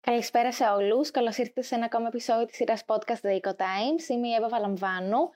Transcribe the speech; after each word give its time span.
Καλησπέρα 0.00 0.52
σε 0.52 0.64
όλους. 0.64 1.10
Καλώς 1.10 1.36
ήρθατε 1.36 1.62
σε 1.62 1.74
ένα 1.74 1.84
ακόμα 1.84 2.06
επεισόδιο 2.06 2.46
της 2.46 2.56
σειράς 2.56 2.84
podcast 2.86 3.26
The 3.26 3.40
Eco 3.40 3.50
Times. 3.50 4.08
Είμαι 4.08 4.28
η 4.28 4.32
Εύα 4.32 4.48
Βαλαμβάνου 4.48 5.30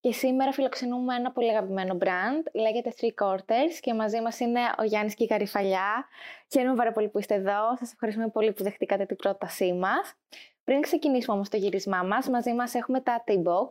και 0.00 0.12
σήμερα 0.12 0.52
φιλοξενούμε 0.52 1.14
ένα 1.14 1.32
πολύ 1.32 1.50
αγαπημένο 1.50 1.98
brand. 2.00 2.42
Λέγεται 2.52 2.92
Three 3.00 3.24
Quarters 3.24 3.74
και 3.80 3.94
μαζί 3.94 4.20
μας 4.20 4.40
είναι 4.40 4.60
ο 4.78 4.82
Γιάννης 4.82 5.14
Κικαριφαλιά. 5.14 6.06
Χαίρομαι 6.52 6.74
πάρα 6.74 6.92
πολύ 6.92 7.08
που 7.08 7.18
είστε 7.18 7.34
εδώ. 7.34 7.76
Σας 7.78 7.92
ευχαριστούμε 7.92 8.28
πολύ 8.28 8.52
που 8.52 8.62
δεχτήκατε 8.62 9.06
την 9.06 9.16
πρότασή 9.16 9.72
μας. 9.72 10.14
Πριν 10.64 10.80
ξεκινήσουμε 10.80 11.34
όμως 11.34 11.48
το 11.48 11.56
γυρισμά 11.56 12.02
μας, 12.02 12.28
μαζί 12.28 12.54
μας 12.54 12.74
έχουμε 12.74 13.00
τα 13.00 13.24
Tea 13.26 13.42
Box 13.42 13.68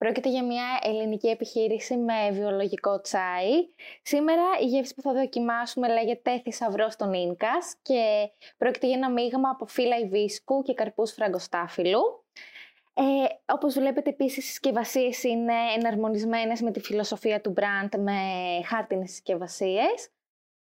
Πρόκειται 0.00 0.28
για 0.28 0.44
μια 0.44 0.78
ελληνική 0.82 1.28
επιχείρηση 1.28 1.96
με 1.96 2.30
βιολογικό 2.30 3.00
τσάι. 3.00 3.68
Σήμερα 4.02 4.42
η 4.60 4.64
γεύση 4.64 4.94
που 4.94 5.02
θα 5.02 5.12
δοκιμάσουμε 5.12 5.88
λέγεται 5.88 6.40
θησαυρό 6.40 6.88
των 6.96 7.12
Ίνκας 7.12 7.76
και 7.82 8.30
πρόκειται 8.56 8.86
για 8.86 8.96
ένα 8.96 9.10
μείγμα 9.10 9.50
από 9.50 9.66
φύλλα 9.66 9.96
υβίσκου 9.98 10.62
και 10.62 10.74
καρπούς 10.74 11.12
φραγκοστάφυλλου. 11.12 12.00
Ε, 12.94 13.02
όπως 13.52 13.74
βλέπετε 13.74 14.10
επίσης 14.10 14.44
οι 14.44 14.46
συσκευασίες 14.46 15.22
είναι 15.22 15.54
εναρμονισμένες 15.76 16.60
με 16.60 16.70
τη 16.70 16.80
φιλοσοφία 16.80 17.40
του 17.40 17.54
brand 17.56 17.98
με 17.98 18.20
χάρτινες 18.66 19.10
συσκευασίες. 19.10 20.10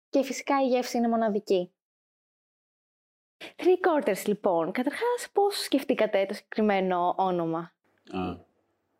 και 0.09 0.23
φυσικά 0.23 0.61
η 0.61 0.67
γεύση 0.67 0.97
είναι 0.97 1.07
μοναδική. 1.07 1.71
Three 3.39 4.07
quarters 4.07 4.27
λοιπόν. 4.27 4.71
Καταρχάς 4.71 5.29
πώς 5.33 5.63
σκεφτήκατε 5.63 6.25
το 6.27 6.33
συγκεκριμένο 6.33 7.15
όνομα; 7.17 7.59
Α, 8.11 8.45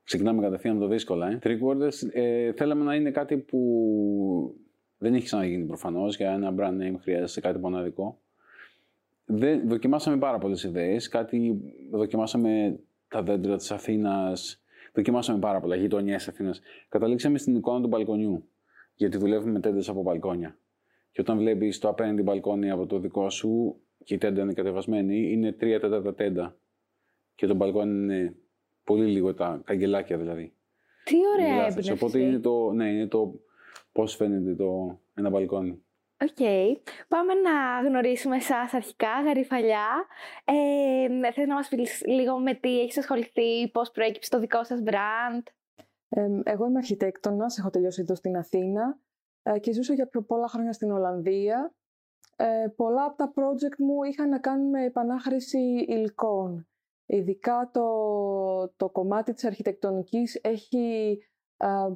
Ξεκινάμε 0.08 0.41
κατευθείαν 0.41 0.80
το 0.80 0.88
δύσκολα. 0.88 1.30
Ε. 1.30 1.40
Three 1.44 1.58
quarters 1.62 2.09
ε, 2.12 2.53
θέλαμε 2.53 2.84
να 2.84 2.95
είναι 2.95 3.12
κάτι 3.12 3.38
που 3.38 3.59
δεν 4.97 5.14
έχει 5.14 5.25
ξαναγίνει 5.25 5.66
προφανώς. 5.66 6.17
Για 6.17 6.31
ένα 6.31 6.53
brand 6.58 6.81
name 6.81 6.95
χρειάζεται 7.02 7.42
κάτι 7.42 7.59
μοναδικό. 7.59 8.20
Δεν, 9.25 9.67
δοκιμάσαμε 9.67 10.17
πάρα 10.17 10.38
πολλές 10.38 10.64
ιδέες. 10.64 11.08
Κάτι 11.08 11.62
δοκιμάσαμε 11.92 12.80
τα 13.08 13.22
δέντρα 13.23 13.56
της 13.56 13.72
Αθήνας. 13.72 14.62
Δοκιμάσαμε 14.94 15.40
πάρα 15.40 15.59
πολλά 15.59 15.75
γειτονιές 15.75 16.28
Αθήνας. 16.28 16.62
Καταλήξαμε 16.90 17.38
στην 17.38 17.56
εικόνα 17.56 17.81
του 17.81 17.88
μπαλκονιού. 17.88 18.50
Γιατί 18.95 19.17
δουλεύουμε 19.17 19.52
με 19.52 19.59
τέντες 19.59 19.90
από 19.90 20.02
μπαλκόνια. 20.02 20.58
Και 21.12 21.22
όταν 21.22 21.38
βλέπεις 21.38 21.80
το 21.80 21.90
απέναντι 21.90 22.22
μπαλκόνι 22.22 22.69
από 22.69 22.86
το 22.86 23.00
δικό 23.00 23.30
σου 23.30 23.81
και 24.03 24.14
η 24.14 24.17
τέντα 24.17 24.42
είναι 24.42 24.53
κατεβασμένη, 24.53 25.31
είναι 25.31 25.52
τρία 25.52 25.80
τέταρτα 25.80 26.14
τέντα. 26.14 26.58
Και 27.36 27.48
το 27.48 27.53
μπαλκόνι 27.53 27.92
είναι 27.92 28.36
Πολύ 28.88 29.06
λίγο 29.06 29.34
τα 29.34 29.62
καγκελάκια 29.66 30.17
δηλαδή. 30.17 30.53
Τι 31.03 31.16
ωραία 31.34 31.66
έμπνευση. 31.66 31.92
Οπότε 31.92 32.20
είναι 32.20 32.40
το, 32.40 32.72
ναι, 32.72 32.90
είναι 32.90 33.08
το 33.08 33.40
πώς 33.92 34.16
φαίνεται 34.16 34.56
το, 34.56 35.00
ένα 35.14 35.30
μπαλκόνι. 35.30 35.84
OK. 36.22 36.28
Okay. 36.38 36.75
Πάμε 37.08 37.34
να 37.34 37.88
γνωρίσουμε 37.88 38.36
εσάς 38.36 38.73
αρχικά, 38.73 39.22
Γαρυφαλλιά. 39.26 40.06
Ε, 40.44 41.31
θες 41.31 41.48
να 41.48 41.53
μας 41.53 41.68
πεις 41.68 42.03
λίγο 42.06 42.40
με 42.40 42.53
τι 42.53 42.80
έχεις 42.80 42.98
ασχοληθεί, 42.98 43.70
πώς 43.72 43.92
προέκυψε 43.92 44.30
το 44.30 44.40
δικό 44.40 44.64
σας 44.64 44.81
brand; 44.86 45.44
Ε, 46.09 46.28
εγώ 46.44 46.66
είμαι 46.66 46.78
αρχιτέκτονας, 46.78 47.58
έχω 47.58 47.70
τελειώσει 47.70 48.02
εδώ 48.02 48.16
στην 48.16 48.38
Αθήνα 48.38 49.00
ε, 49.44 49.59
και 49.59 49.73
ζούσα 49.73 49.94
για 49.94 50.08
πιο 50.08 50.22
πολλά 50.22 50.48
χρόνια 50.48 50.73
στην 50.73 50.92
Ολλανδία. 50.92 51.73
Ε, 52.40 52.68
πολλά 52.76 53.04
από 53.04 53.16
τα 53.16 53.34
project 53.36 53.78
μου 53.78 54.04
είχαν 54.04 54.30
να 54.30 54.40
κάνουν 54.40 54.70
με 54.70 54.84
επανάχρηση 54.84 55.86
υλικών. 55.88 56.68
Ειδικά 57.06 57.70
το, 57.74 57.88
το 58.76 58.90
κομμάτι 58.90 59.34
της 59.34 59.46
αρχιτεκτονικής 59.46 60.40
έχει 60.44 61.18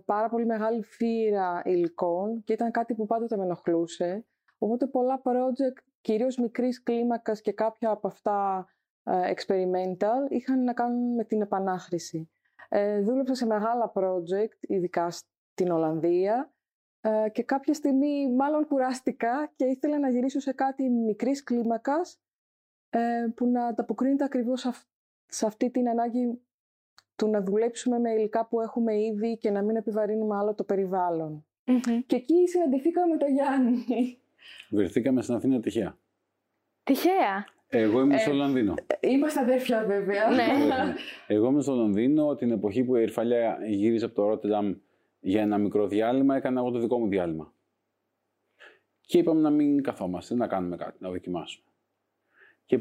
πάρα 0.06 0.30
πολύ 0.30 0.46
μεγάλη 0.46 0.84
φύρα 0.84 1.62
υλικών 1.66 2.44
και 2.44 2.54
ήταν 2.54 2.72
κάτι 2.72 2.94
που 2.94 3.06
πάντοτε 3.06 3.38
με 3.38 3.44
ενοχλούσε. 3.44 4.26
Οπότε 4.58 4.88
πολλά 4.88 5.22
project, 5.24 5.84
κυρίως 6.02 6.38
μικρής 6.38 6.84
κλίμακας 6.84 7.42
και 7.42 7.52
κάποια 7.52 7.90
από 7.90 8.08
αυτά 8.08 8.68
experimental, 9.04 10.30
είχαν 10.30 10.64
να 10.64 10.74
κάνουν 10.74 11.14
με 11.14 11.24
την 11.24 11.42
επανάχρηση. 11.42 12.30
Ε, 12.70 13.02
δούλεψα 13.02 13.34
σε 13.34 13.46
μεγάλα 13.46 13.92
project, 13.96 14.58
ειδικά 14.60 15.12
στην 15.12 15.72
Ολλανδία, 15.72 16.54
ε, 17.02 17.30
και 17.30 17.44
κάποια 17.44 17.74
στιγμή 17.74 18.32
μάλλον 18.32 18.68
κουράστηκα 18.68 19.52
και 19.56 19.66
ήθελα 19.66 20.00
να 20.00 20.10
γυρίσω 20.10 20.40
σε 20.40 20.54
κάτι 20.54 20.90
μικρής 20.90 21.44
κλίμακας 21.44 22.20
ε, 22.90 23.00
που 23.36 23.48
να 23.48 23.66
ανταποκρίνεται 23.66 24.24
ακριβώς 24.24 24.68
σε 25.26 25.46
αυτή 25.46 25.70
την 25.70 25.90
ανάγκη 25.90 26.42
του 27.16 27.28
να 27.28 27.42
δουλέψουμε 27.42 28.00
με 28.00 28.12
υλικά 28.12 28.46
που 28.46 28.62
έχουμε 28.62 29.02
ήδη 29.02 29.38
και 29.38 29.52
να 29.52 29.62
μην 29.62 29.76
επιβαρύνουμε 29.76 30.36
άλλο 30.36 30.54
το 30.54 30.64
περιβαλλον 30.64 31.46
Και 32.06 32.16
εκεί 32.16 32.48
συναντηθήκαμε 32.48 33.14
με 33.14 33.18
τον 33.18 33.34
Γιάννη. 33.34 34.18
Βρεθήκαμε 34.70 35.22
στην 35.22 35.36
Αθήνα 35.36 35.60
τυχαία. 35.60 35.98
Τυχαία; 36.84 37.46
Εγώ 37.68 38.02
ήμουν 38.02 38.20
στο 38.20 38.32
ε, 38.32 38.34
Λονδίνο. 38.34 38.74
Είμαστε 39.00 39.40
αδέρφια 39.40 39.86
βέβαια. 39.86 40.30
Ναι. 40.30 40.46
Εγώ 41.28 41.48
ήμουν 41.48 41.62
στο 41.62 41.76
Λονδίνο 41.76 42.36
την 42.36 42.52
εποχή 42.52 42.84
που 42.84 42.96
η 42.96 43.02
Ερφαλιά 43.02 43.58
γύριζε 43.68 44.06
από 44.06 44.16
το 44.16 44.28
Ρότερνταμ 44.28 44.76
για 45.22 45.42
ένα 45.42 45.58
μικρό 45.58 45.88
διάλειμμα, 45.88 46.36
έκανα 46.36 46.60
εγώ 46.60 46.72
το 46.72 46.80
δικό 46.80 47.00
μου 47.00 47.08
διάλειμμα. 47.08 47.54
Και 49.02 49.18
είπαμε 49.18 49.42
να 49.42 49.50
μην 49.50 49.82
καθόμαστε, 49.84 50.36
να 50.36 50.48
κάνουμε 50.48 50.76
κάτι, 50.76 50.98
να 51.00 51.10
δοκιμάσουμε. 51.10 51.66
Και 52.66 52.80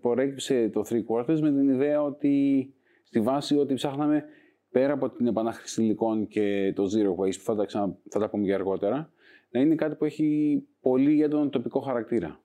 προέκυψε 0.00 0.68
το 0.68 0.82
Three 0.88 1.04
Quarters 1.08 1.40
με 1.40 1.50
την 1.50 1.68
ιδέα 1.68 2.02
ότι 2.02 2.74
στη 3.02 3.20
βάση 3.20 3.56
ότι 3.56 3.74
ψάχναμε 3.74 4.24
πέρα 4.70 4.92
από 4.92 5.10
την 5.10 5.26
επανάχρηση 5.26 5.82
υλικών 5.82 6.26
και 6.26 6.72
το 6.76 6.84
zero 6.84 7.22
waste 7.22 7.36
που 7.36 7.44
θα 7.44 7.54
τα, 7.54 7.64
ξανα, 7.64 7.98
θα 8.10 8.18
τα 8.18 8.30
πούμε 8.30 8.44
και 8.44 8.54
αργότερα, 8.54 9.12
να 9.50 9.60
είναι 9.60 9.74
κάτι 9.74 9.94
που 9.94 10.04
έχει 10.04 10.62
πολύ 10.80 11.22
έντονο 11.22 11.48
τοπικό 11.48 11.80
χαρακτήρα. 11.80 12.40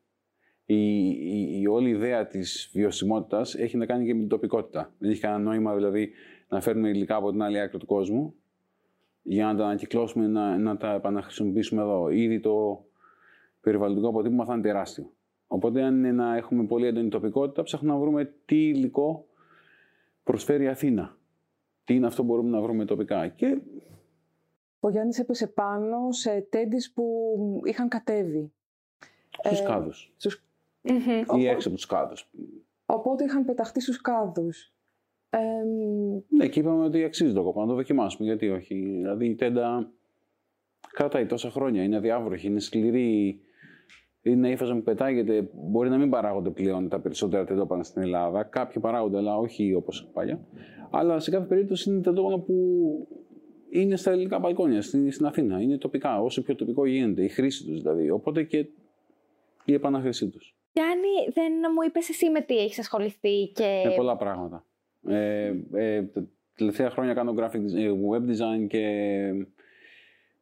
Η, 0.66 1.08
η, 1.08 1.60
η 1.62 1.68
όλη 1.68 1.90
ιδέα 1.90 2.28
της 2.28 2.70
βιωσιμότητας 2.74 3.56
έχει 3.56 3.78
να 3.78 3.86
κάνει 3.86 4.06
και 4.06 4.14
με 4.14 4.20
την 4.20 4.30
τοπικότητα. 4.30 4.94
Δεν 4.98 5.10
έχει 5.10 5.20
κανένα 5.20 5.44
νόημα 5.44 5.76
δηλαδή 5.76 6.12
να 6.48 6.62
φέρνουμε 6.62 6.90
υλικά 6.90 7.16
από 7.16 7.32
την 7.32 7.42
άλλη 7.42 7.60
άκρη 7.60 7.78
του 7.78 7.86
κόσμου 7.86 8.36
για 9.28 9.46
να 9.46 9.56
τα 9.56 9.66
ανακυκλώσουμε, 9.66 10.28
να, 10.28 10.58
να 10.58 10.78
τα 10.78 10.94
επαναχρησιμοποιήσουμε 10.94 11.82
εδώ. 11.82 12.10
Ήδη 12.10 12.40
το 12.40 12.86
περιβαλλοντικό 13.62 14.08
αποτύπωμα 14.08 14.46
θα 14.46 14.54
είναι 14.54 14.62
τεράστιο. 14.62 15.12
Οπότε, 15.48 15.84
αν 15.84 15.98
είναι 15.98 16.12
να 16.12 16.36
έχουμε 16.36 16.66
πολύ 16.66 16.88
έντονη 16.88 17.10
τοπικότητα, 17.10 17.64
ψάχνουμε 17.64 17.94
να 17.94 18.00
βρούμε 18.00 18.34
τι 18.46 18.68
υλικό 18.68 19.28
προσφέρει 20.24 20.64
η 20.64 20.68
Αθήνα. 20.68 21.18
Τι 21.84 21.96
είναι 21.96 22.08
αυτό 22.08 22.22
που 22.22 22.28
μπορούμε 22.28 22.50
να 22.50 22.62
βρούμε 22.62 22.86
τοπικά. 22.86 23.28
Και... 23.28 23.62
Ο 24.80 24.90
Γιάννης 24.90 25.20
έπεσε 25.20 25.48
πάνω 25.48 26.12
σε 26.12 26.42
τέντις 26.50 26.94
που 26.94 27.62
είχαν 27.64 27.88
κατέβει. 27.88 28.52
Στους 29.44 29.60
ε, 29.60 29.64
κάδους. 29.64 30.14
Στους... 30.18 30.44
Mm-hmm. 30.84 31.38
Ή 31.38 31.48
έξω 31.48 31.68
από 31.68 31.78
τους 31.78 31.86
κάδους. 31.86 32.30
Οπότε 32.86 33.24
είχαν 33.24 33.46
πεταχτεί 33.46 33.82
στους 33.82 34.02
κάδους. 34.02 34.75
Ε, 35.30 35.40
ναι, 36.30 36.48
και 36.48 36.60
είπαμε 36.60 36.84
ότι 36.84 37.04
αξίζει 37.04 37.34
το 37.34 37.44
κόπο 37.44 37.62
να 37.62 37.68
το 37.68 37.74
δοκιμάσουμε. 37.74 38.28
Γιατί 38.28 38.50
όχι. 38.50 38.76
Δηλαδή 38.76 39.26
η 39.26 39.36
τέντα 39.36 39.92
κρατάει 40.92 41.26
τόσα 41.26 41.50
χρόνια. 41.50 41.84
Είναι 41.84 41.96
αδιάβροχη, 41.96 42.48
είναι 42.48 42.60
σκληρή 42.60 43.40
είναι 44.30 44.50
ύφασμα 44.50 44.76
που 44.76 44.84
πετάγεται. 44.84 45.50
Μπορεί 45.54 45.90
να 45.90 45.98
μην 45.98 46.10
παράγονται 46.10 46.50
πλέον 46.50 46.90
τα 46.90 47.00
περισσότερα 47.00 47.44
τεντόπανα 47.44 47.84
στην 47.84 48.02
Ελλάδα. 48.02 48.44
Κάποιοι 48.44 48.82
παράγονται, 48.82 49.18
αλλά 49.18 49.38
όχι 49.38 49.74
όπως 49.74 50.10
παλιά. 50.14 50.40
Αλλά 50.92 51.20
σε 51.20 51.32
κάθε 51.32 51.46
περίπτωση 51.46 51.90
είναι 51.90 52.02
τεντόπανα 52.02 52.40
που 52.40 52.56
είναι 53.70 53.96
στα 53.96 54.12
ελληνικά 54.12 54.40
μπαλκόνια 54.40 54.82
στην, 54.82 55.12
στην 55.12 55.26
Αθήνα. 55.26 55.62
Είναι 55.62 55.78
τοπικά, 55.78 56.22
όσο 56.22 56.42
πιο 56.42 56.56
τοπικό 56.56 56.86
γίνεται. 56.86 57.24
Η 57.24 57.28
χρήση 57.28 57.66
τους 57.66 57.82
δηλαδή. 57.82 58.10
Οπότε 58.10 58.44
και 58.44 58.66
η 59.66 59.74
επαναχρήσή 59.74 60.30
τους. 60.30 60.56
Γιάννη, 60.72 61.32
δεν 61.34 61.52
μου 61.76 61.82
είπες 61.88 62.10
εσύ 62.10 62.30
με 62.30 62.42
τι 62.42 62.58
έχεις 62.58 62.80
ασχοληθεί 62.80 63.48
και. 63.54 63.84
Με 63.86 63.94
πολλά 63.96 64.16
πράγματα. 64.16 64.66
Ε, 65.08 65.54
ε, 65.74 66.04
τα 66.04 66.28
τελευταία 66.56 66.90
χρόνια 66.90 67.14
κάνω 67.14 67.34
graphic 67.38 67.76
ε, 67.76 67.92
web 68.12 68.30
design 68.30 68.68
και 68.68 68.84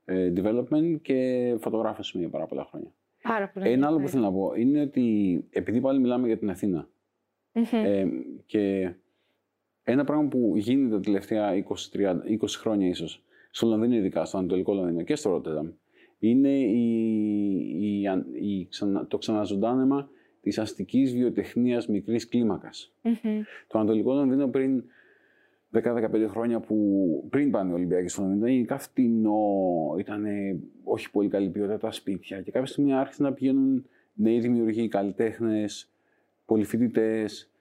ε, 0.06 0.34
development 0.36 0.98
και 1.02 1.56
φωτογράφηση 1.60 2.18
για 2.18 2.30
πάρα 2.30 2.46
πολλά 2.46 2.66
χρόνια. 2.66 2.94
Πάρα 3.22 3.50
πολύ. 3.50 3.70
Ένα 3.70 3.88
άλλο 3.88 4.00
που 4.00 4.08
θέλω 4.08 4.24
να 4.24 4.32
πω 4.32 4.54
είναι 4.56 4.82
ότι 4.82 5.46
επειδή 5.50 5.82
πάλι 5.82 6.00
μιλάμε 6.00 6.28
για 6.28 6.38
την 6.38 6.50
αθηνα 6.50 6.90
ε, 7.52 8.06
και 8.46 8.94
ένα 9.84 10.04
πράγμα 10.04 10.28
που 10.28 10.54
γίνεται 10.56 10.96
τα 10.96 11.00
τελευταία 11.00 11.52
20, 11.94 11.98
30, 11.98 12.16
20 12.42 12.48
χρόνια 12.48 12.88
ίσω, 12.88 13.08
στο 13.52 13.68
Λονδίνο 13.68 13.96
ειδικά, 13.96 14.26
στο 14.26 14.38
Ανατολικό 14.38 14.74
Λονδίνο 14.74 15.02
και 15.04 15.16
στο 15.16 15.30
Ρότερνταμ, 15.30 15.70
είναι 16.20 16.60
η, 16.60 16.86
η, 17.80 18.02
η, 18.42 18.70
το 19.08 19.18
ξαναζωντάνεμα 19.18 20.10
της 20.44 20.60
αστικής 20.60 21.14
βιοτεχνίας 21.14 21.88
μικρής 21.88 22.30
Το 23.68 23.80
Ανατολικό 23.80 24.14
Λονδίνο 24.14 24.48
πριν 24.48 24.84
10-15 25.74 26.28
χρόνια 26.28 26.60
που 26.60 27.28
πριν 27.30 27.52
πάνε 27.52 27.72
οι 27.72 27.74
Ολυμπιακοί 27.74 28.08
στο 28.08 28.22
Λονδίνο 28.22 28.42
ήταν 28.42 28.54
γενικά 28.54 28.78
φτηνό, 28.78 29.96
ήταν 30.00 30.26
όχι 30.84 31.12
πολύ 31.12 31.30
καλή 31.30 31.50
ποιότητα 31.50 31.78
τα 31.78 31.92
σπίτια 31.92 32.42
και 32.42 32.52
κάποια 32.52 32.68
στιγμή 32.68 32.94
άρχισαν 32.94 33.26
να 33.26 33.34
πηγαίνουν 33.34 33.86
νέοι 34.14 34.40
δημιουργοί, 34.40 34.88
καλλιτέχνες, 34.88 35.90
πολυφοιτητές 36.46 37.54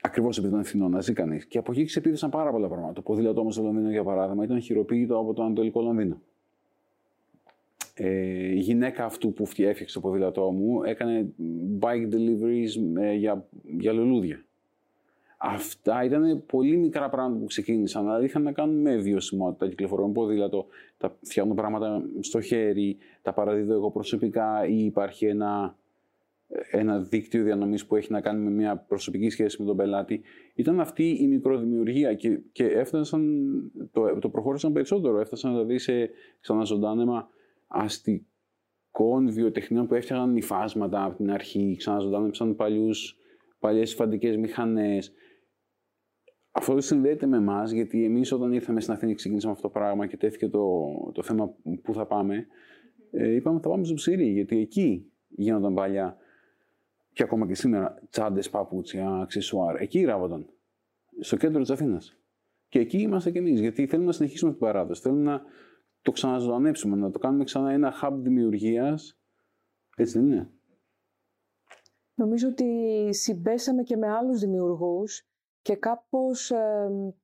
Ακριβώς 0.00 0.38
επειδή 0.38 0.52
ήταν 0.52 0.64
φθηνό 0.64 0.88
να 0.88 1.00
ζει 1.00 1.12
κανείς. 1.12 1.46
Και 1.46 1.58
από 1.58 1.72
εκεί 1.72 1.84
ξεπίδησαν 1.84 2.30
πάρα 2.30 2.50
πολλά 2.50 2.68
πράγματα. 2.68 2.92
Το 2.92 3.02
ποδήλατό 3.02 3.40
όμως 3.40 3.54
στο 3.54 3.62
Λονδίνο, 3.62 3.90
για 3.90 4.04
παράδειγμα, 4.04 4.44
ήταν 4.44 4.60
χειροποίητο 4.60 5.18
από 5.18 5.34
το 5.34 5.42
Ανατολικό 5.42 5.82
Λονδίνο. 5.82 6.20
Ε, 8.00 8.54
η 8.54 8.58
γυναίκα 8.58 9.04
αυτού 9.04 9.32
που 9.32 9.42
έφτιαξε 9.42 9.94
το 9.94 10.00
ποδήλατό 10.00 10.50
μου 10.50 10.82
έκανε 10.82 11.32
bike 11.80 12.14
deliveries 12.14 13.00
ε, 13.00 13.12
για, 13.12 13.48
για 13.78 13.92
λουλούδια. 13.92 14.44
Αυτά 15.38 16.04
ήταν 16.04 16.42
πολύ 16.46 16.76
μικρά 16.76 17.08
πράγματα 17.08 17.40
που 17.40 17.46
ξεκίνησαν, 17.46 18.08
αλλά 18.08 18.24
είχαν 18.24 18.42
να 18.42 18.52
κάνουν 18.52 18.80
με 18.80 18.96
βιωσιμότητα. 18.96 19.68
Κυκλοφορώ 19.68 20.06
με 20.06 20.12
ποδήλατο, 20.12 20.66
τα 20.96 21.16
φτιάχνω 21.22 21.54
πράγματα 21.54 22.02
στο 22.20 22.40
χέρι, 22.40 22.96
τα 23.22 23.32
παραδίδω 23.32 23.72
εγώ 23.72 23.90
προσωπικά 23.90 24.66
ή 24.66 24.84
υπάρχει 24.84 25.26
ένα, 25.26 25.76
ένα 26.70 27.00
δίκτυο 27.00 27.42
διανομής 27.42 27.86
που 27.86 27.96
έχει 27.96 28.12
να 28.12 28.20
κάνει 28.20 28.44
με 28.44 28.50
μια 28.50 28.76
προσωπική 28.76 29.30
σχέση 29.30 29.56
με 29.60 29.66
τον 29.66 29.76
πελάτη. 29.76 30.20
Ήταν 30.54 30.80
αυτή 30.80 31.08
η 31.20 31.26
μικροδημιουργία 31.26 32.14
και, 32.14 32.40
και 32.52 32.64
έφτασαν, 32.64 33.22
το, 33.92 34.18
το 34.18 34.28
προχώρησαν 34.28 34.72
περισσότερο. 34.72 35.20
Έφτασαν 35.20 35.50
δηλαδή 35.50 35.78
σε 35.78 36.10
ξαναζωντάνεμα 36.40 37.28
αστικών 37.68 39.30
βιοτεχνιών 39.30 39.86
που 39.86 39.94
έφτιαχναν 39.94 40.36
υφάσματα 40.36 41.04
από 41.04 41.16
την 41.16 41.30
αρχή, 41.30 41.74
ξαναζωντάνεψαν 41.78 42.56
παλιούς, 42.56 43.16
παλιές 43.58 43.94
φαντικές 43.94 44.36
μηχανές. 44.36 45.12
Αυτό 46.50 46.80
συνδέεται 46.80 47.26
με 47.26 47.36
εμάς, 47.36 47.70
γιατί 47.70 48.04
εμείς 48.04 48.32
όταν 48.32 48.52
ήρθαμε 48.52 48.80
στην 48.80 48.92
Αθήνα 48.92 49.10
και 49.10 49.16
ξεκίνησαμε 49.16 49.52
αυτό 49.52 49.68
το 49.68 49.72
πράγμα 49.72 50.06
και 50.06 50.16
τέθηκε 50.16 50.48
το, 50.48 50.84
το 51.14 51.22
θέμα 51.22 51.54
που 51.82 51.94
θα 51.94 52.06
πάμε, 52.06 52.46
ε, 53.10 53.34
είπαμε 53.34 53.60
θα 53.60 53.68
πάμε 53.68 53.84
στο 53.84 53.94
ψήρι, 53.94 54.26
γιατί 54.26 54.58
εκεί 54.58 55.12
γίνονταν 55.28 55.74
παλιά 55.74 56.16
και 57.12 57.22
ακόμα 57.22 57.46
και 57.46 57.54
σήμερα 57.54 58.02
τσάντες, 58.10 58.50
παπούτσια, 58.50 59.10
αξεσουάρ. 59.10 59.80
Εκεί 59.80 60.04
ράβονταν. 60.04 60.46
Στο 61.20 61.36
κέντρο 61.36 61.60
της 61.60 61.70
Αθήνας. 61.70 62.16
Και 62.68 62.78
εκεί 62.78 62.98
είμαστε 62.98 63.30
κι 63.30 63.38
εμείς, 63.38 63.60
γιατί 63.60 63.86
θέλουμε 63.86 64.06
να 64.06 64.12
συνεχίσουμε 64.12 64.50
την 64.50 64.60
παράδοση. 64.60 65.02
Θέλουμε 65.02 65.22
να 65.22 65.42
το 66.02 66.12
ξαναζωντανέψουμε, 66.12 66.96
να 66.96 67.10
το 67.10 67.18
κάνουμε 67.18 67.44
ξανά 67.44 67.70
ένα 67.70 67.94
hub 68.02 68.12
δημιουργίας. 68.12 69.18
Έτσι 69.96 70.18
δεν 70.18 70.26
είναι; 70.26 70.52
Νομίζω 72.14 72.48
ότι 72.48 73.08
συμπέσαμε 73.14 73.82
και 73.82 73.96
με 73.96 74.08
άλλους 74.08 74.40
δημιουργούς 74.40 75.26
και 75.62 75.76
κάπως 75.76 76.50
ε, 76.50 77.14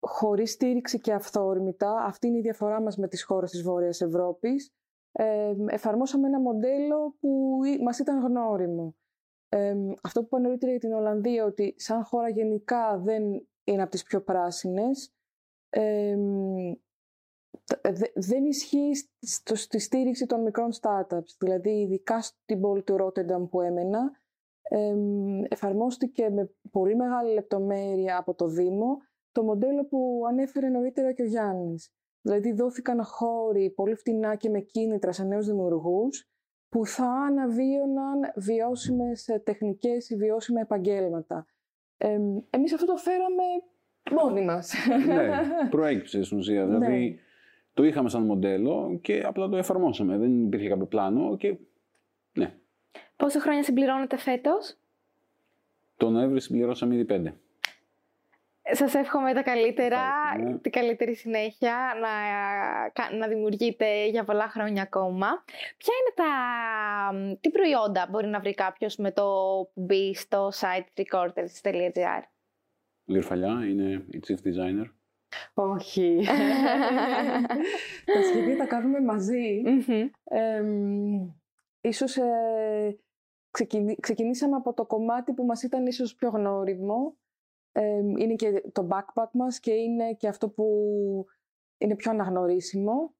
χωρίς 0.00 0.50
στήριξη 0.50 1.00
και 1.00 1.12
αυθόρμητα, 1.12 2.04
αυτή 2.04 2.26
είναι 2.26 2.38
η 2.38 2.40
διαφορά 2.40 2.80
μας 2.80 2.96
με 2.96 3.08
τις 3.08 3.24
χώρες 3.24 3.50
της 3.50 3.62
Βόρειας 3.62 4.00
Ευρώπης, 4.00 4.72
ε, 5.12 5.54
εφαρμόσαμε 5.66 6.26
ένα 6.26 6.40
μοντέλο 6.40 7.16
που 7.20 7.58
μας 7.82 7.98
ήταν 7.98 8.20
γνώριμο. 8.20 8.94
Ε, 9.48 9.74
αυτό 10.02 10.20
που 10.20 10.26
είπα 10.26 10.38
νωρίτερα 10.38 10.70
για 10.70 10.80
την 10.80 10.92
Ολλανδία, 10.92 11.44
ότι 11.44 11.74
σαν 11.76 12.04
χώρα 12.04 12.28
γενικά 12.28 12.98
δεν 12.98 13.22
είναι 13.64 13.82
από 13.82 13.90
τις 13.90 14.02
πιο 14.02 14.22
πράσινες, 14.22 15.14
ε, 15.68 16.16
δεν 18.14 18.44
ισχύει 18.44 18.92
στη 19.54 19.78
στήριξη 19.78 20.26
των 20.26 20.42
μικρών 20.42 20.68
startups. 20.80 21.34
Δηλαδή, 21.38 21.70
ειδικά 21.70 22.20
στην 22.20 22.60
πόλη 22.60 22.82
του 22.82 22.96
Ρότερνταμ 22.96 23.48
που 23.48 23.60
έμενα, 23.60 24.10
εφαρμόστηκε 25.48 26.30
με 26.30 26.54
πολύ 26.70 26.96
μεγάλη 26.96 27.32
λεπτομέρεια 27.32 28.16
από 28.18 28.34
το 28.34 28.46
Δήμο 28.46 28.96
το 29.32 29.42
μοντέλο 29.42 29.84
που 29.84 30.22
ανέφερε 30.28 30.68
νωρίτερα 30.68 31.12
και 31.12 31.22
ο 31.22 31.24
Γιάννης. 31.24 31.92
Δηλαδή 32.20 32.52
δόθηκαν 32.52 33.04
χώροι 33.04 33.70
πολύ 33.70 33.94
φτηνά 33.94 34.34
και 34.34 34.50
με 34.50 34.60
κίνητρα 34.60 35.12
σε 35.12 35.24
νέους 35.24 35.46
δημιουργούς 35.46 36.28
που 36.68 36.86
θα 36.86 37.06
αναβίωναν 37.06 38.32
βιώσιμες 38.36 39.28
ε, 39.28 39.38
τεχνικές 39.38 40.10
ή 40.10 40.16
βιώσιμα 40.16 40.60
επαγγέλματα. 40.60 41.46
Ε, 41.96 42.18
εμείς 42.50 42.72
αυτό 42.72 42.86
το 42.86 42.96
φέραμε 42.96 43.42
μόνοι 44.10 44.44
μας. 44.44 44.74
Ναι, 45.06 45.28
προέκυψε 45.70 46.22
στην 46.22 46.38
ουσία. 46.38 46.64
Ναι. 46.64 46.78
Δηλαδή 46.78 47.18
το 47.80 47.86
είχαμε 47.86 48.08
σαν 48.08 48.22
μοντέλο 48.22 48.98
και 49.02 49.22
απλά 49.24 49.48
το 49.48 49.56
εφαρμόσαμε. 49.56 50.18
Δεν 50.18 50.44
υπήρχε 50.44 50.68
κάποιο 50.68 50.86
πλάνο 50.86 51.36
και 51.36 51.56
ναι, 52.32 52.54
Πόσα 53.16 53.40
χρόνια 53.40 53.62
συμπληρώνετε 53.62 54.16
φέτος; 54.16 54.76
Το 55.96 56.10
Νοέμβριο 56.10 56.40
συμπληρώσαμε 56.40 56.94
ήδη 56.94 57.04
πέντε. 57.04 57.34
Σας 58.72 58.94
εύχομαι 58.94 59.32
τα 59.32 59.42
καλύτερα, 59.42 60.00
την 60.60 60.72
καλύτερη 60.72 61.14
συνέχεια, 61.14 61.76
να, 62.00 63.16
να 63.18 63.28
δημιουργείτε 63.28 64.06
για 64.06 64.24
πολλά 64.24 64.48
χρόνια 64.48 64.82
ακόμα. 64.82 65.44
Ποια 65.76 65.94
είναι 66.00 66.14
τα... 66.14 67.38
Τι 67.40 67.50
προϊόντα 67.50 68.06
μπορεί 68.10 68.26
να 68.26 68.40
βρει 68.40 68.54
κάποιος 68.54 68.96
με 68.96 69.12
το 69.12 69.24
που 69.74 69.80
μπει 69.80 70.14
στο 70.14 70.48
site 70.48 71.02
recorders.gr 71.02 72.22
Λιρφαλιά 73.04 73.66
είναι 73.68 74.04
η 74.10 74.20
chief 74.26 74.46
designer. 74.46 74.99
Όχι. 75.54 76.24
τα 78.14 78.22
σχέδια 78.22 78.56
τα 78.56 78.66
κάνουμε 78.66 79.00
μαζί. 79.00 79.62
ίσως 81.80 82.16
ε, 82.16 82.98
ξεκινήσαμε 84.00 84.56
από 84.56 84.74
το 84.74 84.86
κομμάτι 84.86 85.32
που 85.32 85.44
μας 85.44 85.62
ήταν 85.62 85.86
ίσως 85.86 86.14
πιο 86.14 86.28
γνώριμο. 86.28 87.16
είναι 88.18 88.34
και 88.34 88.62
το 88.72 88.88
backpack 88.90 89.30
μας 89.32 89.60
και 89.60 89.72
είναι 89.72 90.14
και 90.14 90.28
αυτό 90.28 90.48
που 90.48 90.66
είναι 91.78 91.96
πιο 91.96 92.10
αναγνωρίσιμο. 92.10 93.14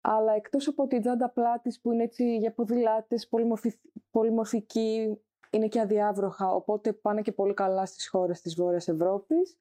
Αλλά 0.00 0.34
εκτός 0.34 0.68
από 0.68 0.86
τη 0.86 1.00
τζάντα 1.00 1.30
πλάτης 1.30 1.80
που 1.80 1.92
είναι 1.92 2.02
έτσι 2.02 2.36
για 2.36 2.52
ποδηλάτες, 2.52 3.28
πολυμορφική, 4.10 5.18
είναι 5.50 5.68
και 5.68 5.80
αδιάβροχα, 5.80 6.54
οπότε 6.54 6.92
πάνε 6.92 7.22
και 7.22 7.32
πολύ 7.32 7.54
καλά 7.54 7.86
στις 7.86 8.08
χώρες 8.08 8.40
της 8.40 8.54
Βόρειας 8.54 8.88
Ευρώπης. 8.88 9.58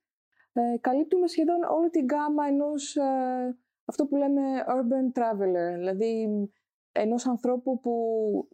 Ε, 0.53 0.77
καλύπτουμε 0.81 1.27
σχεδόν 1.27 1.63
όλη 1.63 1.89
την 1.89 2.05
γάμα 2.11 2.47
ενός, 2.47 2.95
ε, 2.95 3.57
αυτό 3.85 4.05
που 4.05 4.15
λέμε 4.15 4.41
urban 4.67 5.19
traveler, 5.19 5.75
δηλαδή 5.75 6.27
ενός 6.91 7.27
ανθρώπου 7.27 7.79
που 7.79 7.93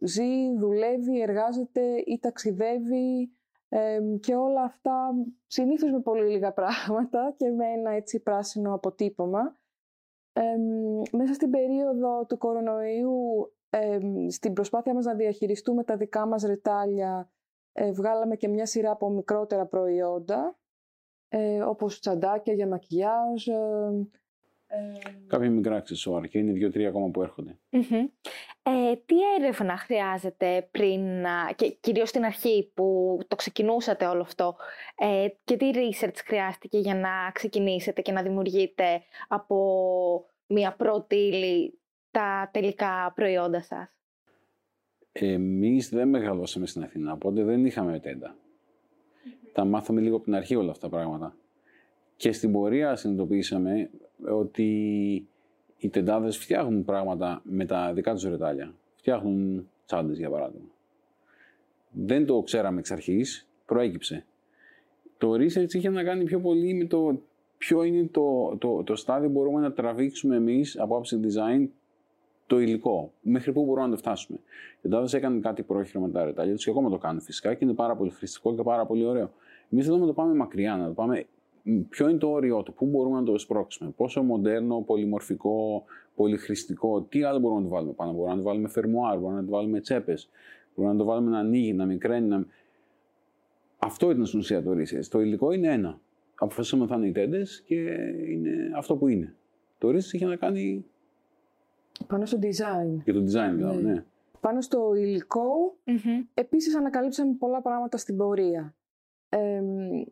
ζει, 0.02 0.58
δουλεύει, 0.58 1.22
εργάζεται 1.22 1.82
ή 2.06 2.20
ταξιδεύει 2.20 3.32
και 4.20 4.36
όλα 4.36 4.64
αυτά 4.64 5.14
συνήθως 5.48 5.92
με 5.92 6.00
πολύ 6.00 6.30
λίγα 6.30 6.54
πράγματα 6.54 7.34
και 7.38 7.50
με 7.50 7.66
ένα 7.66 7.92
έτσι 7.92 8.20
πράσινο 8.20 8.74
αποτύπωμα. 8.74 9.56
μέσα 11.12 11.34
στην 11.34 11.50
περίοδο 11.50 12.26
του 12.26 12.38
κορονοϊού, 12.38 13.52
στην 14.28 14.54
προσπάθεια 14.54 14.94
μας 14.94 15.06
να 15.06 15.16
διαχειριστούμε 15.16 15.84
τα 15.84 15.98
δικά 15.98 16.26
μας 16.26 16.44
ρετάλια, 16.44 17.32
ε, 17.72 17.92
βγάλαμε 17.92 18.36
και 18.36 18.48
μια 18.48 18.66
σειρά 18.66 18.92
από 18.92 19.10
μικρότερα 19.10 19.66
προϊόντα, 19.66 20.58
ε, 21.30 21.62
όπως 21.62 22.00
τσαντάκια 22.00 22.54
για 22.54 22.68
μακιγιάζ, 22.68 23.48
ε... 24.68 24.98
Κάποια 25.28 25.50
μικρά 25.50 25.76
αξεσουάρ 25.76 26.28
και 26.28 26.38
είναι 26.38 26.52
δύο-τρία 26.52 26.88
ακόμα 26.88 27.10
που 27.10 27.22
ερχονται 27.22 27.58
Ε, 28.64 28.96
τι 29.06 29.16
έρευνα 29.40 29.78
χρειάζεται 29.78 30.68
πριν, 30.72 31.02
και 31.56 31.70
κυρίως 31.80 32.10
στην 32.10 32.24
αρχή 32.24 32.72
που 32.74 33.18
το 33.28 33.36
ξεκινούσατε 33.36 34.06
όλο 34.06 34.22
αυτό, 34.22 34.56
ε, 34.96 35.28
και 35.44 35.58
τι 35.58 35.72
research 35.74 36.16
χρειάστηκε 36.26 36.78
για 36.78 36.96
να 36.96 37.32
ξεκινήσετε 37.34 38.02
και 38.02 38.12
να 38.12 38.22
δημιουργείτε 38.22 39.02
από 39.28 40.26
μια 40.48 40.76
πρώτη 40.76 41.16
ύλη 41.16 41.80
τα 42.12 42.50
τελικά 42.54 43.12
προϊόντα 43.16 43.62
σας; 43.62 43.88
Εμείς 45.12 45.90
δεν 45.90 46.08
μεγαλώσαμε 46.08 46.66
στην 46.66 46.84
Αθήνα, 46.84 47.14
οπότε 47.14 47.44
δεν 47.44 47.66
είχαμε 47.66 48.00
τέντα. 48.00 48.36
Τα 49.58 49.66
μάθαμε 49.66 50.02
λίγο 50.02 50.16
από 50.16 50.24
την 50.24 50.36
αρχή 50.36 50.56
όλα 50.56 50.72
αυτά 50.72 50.90
τα 50.90 50.96
πράγματα. 50.96 51.36
Και 52.16 52.32
στην 52.32 52.52
πορεία 52.52 52.96
συνειδητοποιήσαμε 52.96 53.90
ότι 54.30 54.68
οι 55.78 55.90
τεντάδες 55.90 56.38
φτιάχνουν 56.38 56.86
πράγματα 56.86 57.42
με 57.44 57.66
τα 57.66 57.94
δικά 57.94 58.14
τους 58.14 58.24
ρετάλια. 58.24 58.74
Φτιάχνουν 58.96 59.70
τσάντες, 59.86 60.18
για 60.18 60.30
παράδειγμα. 60.30 60.68
Δεν 61.92 62.26
το 62.26 62.42
ξέραμε 62.42 62.80
εξ 62.80 62.92
αρχής, 62.92 63.48
προέκυψε. 63.66 64.26
Το 65.18 65.32
research 65.32 65.74
είχε 65.74 65.90
να 65.90 66.04
κάνει 66.04 66.24
πιο 66.24 66.40
πολύ 66.40 66.74
με 66.74 66.86
το 66.86 67.22
ποιο 67.58 67.84
είναι 67.84 68.08
το, 68.12 68.56
το, 68.60 68.84
το 68.84 68.96
στάδιο 68.96 69.28
που 69.28 69.34
μπορούμε 69.34 69.62
να 69.62 69.72
τραβήξουμε 69.72 70.36
εμείς 70.36 70.80
από 70.80 70.98
άψη 70.98 71.20
design 71.24 71.68
το 72.48 72.60
υλικό. 72.60 73.12
Μέχρι 73.22 73.52
πού 73.52 73.66
μπορούμε 73.66 73.86
να 73.86 73.92
το 73.92 73.98
φτάσουμε. 73.98 74.38
Οι 74.78 74.80
τεντάδες 74.82 75.14
έκανε 75.14 75.40
κάτι 75.40 75.64
πρόχειρο 75.64 76.02
με 76.02 76.10
τα 76.10 76.26
ρετάλια 76.26 76.54
τους 76.56 76.64
και 76.64 76.70
ακόμα 76.70 76.90
το 76.90 76.98
κάνουν 76.98 77.22
φυσικά 77.22 77.54
και 77.54 77.66
είναι 77.66 77.74
πάρα 77.74 77.96
πολύ 77.96 78.10
χρηστικό 78.10 78.56
και 78.56 78.64
πάρα 78.64 78.86
πολύ 78.86 79.06
ωραίο. 79.06 79.32
Εμείς 79.72 79.86
θέλουμε 79.86 80.02
να 80.02 80.08
το 80.08 80.14
πάμε 80.14 80.34
μακριά, 80.34 80.76
να 80.76 80.88
το 80.88 80.94
πάμε 80.94 81.26
ποιο 81.90 82.10
είναι 82.10 82.18
το 82.18 82.30
όριό 82.32 82.64
του, 82.64 82.74
πού 82.74 82.86
μπορούμε 82.86 83.20
να 83.20 83.26
το 83.26 83.38
σπρώξουμε, 83.38 83.90
πόσο 83.90 84.24
μοντέρνο, 84.24 84.82
πολυμορφικό, 84.82 85.84
πολυχρηστικό, 86.16 87.02
τι 87.02 87.24
άλλο 87.24 87.40
μπορούμε 87.40 87.60
να 87.62 87.68
το 87.68 87.74
βάλουμε 87.74 87.94
πάνω. 87.94 88.12
Μπορούμε 88.12 88.32
να 88.32 88.38
το 88.38 88.44
βάλουμε 88.44 88.68
φερμουάρ, 88.68 89.20
μπορούμε 89.20 89.40
να 89.40 89.46
το 89.46 89.52
βάλουμε 89.52 89.80
τσέπες, 89.80 90.30
μπορούμε 90.76 90.94
να 90.94 91.00
το 91.00 91.06
βάλουμε 91.06 91.32
να 91.32 91.40
ανοίγει, 91.40 91.74
να 91.74 91.86
μικραίνει. 91.86 92.28
Να... 92.28 92.46
Αυτό 93.78 94.12
ήταν 94.12 94.26
στην 94.26 94.40
ουσία 94.40 94.64
το 94.64 94.72
research. 94.72 95.06
Το 95.10 95.22
υλικό 95.22 95.52
είναι 95.52 95.68
ένα. 95.68 96.00
Αποφασίσαμε 96.36 96.88
θα 96.88 96.96
είναι 96.96 97.08
οι 97.08 97.12
τέντες 97.12 97.62
και 97.66 97.76
είναι 98.30 98.72
αυτό 98.76 98.96
που 98.96 99.08
είναι. 99.08 99.36
Το 99.78 99.88
research 99.88 100.14
είχε 100.14 100.26
να 100.26 100.36
κάνει. 100.36 100.86
Πάνω 102.08 102.26
στο 102.26 102.40
design. 102.42 103.02
Και 103.04 103.14
το 103.14 103.20
design, 103.20 103.56
ναι. 103.56 103.74
ναι. 103.74 104.04
Πάνω 104.40 104.62
στο 104.62 104.96
υλικό, 104.96 105.76
mm-hmm. 105.86 106.26
επίσης 106.34 106.76
ανακαλύψαμε 106.76 107.34
πολλά 107.40 107.62
πράγματα 107.62 107.98
στην 107.98 108.18
πορεία. 108.18 108.76
Ε, 109.30 109.62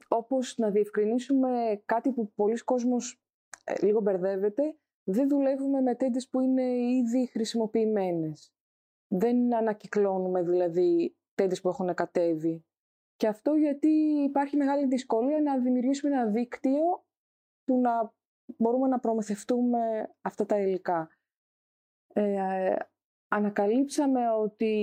όπως 0.08 0.58
να 0.58 0.70
διευκρινίσουμε 0.70 1.82
κάτι 1.86 2.12
που 2.12 2.32
πολλοί 2.36 2.58
κόσμος 2.58 3.22
ε, 3.64 3.86
λίγο 3.86 4.02
μπερδεύεται, 4.02 4.76
δεν 5.04 5.28
δουλεύουμε 5.28 5.82
με 5.82 5.96
τέντες 5.96 6.30
που 6.30 6.40
είναι 6.40 6.64
ήδη 6.76 7.28
χρησιμοποιημένες. 7.28 8.54
Δεν 9.08 9.56
ανακυκλώνουμε 9.56 10.44
δηλαδή 10.44 11.16
τέντες 11.36 11.62
που 11.62 11.70
έχουν 11.70 11.94
κατέβει. 11.94 12.66
Και 13.16 13.28
αυτό 13.28 13.54
γιατί 13.54 13.88
υπάρχει 14.28 14.58
μεγάλη 14.58 14.88
δυσκολία 14.88 15.42
να 15.42 15.60
δημιουργήσουμε 15.60 16.14
ένα 16.16 16.30
δίκτυο 16.30 17.06
που 17.64 17.80
να 17.80 18.14
μπορούμε 18.58 18.88
να 18.88 19.00
προμηθευτούμε 19.00 20.14
αυτά 20.22 20.46
τα 20.46 20.60
υλικά. 20.60 21.10
Ε, 22.14 22.76
ανακαλύψαμε 23.36 24.32
ότι 24.32 24.74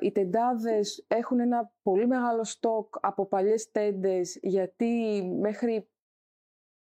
οι 0.00 0.12
τεντάδες 0.12 1.04
έχουν 1.08 1.40
ένα 1.40 1.72
πολύ 1.82 2.06
μεγάλο 2.06 2.44
στόκ 2.44 2.94
από 3.00 3.26
παλιές 3.26 3.70
τέντες 3.70 4.38
γιατί 4.42 5.22
μέχρι 5.40 5.88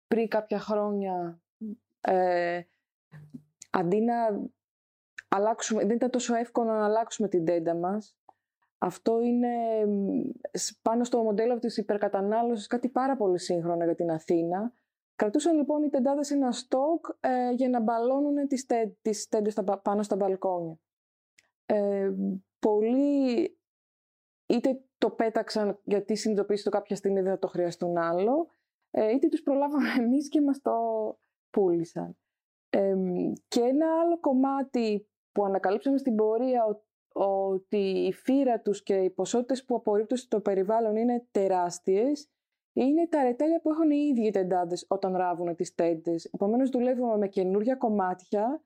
πριν 0.06 0.28
κάποια 0.28 0.58
χρόνια 0.58 1.40
ε, 2.00 2.60
αντί 3.70 4.00
να 4.00 4.14
αλλάξουμε, 5.28 5.84
δεν 5.84 5.96
ήταν 5.96 6.10
τόσο 6.10 6.34
εύκολο 6.34 6.70
να 6.72 6.84
αλλάξουμε 6.84 7.28
την 7.28 7.44
τέντα 7.44 7.74
μας. 7.74 8.16
Αυτό 8.78 9.20
είναι 9.20 9.54
πάνω 10.82 11.04
στο 11.04 11.22
μοντέλο 11.22 11.58
της 11.58 11.76
υπερκατανάλωσης 11.76 12.66
κάτι 12.66 12.88
πάρα 12.88 13.16
πολύ 13.16 13.38
σύγχρονο 13.38 13.84
για 13.84 13.94
την 13.94 14.10
Αθήνα. 14.10 14.72
Κρατούσαν 15.18 15.56
λοιπόν 15.56 15.82
οι 15.82 15.88
τεντάδες 15.88 16.30
ένα 16.30 16.52
στόκ 16.52 17.06
ε, 17.20 17.50
για 17.50 17.68
να 17.68 17.80
μπαλώνουν 17.80 18.46
τις, 18.46 18.66
τε, 18.66 18.96
τις 19.02 19.28
τέντες 19.28 19.58
πάνω 19.82 20.02
στα 20.02 20.16
μπαλκόνια. 20.16 20.78
Ε, 21.66 22.10
πολλοί 22.58 23.58
είτε 24.46 24.82
το 24.98 25.10
πέταξαν 25.10 25.80
γιατί 25.84 26.16
συνειδητοποίησαν 26.16 26.72
το 26.72 26.78
κάποια 26.78 26.96
στιγμή 26.96 27.20
δεν 27.20 27.32
θα 27.32 27.38
το 27.38 27.48
χρειαστούν 27.48 27.96
άλλο, 27.96 28.48
ε, 28.90 29.10
είτε 29.10 29.28
τους 29.28 29.42
προλάβαμε 29.42 29.88
εμείς 30.02 30.28
και 30.28 30.40
μας 30.40 30.60
το 30.60 30.72
πούλησαν. 31.50 32.18
και 33.48 33.60
ένα 33.60 34.00
άλλο 34.00 34.20
κομμάτι 34.20 35.08
που 35.32 35.44
ανακαλύψαμε 35.44 35.98
στην 35.98 36.14
πορεία 36.14 36.82
ότι 37.12 38.06
η 38.06 38.12
φύρα 38.12 38.60
τους 38.60 38.82
και 38.82 38.94
οι 38.94 39.10
ποσότητες 39.10 39.64
που 39.64 39.74
απορρίπτουν 39.74 40.16
στο 40.16 40.40
περιβάλλον 40.40 40.96
είναι 40.96 41.26
τεράστιες 41.30 42.28
είναι 42.84 43.06
τα 43.06 43.22
ρετέλια 43.22 43.60
που 43.60 43.70
έχουν 43.70 43.90
οι 43.90 44.12
ίδιοι 44.12 44.30
τεντάδες 44.30 44.86
όταν 44.88 45.16
ράβουν 45.16 45.54
τις 45.54 45.74
τέντες. 45.74 46.24
Επομένως, 46.24 46.70
δουλεύουμε 46.70 47.16
με 47.16 47.28
καινούργια 47.28 47.74
κομμάτια 47.74 48.62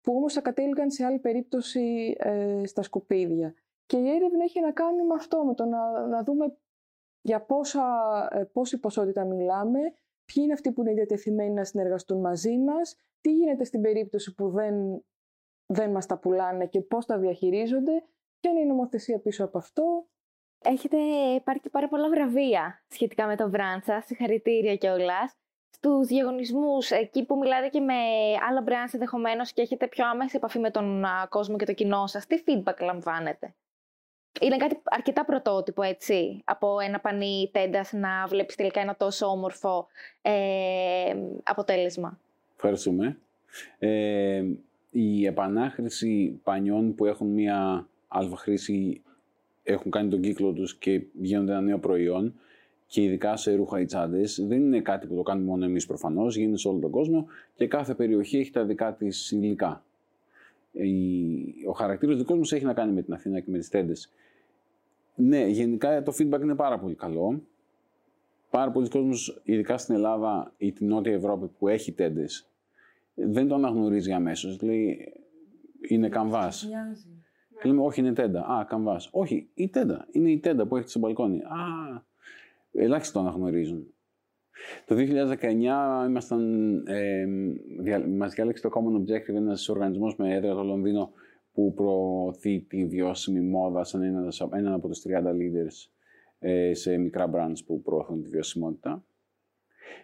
που 0.00 0.14
όμως 0.14 0.32
θα 0.32 0.40
κατέληγαν 0.40 0.90
σε 0.90 1.04
άλλη 1.04 1.18
περίπτωση 1.18 2.16
ε, 2.18 2.62
στα 2.64 2.82
σκουπίδια. 2.82 3.54
Και 3.86 3.96
η 3.96 4.08
έρευνα 4.08 4.44
έχει 4.44 4.60
να 4.60 4.72
κάνει 4.72 5.02
με 5.02 5.14
αυτό, 5.14 5.44
με 5.44 5.54
το 5.54 5.64
να, 5.64 6.06
να 6.06 6.22
δούμε 6.22 6.56
για 7.20 7.40
πόσα, 7.44 7.84
ε, 8.32 8.44
πόση 8.44 8.78
ποσότητα 8.78 9.24
μιλάμε, 9.24 9.78
ποιοι 10.24 10.42
είναι 10.44 10.52
αυτοί 10.52 10.72
που 10.72 10.80
είναι 10.82 10.92
διατεθειμένοι 10.92 11.52
να 11.52 11.64
συνεργαστούν 11.64 12.20
μαζί 12.20 12.58
μας, 12.58 12.96
τι 13.20 13.32
γίνεται 13.32 13.64
στην 13.64 13.80
περίπτωση 13.80 14.34
που 14.34 14.50
δεν, 14.50 15.04
δεν 15.66 15.90
μας 15.90 16.06
τα 16.06 16.18
πουλάνε 16.18 16.66
και 16.66 16.80
πώς 16.80 17.06
τα 17.06 17.18
διαχειρίζονται, 17.18 18.04
ποια 18.40 18.50
είναι 18.50 18.60
η 18.60 18.66
νομοθεσία 18.66 19.18
πίσω 19.18 19.44
από 19.44 19.58
αυτό. 19.58 20.06
Έχετε 20.62 20.96
πάρει 21.44 21.60
και 21.60 21.68
πάρα 21.68 21.88
πολλά 21.88 22.08
βραβεία 22.08 22.82
σχετικά 22.88 23.26
με 23.26 23.36
το 23.36 23.50
brand 23.54 23.82
σας, 23.82 24.04
συγχαρητήρια 24.04 24.76
κιόλας. 24.76 25.32
Στους 25.70 26.06
διαγωνισμούς, 26.06 26.90
εκεί 26.90 27.24
που 27.24 27.38
μιλάτε 27.38 27.68
και 27.68 27.80
με 27.80 27.94
άλλα 28.48 28.64
brands 28.66 28.90
ενδεχομένως 28.92 29.52
και 29.52 29.62
έχετε 29.62 29.88
πιο 29.88 30.08
άμεση 30.08 30.36
επαφή 30.36 30.58
με 30.58 30.70
τον 30.70 31.04
κόσμο 31.28 31.56
και 31.56 31.64
το 31.64 31.72
κοινό 31.72 32.06
σας, 32.06 32.26
τι 32.26 32.42
feedback 32.46 32.80
λαμβάνετε; 32.80 33.54
Είναι 34.40 34.56
κάτι 34.56 34.82
αρκετά 34.84 35.24
πρωτότυπο, 35.24 35.82
έτσι, 35.82 36.42
από 36.44 36.80
ένα 36.80 37.00
πανί 37.00 37.50
τέντας 37.52 37.92
να 37.92 38.26
βλέπεις 38.26 38.54
τελικά 38.54 38.80
ένα 38.80 38.96
τόσο 38.96 39.26
όμορφο 39.26 39.86
ε, 40.22 40.32
αποτέλεσμα; 41.42 42.18
Ευχαριστούμε. 42.54 43.18
Ε, 43.78 44.42
η 44.90 45.26
επανάχρηση 45.26 46.40
πανιών 46.42 46.94
που 46.94 47.06
έχουν 47.06 47.26
μία 47.28 47.88
αλφα 48.08 48.36
χρήση 48.36 49.02
έχουν 49.62 49.90
κάνει 49.90 50.10
τον 50.10 50.20
κύκλο 50.20 50.52
τους 50.52 50.76
και 50.76 51.02
γίνονται 51.20 51.52
ένα 51.52 51.60
νέο 51.60 51.78
προϊόν 51.78 52.34
και 52.86 53.02
ειδικά 53.02 53.36
σε 53.36 53.54
ρούχα 53.54 53.80
ή 53.80 53.84
τσάντες, 53.84 54.44
δεν 54.48 54.60
είναι 54.60 54.80
κάτι 54.80 55.06
που 55.06 55.14
το 55.14 55.22
κάνουμε 55.22 55.46
μόνο 55.46 55.64
εμείς 55.64 55.86
προφανώς, 55.86 56.36
γίνεται 56.36 56.58
σε 56.58 56.68
όλο 56.68 56.78
τον 56.78 56.90
κόσμο 56.90 57.26
και 57.54 57.66
κάθε 57.66 57.94
περιοχή 57.94 58.38
έχει 58.38 58.50
τα 58.50 58.64
δικά 58.64 58.94
της 58.94 59.30
υλικά. 59.30 59.84
Ο 61.68 61.72
χαρακτήρας 61.72 62.16
δικός 62.16 62.38
μας 62.38 62.52
έχει 62.52 62.64
να 62.64 62.74
κάνει 62.74 62.92
με 62.92 63.02
την 63.02 63.12
Αθήνα 63.12 63.40
και 63.40 63.50
με 63.50 63.58
τις 63.58 63.68
τέντες. 63.68 64.12
Ναι, 65.14 65.46
γενικά 65.46 66.02
το 66.02 66.12
feedback 66.18 66.40
είναι 66.42 66.54
πάρα 66.54 66.78
πολύ 66.78 66.94
καλό. 66.94 67.42
Πάρα 68.50 68.70
πολλοί 68.70 68.88
κόσμοι, 68.88 69.14
ειδικά 69.42 69.78
στην 69.78 69.94
Ελλάδα 69.94 70.52
ή 70.56 70.72
την 70.72 70.86
Νότια 70.86 71.12
Ευρώπη 71.12 71.46
που 71.58 71.68
έχει 71.68 71.92
τέντες, 71.92 72.46
δεν 73.14 73.48
το 73.48 73.54
αναγνωρίζει 73.54 74.12
αμέσως. 74.12 74.62
Λέει, 74.62 75.12
είναι 75.88 76.08
καμβάς. 76.08 76.68
Και 76.68 76.76
λέμε, 77.64 77.82
Όχι, 77.82 78.00
είναι 78.00 78.12
τέντα. 78.12 78.46
Α, 78.46 78.64
καμβάς. 78.64 79.08
Όχι, 79.12 79.48
η 79.54 79.68
τέντα. 79.68 80.06
Είναι 80.10 80.30
η 80.30 80.38
τέντα 80.38 80.66
που 80.66 80.76
έχει 80.76 80.88
στο 80.88 80.98
μπαλκόνι. 80.98 81.38
Α, 81.38 82.04
ελάχιστο 82.72 83.18
το 83.18 83.26
αναγνωρίζουν. 83.26 83.86
Το 84.86 84.94
2019 84.94 86.06
ήμασταν, 86.08 86.42
ε, 86.86 87.26
μας 88.08 88.34
διάλεξε 88.34 88.62
το 88.62 88.70
Common 88.74 89.00
Objective, 89.00 89.34
ένας 89.34 89.68
οργανισμός 89.68 90.16
με 90.16 90.34
έδρα 90.34 90.54
το 90.54 90.62
Λονδίνο, 90.62 91.12
που 91.52 91.74
προωθεί 91.74 92.60
τη 92.60 92.86
βιώσιμη 92.86 93.40
μόδα 93.40 93.84
σαν 93.84 94.02
έναν 94.52 94.72
από 94.72 94.88
τους 94.88 95.02
30 95.02 95.32
leaders 95.32 95.90
ε, 96.38 96.74
σε 96.74 96.96
μικρά 96.96 97.30
brands 97.34 97.64
που 97.66 97.82
προωθούν 97.82 98.22
τη 98.22 98.28
βιωσιμότητα. 98.28 99.04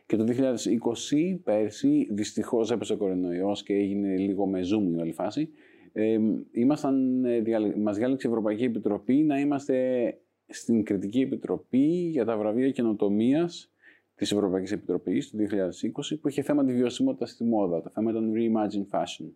Και 0.07 0.17
το 0.17 0.25
2020, 0.29 1.39
πέρσι, 1.45 2.09
δυστυχώς 2.11 2.71
έπεσε 2.71 2.93
ο 2.93 2.97
κορονοϊός 2.97 3.63
και 3.63 3.75
έγινε 3.75 4.17
λίγο 4.17 4.47
με 4.47 4.61
zoom 4.61 4.95
η 4.97 5.01
όλη 5.01 5.13
φάση. 5.13 5.51
Ε, 5.93 6.19
ήμασταν, 6.53 7.25
ε, 7.25 7.43
μας 7.77 7.97
διάλεξε 7.97 8.27
η 8.27 8.31
Ευρωπαϊκή 8.31 8.65
Επιτροπή 8.65 9.15
να 9.15 9.41
είμαστε 9.41 10.15
στην 10.47 10.85
Κριτική 10.85 11.21
Επιτροπή 11.21 11.87
για 11.87 12.25
τα 12.25 12.37
βραβεία 12.37 12.71
καινοτομίας 12.71 13.73
της 14.15 14.33
Ευρωπαϊκής 14.33 14.73
Επιτροπής 14.73 15.31
του 15.31 15.37
2020, 15.37 16.17
που 16.21 16.29
είχε 16.29 16.43
θέμα 16.43 16.65
τη 16.65 16.73
βιωσιμότητα 16.73 17.27
στη 17.27 17.45
μόδα. 17.45 17.83
Το 17.83 17.91
θέμα 17.95 18.11
ήταν 18.11 18.33
Reimagine 18.35 18.99
Fashion. 18.99 19.31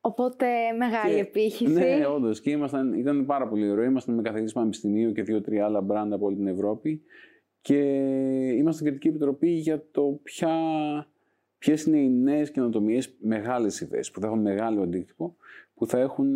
Οπότε 0.00 0.46
μεγάλη 0.78 1.14
και, 1.14 1.20
επίχυση. 1.20 1.72
Ναι, 1.72 2.06
όντως. 2.06 2.40
Και 2.40 2.50
ήμασταν, 2.50 2.92
ήταν 2.92 3.26
πάρα 3.26 3.48
πολύ 3.48 3.70
ωραίο. 3.70 3.84
Ήμασταν 3.84 4.14
με 4.14 4.22
καθηγητή 4.22 4.52
πανεπιστημίου 4.52 5.12
και 5.12 5.22
δύο-τρία 5.22 5.64
άλλα 5.64 5.80
μπράντα 5.80 6.14
από 6.14 6.26
όλη 6.26 6.36
την 6.36 6.46
Ευρώπη. 6.46 7.02
Και 7.60 7.78
ήμασταν 8.48 8.72
στην 8.72 8.86
Κριτική 8.86 9.08
Επιτροπή 9.08 9.50
για 9.50 9.84
το 9.90 10.20
ποια, 10.22 10.50
ποιες 11.58 11.84
είναι 11.84 11.98
οι 11.98 12.08
νέες 12.08 12.50
καινοτομίες, 12.50 13.16
μεγάλες 13.20 13.80
ιδέες 13.80 14.10
που 14.10 14.20
θα 14.20 14.26
έχουν 14.26 14.40
μεγάλο 14.40 14.82
αντίκτυπο, 14.82 15.36
που 15.74 15.86
θα 15.86 15.98
έχουν 15.98 16.28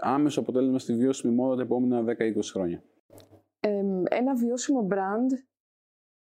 άμεσο 0.00 0.40
αποτέλεσμα 0.40 0.78
στη 0.78 0.94
βιώσιμη 0.94 1.34
μόδα 1.34 1.56
τα 1.56 1.62
επόμενα 1.62 2.14
10-20 2.18 2.40
χρόνια; 2.52 2.82
Ε, 3.60 3.82
ένα 4.08 4.34
βιώσιμο 4.34 4.86
brand 4.90 5.38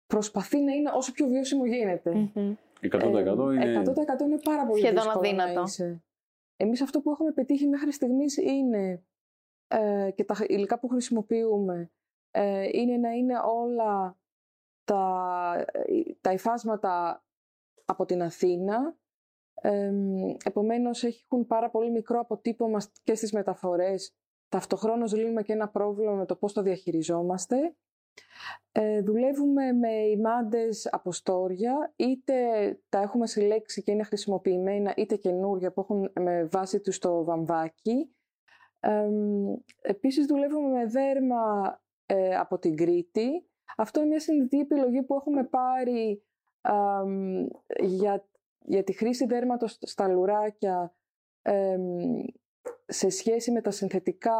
προσπαθεί 0.06 0.60
να 0.60 0.72
είναι 0.72 0.90
όσο 0.94 1.12
πιο 1.12 1.26
βιώσιμο 1.26 1.66
γίνεται. 1.66 2.10
100% 2.10 2.34
είναι... 2.82 3.82
100% 3.86 4.20
είναι 4.20 4.38
πάρα 4.44 4.66
πολύ 4.66 4.80
Σχεδόν 4.80 5.02
δύσκολο 5.02 5.18
αδύνατο. 5.18 5.52
να 5.52 5.62
είσαι. 5.62 6.02
Εμείς 6.56 6.80
αυτό 6.82 7.00
που 7.00 7.10
έχουμε 7.10 7.32
πετύχει 7.32 7.66
μέχρι 7.66 7.92
στιγμής 7.92 8.36
είναι 8.36 9.04
ε, 9.68 10.10
και 10.14 10.24
τα 10.24 10.36
υλικά 10.48 10.78
που 10.78 10.88
χρησιμοποιούμε 10.88 11.90
ε, 12.30 12.68
είναι 12.72 12.96
να 12.96 13.10
είναι 13.10 13.34
όλα 13.46 14.18
τα, 14.84 15.64
τα 16.20 16.32
υφάσματα 16.32 17.24
από 17.84 18.04
την 18.04 18.22
Αθήνα. 18.22 18.96
Ε, 19.54 19.92
επομένως 20.44 21.02
έχουν 21.02 21.46
πάρα 21.46 21.70
πολύ 21.70 21.90
μικρό 21.90 22.20
αποτύπωμα 22.20 22.78
και 23.02 23.14
στις 23.14 23.32
μεταφορές. 23.32 24.14
Ταυτοχρόνως 24.48 25.14
λύνουμε 25.14 25.42
και 25.42 25.52
ένα 25.52 25.68
πρόβλημα 25.68 26.12
με 26.12 26.26
το 26.26 26.36
πώς 26.36 26.52
το 26.52 26.62
διαχειριζόμαστε. 26.62 27.76
Ε, 28.72 29.00
δουλεύουμε 29.00 29.72
με 29.72 29.92
ημάντες 29.92 30.88
από 30.92 31.12
στόρια, 31.12 31.92
είτε 31.96 32.34
τα 32.88 33.00
έχουμε 33.00 33.26
συλλέξει 33.26 33.82
και 33.82 33.90
είναι 33.90 34.02
χρησιμοποιημένα, 34.02 34.94
είτε 34.96 35.16
καινούργια 35.16 35.72
που 35.72 35.80
έχουν 35.80 36.10
με 36.20 36.44
βάση 36.44 36.80
τους 36.80 36.98
το 36.98 37.24
βαμβάκι. 37.24 38.14
Ε, 38.80 39.08
επίσης 39.80 40.26
δουλεύουμε 40.26 40.68
με 40.68 40.86
δέρμα 40.86 41.42
ε, 42.06 42.36
από 42.36 42.58
την 42.58 42.76
Κρήτη. 42.76 43.48
Αυτό 43.76 44.00
είναι 44.00 44.08
μια 44.08 44.20
συνειδητή 44.20 44.58
επιλογή 44.58 45.02
που 45.02 45.14
έχουμε 45.14 45.44
πάρει 45.44 46.22
για, 47.80 48.24
για 48.58 48.84
τη 48.84 48.92
χρήση 48.92 49.26
δέρματος 49.26 49.78
στα 49.80 50.08
λουράκια 50.08 50.94
σε 52.86 53.08
σχέση 53.08 53.50
με 53.50 53.60
τα 53.60 53.70
συνθετικά 53.70 54.36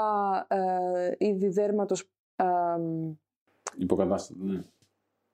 ε, 0.49 1.13
είδη 1.19 1.49
δέρματος 1.49 2.09
Υποκατάστατα, 3.77 4.45
ναι. 4.45 4.63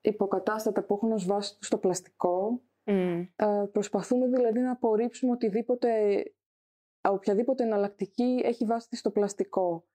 Υποκατάστατα 0.01 0.83
που 0.83 0.93
έχουν 0.93 1.11
ως 1.11 1.25
βάση 1.25 1.57
στο 1.59 1.77
πλαστικό. 1.77 2.61
Mm. 2.85 3.27
Ε, 3.35 3.63
προσπαθούμε 3.71 4.27
δηλαδή 4.27 4.59
να 4.59 4.71
απορρίψουμε 4.71 5.31
οτιδήποτε, 5.31 6.23
οποιαδήποτε 7.01 7.63
εναλλακτική 7.63 8.41
έχει 8.43 8.65
βάση 8.65 8.95
στο 8.95 9.11
πλαστικό. 9.11 9.85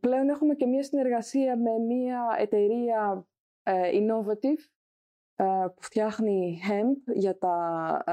πλέον 0.00 0.28
έχουμε 0.28 0.54
και 0.54 0.66
μια 0.66 0.82
συνεργασία 0.82 1.56
με 1.56 1.78
μια 1.78 2.36
εταιρεία 2.38 3.26
ε, 3.62 3.90
innovative 3.92 4.42
ε, 4.42 4.77
που 5.74 5.82
φτιάχνει 5.82 6.60
hemp 6.68 7.12
για 7.14 7.38
τα 7.38 8.04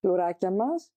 λουράκια 0.00 0.50
μας 0.50 0.92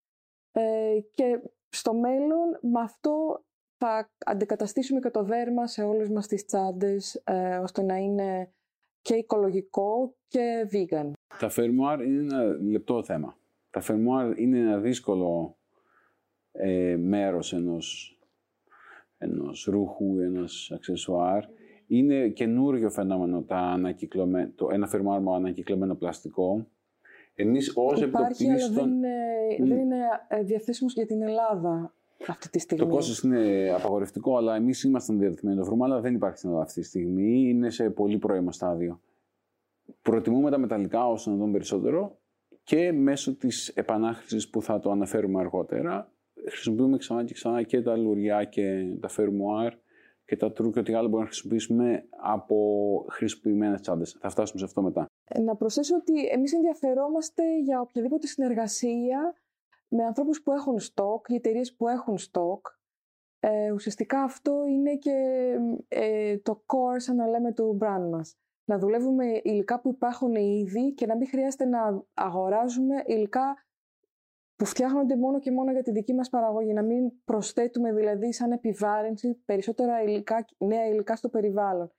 και 1.13 1.41
στο 1.69 1.93
μέλλον 1.93 2.59
με 2.61 2.79
αυτό 2.81 3.43
θα 3.77 4.09
αντικαταστήσουμε 4.25 4.99
και 4.99 5.09
το 5.09 5.23
δέρμα 5.23 5.67
σε 5.67 5.83
όλες 5.83 6.09
μας 6.09 6.27
τις 6.27 6.45
τσάντες 6.45 7.23
ώστε 7.61 7.81
να 7.81 7.95
είναι 7.95 8.51
και 9.01 9.15
οικολογικό 9.15 10.15
και 10.27 10.69
vegan. 10.71 11.11
Τα 11.39 11.49
φερμουάρ 11.49 12.01
είναι 12.01 12.19
ένα 12.19 12.43
λεπτό 12.43 13.03
θέμα. 13.03 13.37
Τα 13.69 13.81
φερμουάρ 13.81 14.39
είναι 14.39 14.59
ένα 14.59 14.77
δύσκολο 14.77 15.57
ε, 16.51 16.95
μέρος 16.97 17.53
ενός, 17.53 18.19
ενός 19.17 19.63
ρούχου, 19.63 20.19
ενός 20.19 20.71
αξεσουάρ. 20.71 21.43
Είναι 21.91 22.27
καινούριο 22.27 22.89
φαινόμενο 22.89 23.41
τα 23.41 23.79
το 24.55 24.69
ένα 24.71 24.87
φερμουάρ 24.87 25.21
με 25.21 25.35
ανακυκλωμένο 25.35 25.95
πλαστικό. 25.95 26.67
Εμείς 27.35 27.71
ως 27.75 28.01
Υπάρχει, 28.01 28.49
αλλά 28.49 28.69
δεν 28.69 28.89
είναι, 28.89 29.09
δεν 29.59 29.77
είναι 29.77 29.97
ε, 30.27 30.43
διαθέσιμος 30.43 30.93
για 30.93 31.05
την 31.05 31.21
Ελλάδα 31.21 31.93
αυτή 32.27 32.49
τη 32.49 32.59
στιγμή. 32.59 32.85
Το 32.85 32.91
κόστος 32.91 33.19
είναι 33.19 33.71
απαγορευτικό, 33.77 34.37
αλλά 34.37 34.55
εμείς 34.55 34.83
ήμασταν 34.83 35.19
διαδεθειμένοι 35.19 35.57
να 35.57 35.63
το 35.63 35.69
βρούμε, 35.69 35.85
αλλά 35.85 36.01
δεν 36.01 36.15
υπάρχει 36.15 36.37
στην 36.37 36.49
Ελλάδα 36.49 36.67
αυτή 36.67 36.81
τη 36.81 36.87
στιγμή. 36.87 37.49
Είναι 37.49 37.69
σε 37.69 37.89
πολύ 37.89 38.17
πρώιμο 38.17 38.51
στάδιο. 38.51 39.01
Προτιμούμε 40.01 40.49
τα 40.49 40.57
μεταλλικά 40.57 41.07
όσο 41.07 41.31
να 41.31 41.37
δούμε 41.37 41.51
περισσότερο 41.51 42.17
και 42.63 42.91
μέσω 42.91 43.35
της 43.35 43.67
επανάχρησης 43.67 44.49
που 44.49 44.61
θα 44.61 44.79
το 44.79 44.91
αναφέρουμε 44.91 45.39
αργότερα 45.39 46.11
χρησιμοποιούμε 46.47 46.97
ξανά 46.97 47.23
και 47.23 47.33
ξανά 47.33 47.63
και 47.63 47.81
τα 47.81 47.95
λουριά 47.95 48.43
και 48.43 48.93
τα 48.99 49.07
φερμουάρ 49.07 49.73
και 50.29 50.35
τα 50.35 50.51
τρου 50.51 50.71
και 50.71 50.79
ό,τι 50.79 50.93
άλλο 50.93 51.07
μπορούμε 51.07 51.23
να 51.23 51.29
χρησιμοποιήσουμε 51.29 52.07
από 52.09 52.57
χρησιμοποιημένε 53.09 53.79
τσάντες. 53.79 54.17
Θα 54.19 54.29
φτάσουμε 54.29 54.59
σε 54.59 54.65
αυτό 54.65 54.81
μετά. 54.81 55.05
Ε, 55.23 55.39
να 55.39 55.55
προσθέσω 55.55 55.95
ότι 55.95 56.27
εμείς 56.27 56.53
ενδιαφερόμαστε 56.53 57.59
για 57.59 57.81
οποιαδήποτε 57.81 58.27
συνεργασία 58.27 59.33
με 59.87 60.03
ανθρώπους 60.03 60.41
που 60.41 60.51
έχουν 60.51 60.79
στόκ, 60.79 61.25
για 61.27 61.37
εταιρείες 61.37 61.75
που 61.75 61.87
έχουν 61.87 62.17
στόκ. 62.17 62.65
Ε, 63.39 63.71
ουσιαστικά 63.71 64.21
αυτό 64.21 64.65
είναι 64.67 64.95
και 64.95 65.15
ε, 65.87 66.37
το 66.37 66.63
core, 66.65 66.97
σαν 66.97 67.15
να 67.15 67.27
λέμε, 67.27 67.53
του 67.53 67.77
brand 67.81 68.09
μας 68.11 68.37
να 68.65 68.77
δουλεύουμε 68.77 69.41
υλικά 69.43 69.79
που 69.79 69.89
υπάρχουν 69.89 70.35
ήδη 70.35 70.93
και 70.93 71.05
να 71.05 71.15
μην 71.15 71.27
χρειάζεται 71.27 71.65
να 71.65 72.03
αγοράζουμε 72.13 73.03
υλικά 73.05 73.57
που 74.59 74.65
φτιάχνονται 74.65 75.17
μόνο 75.17 75.39
και 75.39 75.51
μόνο 75.51 75.71
για 75.71 75.83
τη 75.83 75.91
δική 75.91 76.13
μας 76.13 76.29
παραγωγή. 76.29 76.73
Να 76.73 76.83
μην 76.83 77.11
προσθέτουμε 77.25 77.93
δηλαδή 77.93 78.33
σαν 78.33 78.51
επιβάρυνση 78.51 79.33
περισσότερα 79.45 80.03
υλικά, 80.03 80.45
νέα 80.57 80.87
υλικά 80.87 81.15
στο 81.15 81.29
περιβάλλον. 81.29 81.91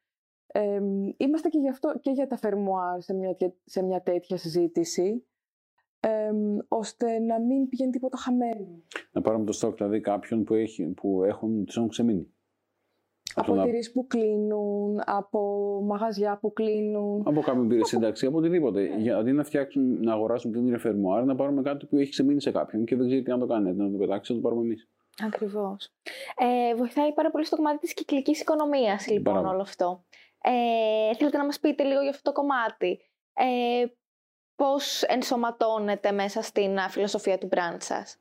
Ε, 0.47 0.81
είμαστε 1.17 1.49
και, 1.49 1.59
γι 1.59 1.69
αυτό, 1.69 1.99
και 2.01 2.11
για 2.11 2.27
τα 2.27 2.37
φερμουάρ 2.37 3.01
σε 3.01 3.15
μια, 3.15 3.37
σε 3.65 3.83
μια 3.83 4.03
τέτοια 4.03 4.37
συζήτηση, 4.37 5.27
ε, 6.01 6.31
ώστε 6.69 7.19
να 7.19 7.41
μην 7.41 7.69
πηγαίνει 7.69 7.91
τίποτα 7.91 8.17
χαμένο. 8.17 8.83
Να 9.13 9.21
πάρουμε 9.21 9.45
το 9.45 9.53
στόκ 9.53 9.77
δηλαδή 9.77 10.01
κάποιων 10.01 10.45
που, 10.45 10.55
έχει, 10.55 10.87
που 10.87 11.25
έχουν, 11.25 11.65
τους 11.65 11.77
έχουν 11.77 11.89
ξεμείνει. 11.89 12.35
Από 13.35 13.55
εταιρείε 13.55 13.81
που 13.93 14.07
κλείνουν, 14.07 15.01
από 15.05 15.41
μαγαζιά 15.85 16.39
που 16.41 16.53
κλείνουν. 16.53 17.23
Από 17.27 17.41
κάποια 17.41 17.63
υπηρεσία 17.63 17.85
σύνταξη, 17.85 18.27
από 18.27 18.39
οτιδήποτε. 18.39 18.81
Ναι. 18.81 18.97
Για 18.97 19.17
αντί 19.17 19.33
να 19.33 19.45
φτιάξουν, 19.45 20.03
να 20.03 20.13
αγοράσουν 20.13 20.53
την 20.53 20.67
ίδια 20.67 20.79
φερμουάρ, 20.79 21.25
να 21.25 21.35
πάρουμε 21.35 21.63
κάτι 21.63 21.87
που 21.87 21.97
έχει 21.97 22.11
ξεμείνει 22.11 22.41
σε 22.41 22.51
κάποιον 22.51 22.85
και 22.85 22.97
δεν 22.97 23.07
ξέρει 23.07 23.23
τι 23.23 23.31
να 23.31 23.39
το 23.39 23.47
κάνει. 23.47 23.73
Να 23.73 23.91
το 23.91 23.99
πετάξει, 23.99 24.33
να 24.33 24.41
το 24.41 24.49
πάρουμε 24.49 24.65
εμείς. 24.65 24.89
Ακριβώς. 25.27 25.93
Ε, 26.37 26.75
βοηθάει 26.75 27.13
πάρα 27.13 27.31
πολύ 27.31 27.45
στο 27.45 27.57
κομμάτι 27.57 27.79
της 27.79 27.95
κυκλικής 27.95 28.41
οικονομίας, 28.41 29.09
λοιπόν, 29.09 29.47
όλο 29.47 29.61
αυτό. 29.61 30.05
Ε, 30.43 31.15
θέλετε 31.15 31.37
να 31.37 31.45
μας 31.45 31.61
πείτε 31.61 31.83
λίγο 31.85 32.01
για 32.01 32.11
αυτό 32.11 32.33
το 32.33 32.41
κομμάτι. 32.41 32.99
Ε, 33.33 33.87
Πώς 34.61 35.03
ενσωματώνεται 35.03 36.13
μέσα 36.13 36.43
στην 36.43 36.79
φιλοσοφία 36.89 37.39
του 37.39 37.49
brand 37.53 37.77
σας; 37.79 38.17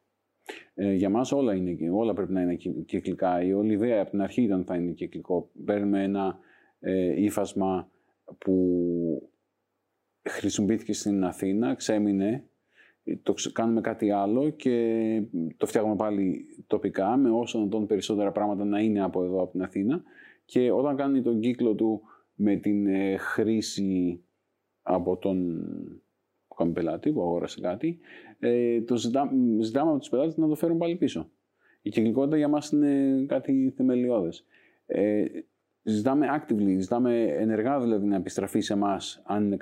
Ε, 0.73 0.93
για 0.93 1.09
μας 1.09 1.31
όλα, 1.31 1.53
είναι, 1.53 1.77
όλα 1.91 2.13
πρέπει 2.13 2.31
να 2.31 2.41
είναι 2.41 2.55
κυκλικά. 2.85 3.43
Η 3.43 3.53
όλη 3.53 3.73
ιδέα 3.73 4.01
από 4.01 4.09
την 4.09 4.21
αρχή 4.21 4.41
ήταν 4.41 4.63
θα 4.65 4.75
είναι 4.75 4.91
κυκλικό. 4.91 5.49
Παίρνουμε 5.65 6.03
ένα 6.03 6.39
ε, 6.79 7.23
ύφασμα 7.23 7.89
που 8.37 9.31
χρησιμοποιήθηκε 10.23 10.93
στην 10.93 11.23
Αθήνα, 11.23 11.75
ξέμεινε, 11.75 12.43
το 13.23 13.33
κάνουμε 13.53 13.81
κάτι 13.81 14.11
άλλο 14.11 14.49
και 14.49 15.21
το 15.57 15.65
φτιάχνουμε 15.65 15.95
πάλι 15.95 16.45
τοπικά 16.67 17.17
με 17.17 17.29
όσο 17.29 17.59
να 17.59 17.67
τον 17.67 17.85
περισσότερα 17.85 18.31
πράγματα 18.31 18.65
να 18.65 18.79
είναι 18.79 19.03
από 19.03 19.23
εδώ, 19.23 19.41
από 19.41 19.51
την 19.51 19.61
Αθήνα 19.61 20.03
και 20.45 20.71
όταν 20.71 20.95
κάνει 20.95 21.21
τον 21.21 21.39
κύκλο 21.39 21.75
του 21.75 22.01
με 22.33 22.55
την 22.55 22.87
ε, 22.87 23.17
χρήση 23.17 24.23
από 24.81 25.17
τον 25.17 25.63
κάνει 26.55 26.73
πελάτη 26.73 27.11
που 27.11 27.21
αγόρασε 27.21 27.59
κάτι, 27.61 27.99
ε, 28.39 28.81
το 28.81 28.95
ζητά, 28.95 29.31
ζητάμε 29.59 29.89
από 29.89 29.99
τους 29.99 30.09
πελάτες 30.09 30.37
να 30.37 30.47
το 30.47 30.55
φέρουν 30.55 30.77
πάλι 30.77 30.95
πίσω. 30.95 31.29
Η 31.81 31.89
κυκλικότητα 31.89 32.37
για 32.37 32.47
μας 32.47 32.71
είναι 32.71 33.23
κάτι 33.27 33.73
θεμελιώδες. 33.75 34.45
Ε, 34.85 35.25
ζητάμε 35.83 36.27
actively, 36.39 36.75
ζητάμε 36.77 37.23
ενεργά 37.23 37.79
δηλαδή 37.79 38.05
να 38.05 38.15
επιστραφεί 38.15 38.59
σε 38.59 38.73
εμάς 38.73 39.21
αν, 39.25 39.57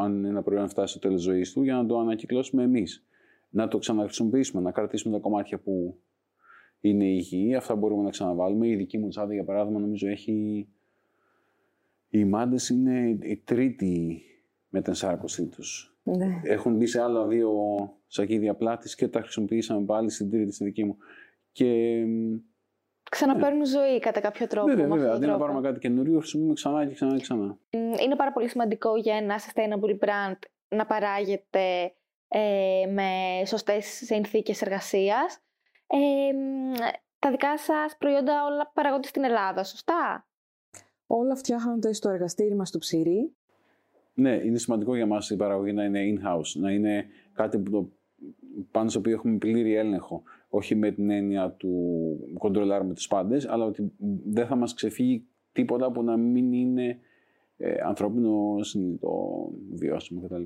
αν 0.00 0.24
ένα 0.24 0.42
προϊόν 0.42 0.68
φτάσει 0.68 0.90
στο 0.90 1.08
τέλος 1.08 1.22
ζωής 1.22 1.52
του 1.52 1.62
για 1.62 1.74
να 1.74 1.86
το 1.86 1.98
ανακυκλώσουμε 1.98 2.62
εμείς. 2.62 3.06
Να 3.50 3.68
το 3.68 3.78
ξαναχρησιμοποιήσουμε, 3.78 4.62
να 4.62 4.70
κρατήσουμε 4.70 5.14
τα 5.14 5.20
κομμάτια 5.20 5.58
που 5.58 5.98
είναι 6.80 7.04
υγιή. 7.04 7.54
Αυτά 7.54 7.76
μπορούμε 7.76 8.02
να 8.02 8.10
ξαναβάλουμε. 8.10 8.68
Η 8.68 8.76
δική 8.76 8.98
μου 8.98 9.08
τσάντα, 9.08 9.34
για 9.34 9.44
παράδειγμα, 9.44 9.80
νομίζω 9.80 10.08
έχει. 10.08 10.68
Οι 12.08 12.24
μάντες 12.24 12.68
είναι 12.68 13.18
η 13.22 13.36
τρίτη 13.44 14.22
μετενσάρκωσή 14.68 15.46
τους. 15.46 15.95
Ναι. 16.06 16.40
Έχουν 16.42 16.76
μπει 16.76 16.86
σε 16.86 17.02
άλλα 17.02 17.26
δύο 17.26 17.52
σακίδια 18.06 18.54
πλάτης 18.54 18.94
και 18.94 19.08
τα 19.08 19.20
χρησιμοποιήσαμε 19.20 19.84
πάλι 19.84 20.10
στην 20.10 20.30
τρίτη 20.30 20.52
στη 20.52 20.64
δική 20.64 20.84
μου. 20.84 20.96
Και... 21.52 22.02
Ξαναπαίρνουν 23.10 23.58
ναι. 23.58 23.66
ζωή 23.66 23.98
κατά 23.98 24.20
κάποιο 24.20 24.46
τρόπο. 24.46 24.66
Βέβαια, 24.66 24.88
βέβαια. 24.88 25.12
Αντί 25.12 25.26
να 25.26 25.38
πάρουμε 25.38 25.60
κάτι 25.60 25.78
καινούριο, 25.78 26.18
χρησιμοποιούμε 26.18 26.54
ξανά 26.54 26.86
και 26.86 26.94
ξανά 26.94 27.16
και 27.16 27.22
ξανά. 27.22 27.58
Είναι 28.04 28.16
πάρα 28.16 28.32
πολύ 28.32 28.48
σημαντικό 28.48 28.96
για 28.96 29.16
ένα 29.16 29.38
sustainable 29.38 30.04
brand 30.04 30.38
να 30.68 30.86
παράγεται 30.86 31.94
ε, 32.28 32.86
με 32.92 33.10
σωστές 33.46 33.86
συνθήκες 33.86 34.62
εργασίας. 34.62 35.38
Ε, 35.86 36.32
τα 37.18 37.30
δικά 37.30 37.58
σας 37.58 37.96
προϊόντα 37.98 38.44
όλα 38.44 38.70
παραγόνται 38.74 39.08
στην 39.08 39.24
Ελλάδα, 39.24 39.64
σωστά; 39.64 40.26
Όλα 41.06 41.36
φτιάχνονται 41.36 41.92
στο 41.92 42.08
εργαστήρι 42.08 42.54
μας 42.54 42.68
στο 42.68 42.78
Ψηρή 42.78 43.36
ναι, 44.18 44.40
είναι 44.44 44.58
σημαντικό 44.58 44.96
για 44.96 45.06
μας 45.06 45.30
η 45.30 45.36
παραγωγή 45.36 45.72
να 45.72 45.84
είναι 45.84 46.00
in-house, 46.00 46.60
να 46.60 46.70
είναι 46.70 47.06
κάτι 47.32 47.58
που 47.58 47.70
το, 47.70 47.90
πάνω 48.70 48.88
στο 48.88 48.98
οποίο 48.98 49.12
έχουμε 49.12 49.36
πλήρη 49.36 49.74
έλεγχο. 49.74 50.22
Όχι 50.48 50.74
με 50.74 50.90
την 50.90 51.10
έννοια 51.10 51.50
του 51.50 51.74
κοντρολάρουμε 52.38 52.94
τους 52.94 53.06
πάντες, 53.06 53.48
αλλά 53.48 53.64
ότι 53.64 53.92
δεν 54.24 54.46
θα 54.46 54.56
μας 54.56 54.74
ξεφύγει 54.74 55.26
τίποτα 55.52 55.92
που 55.92 56.02
να 56.02 56.16
μην 56.16 56.52
είναι 56.52 56.98
ε, 57.56 57.74
ανθρώπινο, 57.82 58.62
συνειδητό, 58.62 59.48
βιώσιμο 59.72 60.20
κτλ. 60.20 60.42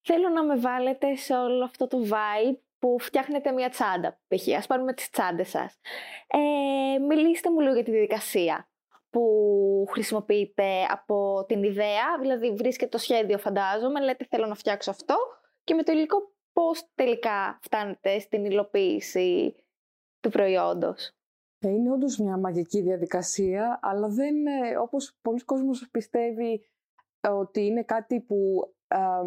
Θέλω 0.00 0.28
να 0.28 0.44
με 0.44 0.56
βάλετε 0.56 1.14
σε 1.14 1.34
όλο 1.34 1.64
αυτό 1.64 1.86
το 1.86 1.98
vibe 2.04 2.58
που 2.78 2.96
φτιάχνετε 2.98 3.52
μια 3.52 3.68
τσάντα. 3.68 4.20
Π.χ. 4.28 4.56
ας 4.56 4.66
πάρουμε 4.66 4.92
τις 4.92 5.10
τσάντες 5.10 5.48
σας. 5.48 5.80
Ε, 6.26 6.98
μιλήστε 6.98 7.50
μου 7.50 7.60
λίγο 7.60 7.74
για 7.74 7.82
τη 7.82 7.90
διαδικασία 7.90 8.68
που 9.10 9.86
χρησιμοποιείτε 9.90 10.84
από 10.90 11.44
την 11.48 11.62
ιδέα, 11.62 12.18
δηλαδή 12.20 12.54
βρίσκετε 12.54 12.90
το 12.90 12.98
σχέδιο 12.98 13.38
φαντάζομαι, 13.38 14.00
λέτε 14.00 14.26
θέλω 14.30 14.46
να 14.46 14.54
φτιάξω 14.54 14.90
αυτό 14.90 15.16
και 15.64 15.74
με 15.74 15.82
το 15.82 15.92
υλικό 15.92 16.32
πώς 16.52 16.88
τελικά 16.94 17.58
φτάνετε 17.62 18.18
στην 18.18 18.44
υλοποίηση 18.44 19.54
του 20.20 20.30
προϊόντος. 20.30 21.12
Ε, 21.58 21.68
είναι 21.68 21.92
όντως 21.92 22.18
μια 22.18 22.36
μαγική 22.36 22.80
διαδικασία, 22.80 23.78
αλλά 23.82 24.08
δεν 24.08 24.36
είναι 24.36 24.78
όπως 24.78 25.18
πολλοί 25.22 25.44
κόσμος 25.44 25.88
πιστεύει 25.90 26.68
ε, 27.20 27.28
ότι 27.28 27.66
είναι 27.66 27.82
κάτι 27.82 28.20
που 28.20 28.70
α, 28.88 29.22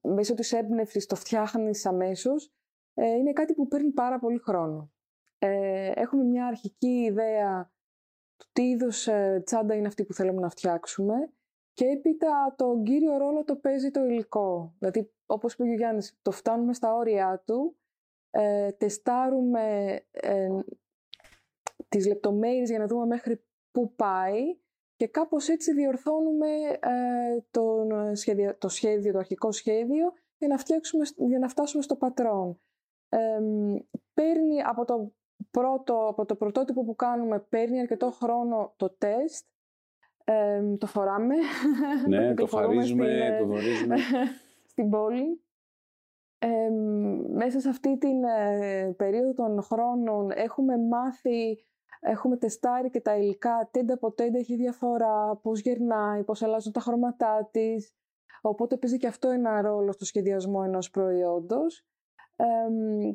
μέσω 0.00 0.34
της 0.34 0.52
έμπνευσης 0.52 1.06
το 1.06 1.14
φτιάχνεις 1.14 1.86
αμέσως. 1.86 2.52
Ε, 2.94 3.10
είναι 3.10 3.32
κάτι 3.32 3.54
που 3.54 3.68
παίρνει 3.68 3.90
πάρα 3.90 4.18
πολύ 4.18 4.38
χρόνο. 4.38 4.92
Ε, 5.38 5.92
έχουμε 5.94 6.24
μια 6.24 6.46
αρχική 6.46 6.88
ιδέα 6.88 7.70
τι 8.52 8.62
είδο 8.62 9.12
ε, 9.12 9.40
τσάντα 9.40 9.74
είναι 9.74 9.86
αυτή 9.86 10.04
που 10.04 10.12
θέλουμε 10.12 10.40
να 10.40 10.48
φτιάξουμε 10.48 11.14
και 11.72 11.84
έπειτα 11.84 12.54
τον 12.56 12.84
κύριο 12.84 13.16
ρόλο 13.16 13.44
το 13.44 13.56
παίζει 13.56 13.90
το 13.90 14.04
υλικό. 14.04 14.74
Δηλαδή, 14.78 15.12
όπως 15.26 15.52
είπε 15.52 15.62
ο 15.62 15.66
Γιάννης, 15.66 16.18
το 16.22 16.30
φτάνουμε 16.30 16.74
στα 16.74 16.94
όρια 16.94 17.42
του, 17.46 17.76
ε, 18.30 18.72
τεστάρουμε 18.72 19.96
ε, 20.10 20.48
τις 21.88 22.06
λεπτομέρειες 22.06 22.68
για 22.68 22.78
να 22.78 22.86
δούμε 22.86 23.06
μέχρι 23.06 23.44
πού 23.70 23.94
πάει 23.94 24.58
και 24.96 25.06
κάπως 25.06 25.48
έτσι 25.48 25.72
διορθώνουμε 25.72 26.48
ε, 26.80 27.40
τον 27.50 28.16
σχέδιο, 28.16 28.56
το 28.58 28.68
σχέδιο, 28.68 29.12
το 29.12 29.18
αρχικό 29.18 29.52
σχέδιο 29.52 30.12
για 30.38 30.48
να, 30.48 30.58
φτιάξουμε, 30.58 31.04
για 31.16 31.38
να 31.38 31.48
φτάσουμε 31.48 31.82
στο 31.82 31.96
πατρόν. 31.96 32.60
παίρνει 34.14 34.62
από 34.62 34.84
το 34.84 35.12
πρώτο, 35.50 36.06
από 36.06 36.24
το 36.24 36.34
πρωτότυπο 36.34 36.84
που 36.84 36.96
κάνουμε 36.96 37.38
παίρνει 37.38 37.80
αρκετό 37.80 38.10
χρόνο 38.10 38.72
το 38.76 38.90
τεστ. 38.98 39.46
Ε, 40.24 40.76
το 40.78 40.86
φοράμε. 40.86 41.34
Ναι, 42.06 42.34
το 42.34 42.46
χαρίζουμε, 42.46 43.34
στην, 43.34 43.38
το 43.38 43.46
δωρίζουμε. 43.46 43.96
στην 44.70 44.90
πόλη. 44.90 45.42
Ε, 46.38 46.70
μέσα 47.32 47.60
σε 47.60 47.68
αυτή 47.68 47.98
την 47.98 48.24
ε, 48.24 48.94
περίοδο 48.96 49.34
των 49.34 49.62
χρόνων 49.62 50.30
έχουμε 50.30 50.78
μάθει, 50.78 51.64
έχουμε 52.00 52.36
τεστάρει 52.36 52.90
και 52.90 53.00
τα 53.00 53.16
υλικά, 53.16 53.68
τέντα 53.70 53.94
από 53.94 54.12
τέντα 54.12 54.38
έχει 54.38 54.56
διαφορά, 54.56 55.36
πώς 55.36 55.60
γερνάει, 55.60 56.24
πώς 56.24 56.42
αλλάζουν 56.42 56.72
τα 56.72 56.80
χρώματά 56.80 57.48
της. 57.50 57.92
Οπότε 58.40 58.76
παίζει 58.76 58.96
και 58.96 59.06
αυτό 59.06 59.28
ένα 59.28 59.60
ρόλο 59.60 59.92
στο 59.92 60.04
σχεδιασμό 60.04 60.62
ενός 60.64 60.90
προϊόντος. 60.90 61.86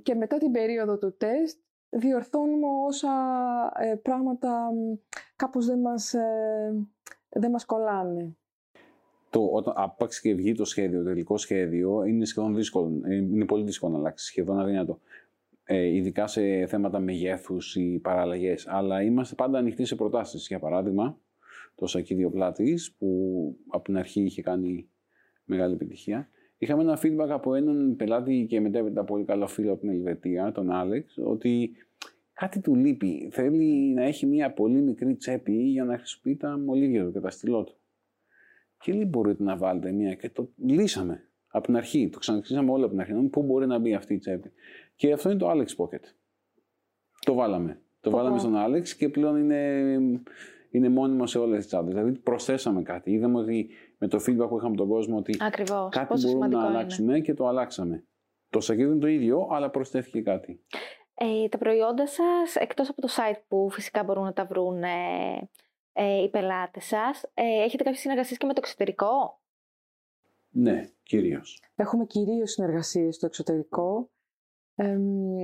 και 0.03 0.15
μετά 0.15 0.37
την 0.37 0.51
περίοδο 0.51 0.97
του 0.97 1.17
τεστ 1.17 1.59
διορθώνουμε 1.93 2.67
όσα 2.87 3.11
ε, 3.79 3.95
πράγματα 3.95 4.69
κάπως 5.35 5.65
δεν 5.65 5.79
μας, 5.79 6.13
ε, 6.13 6.87
δεν 7.29 7.51
μας 7.51 7.65
κολλάνε. 7.65 8.35
Το, 9.29 9.49
όταν 9.51 9.73
άπαξ 9.77 10.21
και 10.21 10.33
βγει 10.33 10.53
το 10.53 10.65
σχέδιο, 10.65 10.99
το 10.99 11.05
τελικό 11.05 11.37
σχέδιο, 11.37 12.03
είναι 12.03 12.25
σχεδόν 12.25 12.55
δύσκολο. 12.55 13.01
Ε, 13.03 13.15
είναι 13.15 13.45
πολύ 13.45 13.63
δύσκολο 13.63 13.91
να 13.91 13.97
αλλάξει, 13.97 14.25
σχεδόν 14.25 14.59
αδύνατο. 14.59 14.99
Ε, 15.63 15.85
ειδικά 15.85 16.27
σε 16.27 16.65
θέματα 16.65 16.99
μεγέθους 16.99 17.75
ή 17.75 17.99
παραλλαγές. 17.99 18.67
Αλλά 18.67 19.01
είμαστε 19.01 19.35
πάντα 19.35 19.57
ανοιχτοί 19.57 19.85
σε 19.85 19.95
προτάσεις. 19.95 20.47
Για 20.47 20.59
παράδειγμα, 20.59 21.17
το 21.75 21.87
σακίδιο 21.87 22.29
πλάτης, 22.29 22.95
που 22.97 23.07
από 23.67 23.83
την 23.83 23.97
αρχή 23.97 24.21
είχε 24.21 24.41
κάνει 24.41 24.89
μεγάλη 25.43 25.73
επιτυχία. 25.73 26.29
Είχαμε 26.63 26.81
ένα 26.81 26.99
feedback 27.03 27.29
από 27.29 27.55
έναν 27.55 27.95
πελάτη 27.95 28.45
και 28.49 28.61
μετέπειτα 28.61 29.03
πολύ 29.03 29.23
καλό 29.23 29.47
φίλο 29.47 29.71
από 29.71 29.81
την 29.81 29.89
Ελβετία, 29.89 30.51
τον 30.51 30.71
Άλεξ, 30.71 31.17
ότι 31.23 31.71
κάτι 32.33 32.59
του 32.59 32.75
λείπει. 32.75 33.29
Θέλει 33.31 33.93
να 33.93 34.03
έχει 34.03 34.25
μια 34.25 34.53
πολύ 34.53 34.81
μικρή 34.81 35.15
τσέπη 35.15 35.53
για 35.53 35.83
να 35.83 35.97
χρησιμοποιεί 35.97 36.35
τα 36.35 36.57
μολύβια 36.57 37.03
του 37.05 37.11
και 37.11 37.19
τα 37.19 37.29
στυλό 37.29 37.63
του. 37.63 37.75
Και 38.79 38.93
λέει 38.93 39.07
μπορείτε 39.09 39.43
να 39.43 39.57
βάλετε 39.57 39.91
μια 39.91 40.13
και 40.13 40.29
το 40.29 40.49
λύσαμε 40.57 41.23
από 41.47 41.65
την 41.65 41.75
αρχή. 41.75 42.09
Το 42.09 42.19
ξαναξήσαμε 42.19 42.71
όλο 42.71 42.83
από 42.83 42.91
την 42.91 43.01
αρχή. 43.01 43.13
Πού 43.13 43.43
μπορεί 43.43 43.67
να 43.67 43.79
μπει 43.79 43.93
αυτή 43.93 44.13
η 44.13 44.17
τσέπη. 44.17 44.51
Και 44.95 45.11
αυτό 45.11 45.29
είναι 45.29 45.39
το 45.39 45.51
Alex 45.51 45.83
Pocket. 45.83 46.03
Το 47.19 47.33
βάλαμε. 47.33 47.79
Το 48.01 48.09
βάλαμε 48.09 48.39
στον 48.39 48.53
Alex 48.55 48.87
και 48.87 49.09
πλέον 49.09 49.37
είναι, 49.37 49.97
είναι 50.69 50.89
μόνιμο 50.89 51.27
σε 51.27 51.39
όλες 51.39 51.57
τις 51.57 51.67
τσάντες. 51.67 51.93
Δηλαδή 51.93 52.11
προσθέσαμε 52.11 52.81
κάτι. 52.81 53.11
Είδαμε 53.11 53.39
ότι 53.39 53.69
με 54.03 54.09
το 54.09 54.17
feedback 54.17 54.47
που 54.49 54.57
είχαμε 54.57 54.67
από 54.73 54.77
τον 54.77 54.87
κόσμο 54.87 55.17
ότι 55.17 55.37
Ακριβώς. 55.39 55.89
κάτι 55.89 56.07
Πόσο 56.07 56.27
μπορούμε 56.27 56.45
να 56.45 56.51
σημαντικό 56.51 56.59
είναι. 56.69 56.77
αλλάξουμε 56.77 57.19
και 57.19 57.33
το 57.33 57.47
αλλάξαμε. 57.47 58.05
Το 58.49 58.59
σακίδι 58.59 58.89
είναι 58.91 58.99
το 58.99 59.07
ίδιο, 59.07 59.47
αλλά 59.51 59.69
προσθέθηκε 59.69 60.21
κάτι. 60.21 60.63
Ε, 61.13 61.47
τα 61.49 61.57
προϊόντα 61.57 62.07
σας, 62.07 62.55
εκτός 62.55 62.89
από 62.89 63.01
το 63.01 63.07
site 63.17 63.41
που 63.47 63.69
φυσικά 63.71 64.03
μπορούν 64.03 64.23
να 64.23 64.33
τα 64.33 64.45
βρουν 64.45 64.83
ε, 64.83 65.49
ε, 65.93 66.21
οι 66.23 66.29
πελάτες 66.29 66.85
σας, 66.85 67.23
ε, 67.33 67.63
έχετε 67.63 67.83
κάποιες 67.83 68.01
συνεργασίες 68.01 68.37
και 68.37 68.45
με 68.45 68.53
το 68.53 68.59
εξωτερικό; 68.63 69.41
Ναι, 70.49 70.89
κυρίως. 71.03 71.61
Έχουμε 71.75 72.05
κυρίως 72.05 72.51
συνεργασίες 72.51 73.15
στο 73.15 73.25
εξωτερικό. 73.25 74.09
Εμ, 74.75 75.37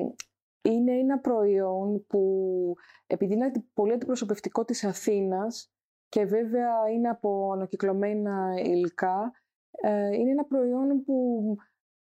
είναι 0.62 0.92
ένα 1.00 1.20
προϊόν 1.20 2.06
που 2.08 2.74
επειδή 3.08 3.34
είναι 3.34 3.46
αντι- 3.46 3.66
πολύ 3.74 3.94
αντιπροσωπευτικό 3.94 4.66
της 4.66 4.84
Αθήνας 4.84 5.72
και 6.10 6.26
βέβαια 6.26 6.90
είναι 6.90 7.10
από 7.10 7.52
ανακυκλωμένα 7.54 8.54
υλικά, 8.64 9.32
ε, 9.72 10.16
είναι 10.16 10.32
ένα 10.32 10.46
προϊόν 10.46 11.04
που 11.04 11.56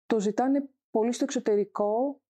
το 0.06 0.20
ζητάνε 0.20 0.68
πολύ 0.90 1.12
στο 1.12 1.24
εξωτερικό 1.24 2.20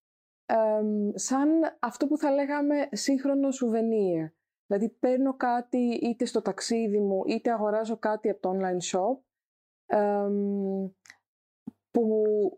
εμ, 0.46 1.10
σαν 1.14 1.48
αυτό 1.80 2.06
που 2.06 2.18
θα 2.18 2.30
λέγαμε 2.32 2.88
σύγχρονο 2.92 3.50
σουβενίρ. 3.50 4.28
Δηλαδή 4.66 4.88
παίρνω 4.88 5.34
κάτι 5.34 5.78
είτε 5.78 6.24
στο 6.24 6.42
ταξίδι 6.42 6.98
μου 6.98 7.22
είτε 7.26 7.52
αγοράζω 7.52 7.98
κάτι 7.98 8.28
από 8.28 8.40
το 8.40 8.50
online 8.50 8.90
shop 8.92 9.18
εμ, 9.86 10.88
που 11.90 12.02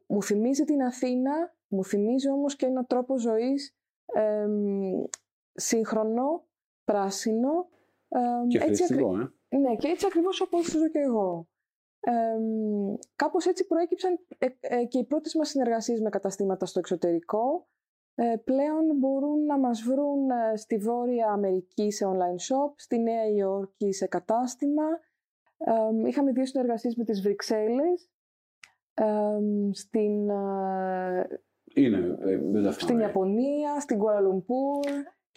μου 0.06 0.22
θυμίζει 0.22 0.64
την 0.64 0.82
Αθήνα, 0.82 1.56
μου 1.68 1.84
θυμίζει 1.84 2.30
όμως 2.30 2.56
και 2.56 2.66
έναν 2.66 2.86
τρόπο 2.86 3.18
ζωής 3.18 3.76
εμ, 4.14 5.04
σύγχρονο, 5.52 6.46
πράσινο. 6.84 7.68
Εμ, 8.08 8.46
Και 8.48 8.58
έτσι 8.58 8.84
χρηστικό, 8.84 9.18
ε. 9.48 9.56
ναι, 9.56 9.76
και 9.76 9.88
έτσι 9.88 10.06
ακριβώς 10.06 10.40
όπως 10.40 10.66
ζω 10.66 10.88
και 10.88 10.98
εγώ. 10.98 11.48
Εμ, 12.00 12.94
κάπως 13.16 13.46
έτσι 13.46 13.66
προέκυψαν 13.66 14.18
ε, 14.38 14.46
ε, 14.60 14.84
και 14.84 14.98
οι 14.98 15.04
πρώτες 15.04 15.34
μας 15.34 15.48
συνεργασίες 15.48 16.00
με 16.00 16.08
καταστήματα 16.08 16.66
στο 16.66 16.78
εξωτερικό. 16.78 17.68
Ε, 18.14 18.36
πλέον 18.44 18.96
μπορούν 18.96 19.44
να 19.44 19.58
μας 19.58 19.82
βρουν 19.82 20.30
ε, 20.30 20.56
στη 20.56 20.76
Βόρεια 20.76 21.30
Αμερική 21.30 21.90
σε 21.90 22.04
online 22.06 22.40
shop, 22.54 22.72
στη 22.76 22.98
Νέα 22.98 23.26
Υόρκη 23.26 23.92
σε 23.92 24.06
κατάστημα. 24.06 24.82
Εμ, 25.58 26.06
είχαμε 26.06 26.32
δύο 26.32 26.46
συνεργασίες 26.46 26.96
με 26.96 27.04
τις 27.04 27.22
Βρυξέλλες, 27.22 28.10
εμ, 28.94 29.70
στην, 29.72 30.30
ε, 30.30 31.26
Είναι, 31.74 32.16
ε, 32.20 32.36
δεν 32.38 32.62
τα 32.62 32.72
στην 32.72 32.86
θυμάμαι. 32.86 33.04
Ιαπωνία, 33.04 33.80
στην 33.80 33.98
Κουάλα 33.98 34.20
Λουμπούρ 34.20 34.84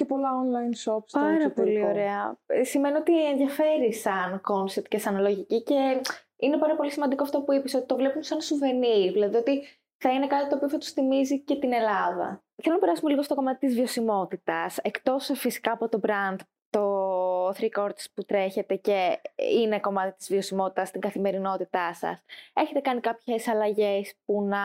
και 0.01 0.07
πολλά 0.07 0.29
online 0.43 0.73
shops 0.75 1.03
στο 1.05 1.19
Πάρα 1.19 1.33
εξωτερικό. 1.33 1.61
πολύ 1.61 1.85
ωραία. 1.85 2.37
Ε, 2.45 2.63
Σημαίνει 2.63 2.97
ότι 2.97 3.27
ενδιαφέρει 3.27 3.93
σαν 3.93 4.41
concept 4.41 4.87
και 4.87 4.97
σαν 4.97 5.21
λογική 5.21 5.63
και 5.63 6.01
είναι 6.35 6.57
πάρα 6.57 6.75
πολύ 6.75 6.91
σημαντικό 6.91 7.23
αυτό 7.23 7.41
που 7.41 7.53
είπες, 7.53 7.73
ότι 7.73 7.85
το 7.85 7.95
βλέπουν 7.95 8.23
σαν 8.23 8.41
σουβενίρ, 8.41 9.11
δηλαδή 9.11 9.35
ότι 9.35 9.61
θα 9.97 10.09
είναι 10.09 10.27
κάτι 10.27 10.49
το 10.49 10.55
οποίο 10.55 10.69
θα 10.69 10.77
τους 10.77 10.89
θυμίζει 10.91 11.39
και 11.39 11.55
την 11.55 11.73
Ελλάδα. 11.73 12.43
Θέλω 12.63 12.75
να 12.75 12.81
περάσουμε 12.81 13.09
λίγο 13.09 13.21
στο 13.23 13.35
κομμάτι 13.35 13.65
της 13.67 13.75
βιωσιμότητας. 13.75 14.77
Εκτός 14.77 15.29
ε, 15.29 15.35
φυσικά 15.35 15.71
από 15.71 15.89
το 15.89 15.99
brand, 16.07 16.35
το 16.69 17.49
three 17.49 17.69
quarters 17.79 18.05
που 18.13 18.23
τρέχετε 18.23 18.75
και 18.75 19.21
είναι 19.55 19.79
κομμάτι 19.79 20.17
της 20.17 20.27
βιωσιμότητας 20.27 20.87
στην 20.87 21.01
καθημερινότητά 21.01 21.93
σας. 21.93 22.23
Έχετε 22.53 22.79
κάνει 22.79 22.99
κάποιες 22.99 23.47
αλλαγές 23.47 24.13
που 24.25 24.41
να 24.43 24.59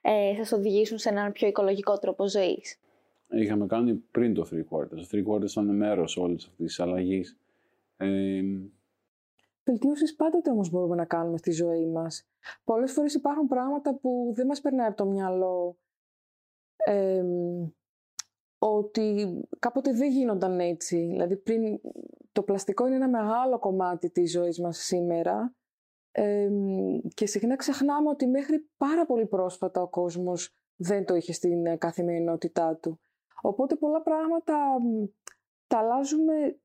ε, 0.00 0.34
σας 0.36 0.52
οδηγήσουν 0.52 0.98
σε 0.98 1.08
έναν 1.08 1.32
πιο 1.32 1.48
οικολογικό 1.48 1.98
τρόπο 1.98 2.28
ζωής; 2.28 2.78
Είχαμε 3.32 3.66
κάνει 3.66 3.94
πριν 3.94 4.34
το 4.34 4.48
three 4.50 4.64
quarters. 4.70 4.88
Το 4.88 5.06
three 5.10 5.26
quarters 5.26 5.50
ήταν 5.50 5.76
μέρος 5.76 6.16
όλης 6.16 6.44
αυτής 6.46 6.66
της 6.66 6.80
αλλαγής. 6.80 7.38
Ε, 7.96 8.42
Βελτίωσει 9.64 10.16
πάντοτε 10.16 10.50
όμως 10.50 10.70
μπορούμε 10.70 10.94
να 10.96 11.04
κάνουμε 11.04 11.38
στη 11.38 11.50
ζωή 11.50 11.86
μας. 11.86 12.28
Πολλές 12.64 12.92
φορές 12.92 13.14
υπάρχουν 13.14 13.46
πράγματα 13.46 13.94
που 13.94 14.32
δεν 14.34 14.46
μας 14.46 14.60
περνάει 14.60 14.86
από 14.86 14.96
το 14.96 15.06
μυαλό. 15.06 15.76
εμ, 16.76 17.68
ότι 18.58 19.38
κάποτε 19.58 19.92
δεν 19.92 20.10
γίνονταν 20.10 20.60
έτσι. 20.60 20.96
Δηλαδή 20.96 21.36
πριν 21.36 21.80
το 22.32 22.42
πλαστικό 22.42 22.86
είναι 22.86 22.96
ένα 22.96 23.08
μεγάλο 23.08 23.58
κομμάτι 23.58 24.10
της 24.10 24.30
ζωής 24.30 24.60
μας 24.60 24.78
σήμερα 24.78 25.54
εμ, 26.12 26.98
και 27.14 27.26
συχνά 27.26 27.56
ξεχνάμε 27.56 28.08
ότι 28.08 28.26
μέχρι 28.26 28.70
πάρα 28.76 29.06
πολύ 29.06 29.26
πρόσφατα 29.26 29.82
ο 29.82 29.88
κόσμος 29.88 30.54
δεν 30.76 31.04
το 31.04 31.14
είχε 31.14 31.32
στην 31.32 31.66
ε, 31.66 31.76
καθημερινότητά 31.76 32.76
του. 32.76 33.00
Οπότε 33.44 33.76
πολλά 33.76 34.02
πράγματα 34.02 34.54
μ, 34.80 35.04
τα 35.66 35.78
αλλάζουμε 35.78 36.56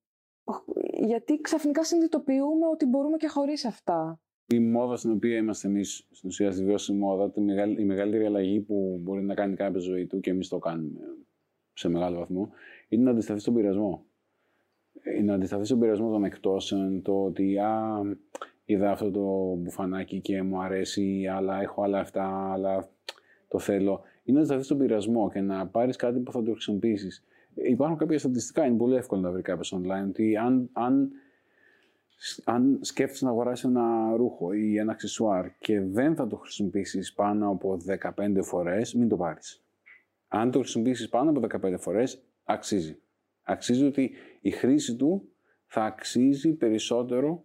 γιατί 1.06 1.42
ξαφνικά 1.42 1.84
συνειδητοποιούμε 1.84 2.68
ότι 2.72 2.86
μπορούμε 2.86 3.18
και 3.18 3.28
χωρίς 3.28 3.66
αυτά. 3.66 4.20
η 4.48 4.60
μόδα 4.60 4.96
στην 4.96 5.12
οποία 5.12 5.38
είμαστε 5.38 5.68
εμείς, 5.68 6.08
στην 6.12 6.30
ουσία 6.30 6.52
στη 6.52 6.64
βιώσιμη 6.64 7.00
μόδα, 7.00 7.32
τη 7.32 7.42
μεγαλ- 7.42 7.80
η 7.80 7.84
μεγαλύτερη 7.86 8.26
αλλαγή 8.26 8.60
που 8.60 9.00
μπορεί 9.02 9.24
να 9.24 9.34
κάνει 9.34 9.56
κάποιος 9.56 9.84
ζωή 9.84 10.06
του 10.08 10.20
και 10.20 10.30
εμείς 10.30 10.48
το 10.48 10.58
κάνουμε 10.60 11.00
σε 11.74 11.90
μεγάλο 11.90 12.18
βαθμό, 12.20 12.50
είναι 12.88 13.04
να 13.04 13.12
αντισταθεί 13.12 13.40
στον 13.40 13.54
πειρασμό. 13.54 14.06
Ε, 15.02 15.22
Να 15.22 15.34
αντισταθεί 15.34 15.66
στον 15.66 15.80
πειρασμό 15.80 16.12
των 16.12 16.24
εκτόσεων, 16.24 17.02
το 17.02 17.24
ότι 17.24 17.58
α, 17.58 18.02
είδα 18.66 18.92
αυτό 18.92 19.12
το 19.12 19.56
μπουφανάκι 19.56 20.22
και 20.22 20.42
μου 20.44 20.62
αρέσει, 20.62 21.28
αλλά 21.28 21.62
έχω 21.62 21.84
άλλα 21.84 22.00
αυτά, 22.00 22.52
αλλά 22.54 22.90
το 23.48 23.60
θέλω. 23.60 24.02
Είναι 24.28 24.38
να 24.38 24.40
αντισταθεί 24.40 24.64
στον 24.64 24.78
πειρασμό 24.78 25.30
και 25.32 25.42
να 25.42 25.68
πάρεις 25.68 25.96
κάτι 25.96 26.20
που 26.20 26.32
θα 26.32 26.44
το 26.44 26.52
χρησιμοποιήσεις. 26.52 27.24
Υπάρχουν 27.54 27.98
κάποια 27.98 28.20
στατιστικά, 28.20 28.66
είναι 28.66 28.78
πολύ 28.78 28.96
εύκολο 28.96 29.22
να 29.22 29.32
βρει 29.32 29.42
κάποιος 29.42 29.76
online, 29.76 30.08
ότι 30.08 30.38
αν, 30.38 30.70
αν 30.74 31.12
αν 32.44 32.78
σκέφτεσαι 32.82 33.26
να 33.26 33.32
αγοράσεις 33.32 33.66
ένα 33.66 34.14
ρούχο 34.16 34.54
ή 34.54 34.78
ένα 34.78 34.92
αξεσουάρ 34.92 35.58
και 35.58 35.82
δεν 35.82 36.16
θα 36.16 36.28
το 36.28 36.36
χρησιμοποιήσεις 36.36 37.14
πάνω 37.14 37.50
από 37.50 37.78
15 38.16 38.42
φορές, 38.42 38.94
μην 38.94 39.10
το 39.10 39.16
πάρεις. 39.16 39.64
Αν 40.28 40.52
το 40.52 40.60
χρησιμοποιήσεις 40.60 41.10
πάνω 41.10 41.30
από 41.30 41.40
15 41.40 41.76
φορές, 41.80 42.24
αξίζει. 42.44 43.00
Αξίζει 43.44 43.86
ότι 43.86 44.12
η 44.42 44.52
χρήση 44.52 44.96
του 44.96 45.30
θα 45.66 45.84
αξίζει 45.84 46.54
περισσότερο 46.54 47.44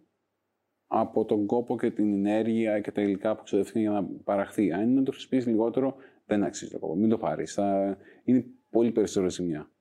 από 0.87 1.25
τον 1.25 1.45
κόπο 1.45 1.77
και 1.77 1.91
την 1.91 2.13
ενέργεια 2.13 2.79
και 2.79 2.91
τα 2.91 3.01
υλικά 3.01 3.35
που 3.35 3.43
ξοδεύτηκαν 3.43 3.81
για 3.81 3.91
να 3.91 4.03
παραχθεί. 4.03 4.71
Αν 4.71 4.81
είναι 4.81 4.99
να 4.99 5.03
το 5.03 5.11
χρησιμοποιήσεις 5.11 5.51
λιγότερο, 5.51 5.95
δεν 6.25 6.43
αξίζει 6.43 6.71
το 6.71 6.79
κόπο. 6.79 6.95
Μην 6.95 7.09
το 7.09 7.17
πάρεις. 7.17 7.53
Θα... 7.53 7.97
Είναι 8.23 8.45
πολύ 8.69 8.91
περισσότερο 8.91 9.29
ζημιά. 9.29 9.71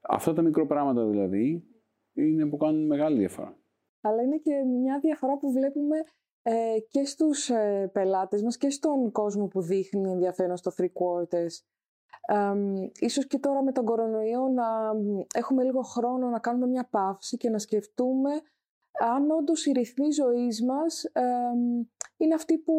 Αυτά 0.00 0.32
τα 0.32 0.42
μικρό 0.42 0.66
πράγματα 0.66 1.06
δηλαδή 1.06 1.64
είναι 2.12 2.46
που 2.46 2.56
κάνουν 2.56 2.86
μεγάλη 2.86 3.18
διαφορά. 3.18 3.58
Αλλά 4.00 4.22
είναι 4.22 4.36
και 4.36 4.54
μια 4.64 4.98
διαφορά 4.98 5.38
που 5.38 5.52
βλέπουμε 5.52 5.96
ε, 6.42 6.76
και 6.88 7.04
στους 7.04 7.48
ε, 7.48 7.90
πελάτες 7.92 8.42
μας 8.42 8.56
και 8.56 8.70
στον 8.70 9.12
κόσμο 9.12 9.46
που 9.46 9.60
δείχνει 9.60 10.10
ενδιαφέρον 10.10 10.56
στο 10.56 10.72
three 10.76 10.84
quarters. 10.84 11.64
ίσως 13.00 13.26
και 13.26 13.38
τώρα 13.38 13.62
με 13.62 13.72
τον 13.72 13.84
κορονοϊό 13.84 14.48
να 14.48 14.66
έχουμε 15.34 15.64
λίγο 15.64 15.80
χρόνο 15.82 16.28
να 16.28 16.38
κάνουμε 16.38 16.66
μια 16.66 16.88
παύση 16.90 17.36
και 17.36 17.50
να 17.50 17.58
σκεφτούμε 17.58 18.30
αν 19.14 19.30
όντως 19.30 19.66
οι 19.66 19.72
ρυθμοί 19.72 20.10
ζωής 20.10 20.64
μας 20.64 21.04
είναι 22.16 22.34
αυτοί 22.34 22.58
που 22.58 22.74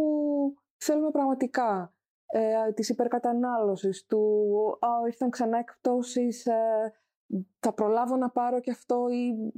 θέλουμε 0.78 1.12
πραγματικά. 1.12 1.94
Ε, 2.34 2.72
της 2.72 2.90
υπερκατανάλωσης, 2.90 4.06
του 4.06 4.48
«Α, 4.80 4.88
ήρθαν 5.06 5.30
ξανά 5.30 5.58
εκπτώσεις, 5.58 6.46
ε, 6.46 6.94
θα 7.60 7.74
προλάβω 7.74 8.16
να 8.16 8.30
πάρω 8.30 8.60
και 8.60 8.72
αυτό» 8.72 9.08
ή 9.10 9.52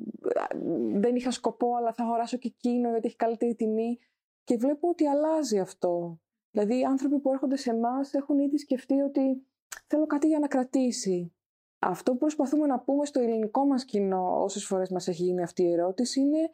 «Δεν 0.94 1.16
είχα 1.16 1.32
σκοπό, 1.32 1.76
αλλά 1.76 1.94
θα 1.94 2.04
αγοράσω 2.04 2.38
και 2.38 2.54
εκείνο 2.56 2.90
γιατί 2.90 3.08
έχει 3.08 3.16
καλύτερη 3.16 3.56
τιμή». 3.56 4.00
Και 4.44 4.58
βλέπω 4.58 4.90
ότι 4.90 5.08
αλλάζει 5.08 5.60
αυτό. 5.60 6.20
Δηλαδή, 6.52 6.80
οι 6.80 6.84
άνθρωποι 6.84 7.20
που 7.20 7.32
έρχονται 7.32 7.56
σε 7.56 7.70
εμάς 7.72 8.14
έχουν 8.14 8.40
ήδη 8.40 8.58
σκεφτεί 8.58 9.02
ότι 9.02 9.48
θέλω 9.88 10.06
κάτι 10.06 10.28
για 10.28 10.40
να 10.40 10.48
κρατήσει. 10.48 11.34
Αυτό 11.80 12.12
που 12.12 12.18
προσπαθούμε 12.18 12.68
να 12.68 12.80
πούμε 12.80 13.06
στο 13.06 13.20
ελληνικό 13.20 13.66
μας 13.66 13.86
κοινό, 13.86 14.42
όσες 14.44 14.66
φορές 14.66 14.90
μας 14.90 15.08
έχει 15.08 15.24
γίνει 15.24 15.44
αυτή 15.44 15.64
η 15.64 15.72
ερώτηση, 15.72 16.20
είναι 16.20 16.54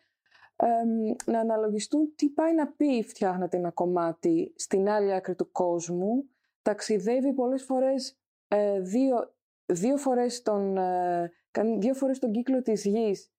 να 1.26 1.40
αναλογιστούν 1.40 2.16
τι 2.16 2.30
πάει 2.30 2.54
να 2.54 2.68
πει 2.68 3.04
φτιάχνετε 3.04 3.58
ένα 3.58 3.72
κομμάτι 3.72 4.54
στην 4.56 4.90
άλλη 4.90 5.14
άκρη 5.14 5.36
του 5.36 5.52
κόσμου. 5.52 6.30
Ταξιδεύει 6.62 7.34
πολλές 7.34 7.64
φορές 7.64 8.18
ε, 8.48 8.80
δύο, 8.80 9.34
δύο, 9.66 9.98
φορές 9.98 10.42
τον, 10.42 10.78
ε, 10.78 11.32
δύο 11.78 11.94
φορές 11.94 12.20
τον 12.20 12.32
κύκλο 12.32 12.62
της 12.62 12.86
γης. 12.86 13.32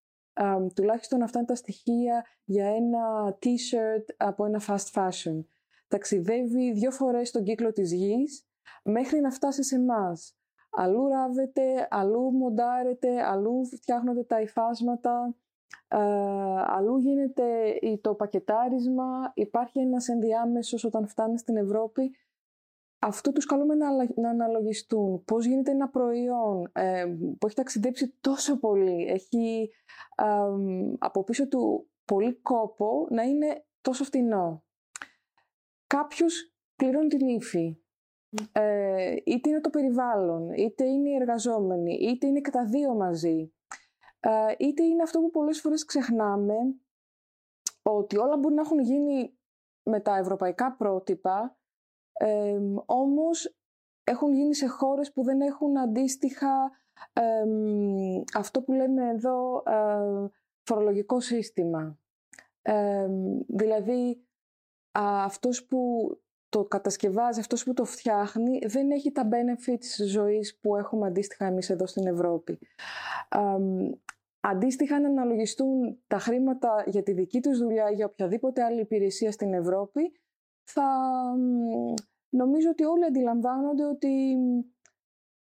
τουλάχιστον 0.74 1.22
αυτά 1.22 1.38
είναι 1.38 1.48
τα 1.48 1.54
στοιχεία 1.54 2.26
για 2.44 2.66
ένα 2.66 3.36
t-shirt 3.42 4.04
από 4.16 4.44
ένα 4.44 4.62
fast 4.66 4.92
fashion. 4.94 5.44
Ταξιδεύει 5.88 6.72
δύο 6.72 6.90
φορές 6.90 7.30
τον 7.30 7.44
κύκλο 7.44 7.72
της 7.72 7.92
γης 7.92 8.44
μέχρι 8.82 9.20
να 9.20 9.30
φτάσει 9.30 9.62
σε 9.62 9.74
εμάς. 9.74 10.34
Αλλού 10.70 11.08
ράβεται, 11.08 11.88
αλλού 11.90 12.32
μοντάρεται, 12.32 13.22
αλλού 13.22 13.66
φτιάχνονται 13.66 14.22
τα 14.22 14.40
υφάσματα, 14.40 15.34
ε, 15.88 15.98
αλλού 16.66 16.98
γίνεται 16.98 17.78
το 18.00 18.14
πακετάρισμα, 18.14 19.32
υπάρχει 19.34 19.78
ένας 19.78 20.08
ενδιάμεσος 20.08 20.84
όταν 20.84 21.06
φτάνει 21.06 21.38
στην 21.38 21.56
Ευρώπη. 21.56 22.10
Αυτό 22.98 23.32
τους 23.32 23.44
καλούμε 23.46 23.74
να, 23.74 23.88
να 24.14 24.28
αναλογιστούν. 24.28 25.24
Πώς 25.24 25.46
γίνεται 25.46 25.70
ένα 25.70 25.88
προϊόν 25.88 26.70
ε, 26.72 27.06
που 27.38 27.46
έχει 27.46 27.56
ταξιδέψει 27.56 28.14
τόσο 28.20 28.58
πολύ, 28.58 29.06
έχει 29.06 29.70
από 30.98 31.24
πίσω 31.24 31.48
του 31.48 31.90
πολύ 32.04 32.34
κόπο 32.34 33.06
να 33.10 33.22
είναι 33.22 33.64
τόσο 33.80 34.04
φτηνό. 34.04 34.64
Κάποιος 35.86 36.54
πληρώνει 36.76 37.08
την 37.08 37.28
ύφη. 37.28 37.76
Ε, 38.52 39.16
είτε 39.24 39.48
είναι 39.48 39.60
το 39.60 39.70
περιβάλλον, 39.70 40.52
είτε 40.52 40.84
είναι 40.84 41.08
οι 41.08 41.14
εργαζόμενοι, 41.14 41.94
είτε 41.94 42.26
είναι 42.26 42.40
και 42.40 42.50
τα 42.50 42.64
δύο 42.64 42.94
μαζί. 42.94 43.52
Ε, 44.20 44.54
είτε 44.58 44.82
είναι 44.82 45.02
αυτό 45.02 45.20
που 45.20 45.30
πολλές 45.30 45.60
φορές 45.60 45.84
ξεχνάμε, 45.84 46.54
ότι 47.82 48.18
όλα 48.18 48.36
μπορεί 48.36 48.54
να 48.54 48.60
έχουν 48.60 48.80
γίνει 48.80 49.38
με 49.82 50.00
τα 50.00 50.16
ευρωπαϊκά 50.16 50.72
πρότυπα, 50.72 51.58
ε, 52.12 52.60
όμως 52.86 53.56
έχουν 54.04 54.34
γίνει 54.34 54.54
σε 54.54 54.66
χώρες 54.66 55.12
που 55.12 55.22
δεν 55.22 55.40
έχουν 55.40 55.78
αντίστοιχα 55.78 56.70
αυτό 58.34 58.62
που 58.62 58.72
λέμε 58.72 59.08
εδώ 59.08 59.62
ε, 59.66 60.30
φορολογικό 60.62 61.20
σύστημα. 61.20 61.98
δηλαδή, 63.46 64.24
αυτός 64.92 65.66
που 65.66 66.10
το 66.48 66.64
κατασκευάζει, 66.64 67.40
αυτός 67.40 67.64
που 67.64 67.72
το 67.74 67.84
φτιάχνει, 67.84 68.58
δεν 68.66 68.90
έχει 68.90 69.12
τα 69.12 69.28
benefits 69.30 70.04
ζωής 70.06 70.58
που 70.60 70.76
έχουμε 70.76 71.06
αντίστοιχα 71.06 71.46
εμείς 71.46 71.70
εδώ 71.70 71.86
στην 71.86 72.06
Ευρώπη. 72.06 72.58
Αντίστοιχα, 74.40 75.00
να 75.00 75.08
αναλογιστούν 75.08 75.98
τα 76.06 76.18
χρήματα 76.18 76.84
για 76.86 77.02
τη 77.02 77.12
δική 77.12 77.40
τους 77.40 77.58
δουλειά, 77.58 77.90
για 77.90 78.06
οποιαδήποτε 78.06 78.62
άλλη 78.62 78.80
υπηρεσία 78.80 79.32
στην 79.32 79.54
Ευρώπη, 79.54 80.12
θα 80.64 80.86
νομίζω 82.28 82.70
ότι 82.70 82.84
όλοι 82.84 83.04
αντιλαμβάνονται 83.04 83.84
ότι 83.84 84.36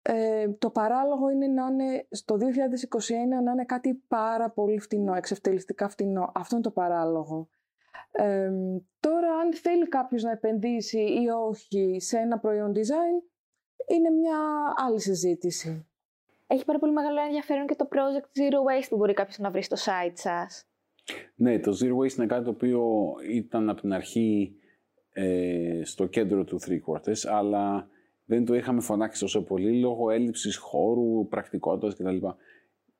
ε, 0.01 0.49
το 0.49 0.69
παράλογο 0.69 1.29
είναι 1.29 1.47
να 1.47 1.65
είναι 1.65 2.07
στο 2.11 2.35
2021 2.35 3.43
να 3.43 3.51
είναι 3.51 3.65
κάτι 3.65 3.93
πάρα 4.07 4.49
πολύ 4.49 4.79
φτηνό, 4.79 5.13
εξευτελιστικά 5.15 5.89
φτηνό. 5.89 6.31
Αυτό 6.35 6.55
είναι 6.55 6.63
το 6.63 6.71
παράλογο. 6.71 7.49
τώρα, 8.99 9.33
αν 9.41 9.53
θέλει 9.53 9.87
κάποιος 9.87 10.23
να 10.23 10.31
επενδύσει 10.31 10.99
ή 10.99 11.27
όχι 11.47 11.97
σε 11.99 12.17
ένα 12.17 12.39
προϊόν 12.39 12.71
design, 12.75 13.23
είναι 13.87 14.09
μια 14.09 14.37
άλλη 14.75 14.99
συζήτηση 14.99 15.87
έχει 16.47 16.65
πάρα 16.65 16.79
πολύ 16.79 16.93
μεγάλο 16.93 17.21
ενδιαφέρον 17.21 17.67
και 17.67 17.75
το 17.75 17.87
project 17.91 18.39
Zero 18.39 18.81
Waste 18.81 18.87
που 18.89 18.97
μπορεί 18.97 19.13
κάποιος 19.13 19.37
να 19.37 19.51
βρει 19.51 19.61
στο 19.61 19.75
site 19.79 20.13
σας. 20.13 20.65
Ναι, 21.35 21.59
το 21.59 21.77
Zero 21.81 21.97
Waste 21.97 22.17
είναι 22.17 22.25
κάτι 22.25 22.43
το 22.43 22.49
οποίο 22.49 23.13
ήταν 23.29 23.69
από 23.69 23.81
την 23.81 23.93
αρχή 23.93 24.55
ε, 25.13 25.81
στο 25.83 26.05
κέντρο 26.05 26.43
του 26.43 26.59
Three 26.61 26.79
Quarters, 26.87 27.27
αλλά 27.27 27.89
δεν 28.25 28.45
το 28.45 28.53
είχαμε 28.53 28.81
φωνάξει 28.81 29.19
τόσο 29.19 29.43
πολύ 29.43 29.79
λόγω 29.79 30.09
έλλειψης 30.09 30.57
χώρου, 30.57 31.27
πρακτικότητας 31.27 31.95
κτλ. 31.95 32.25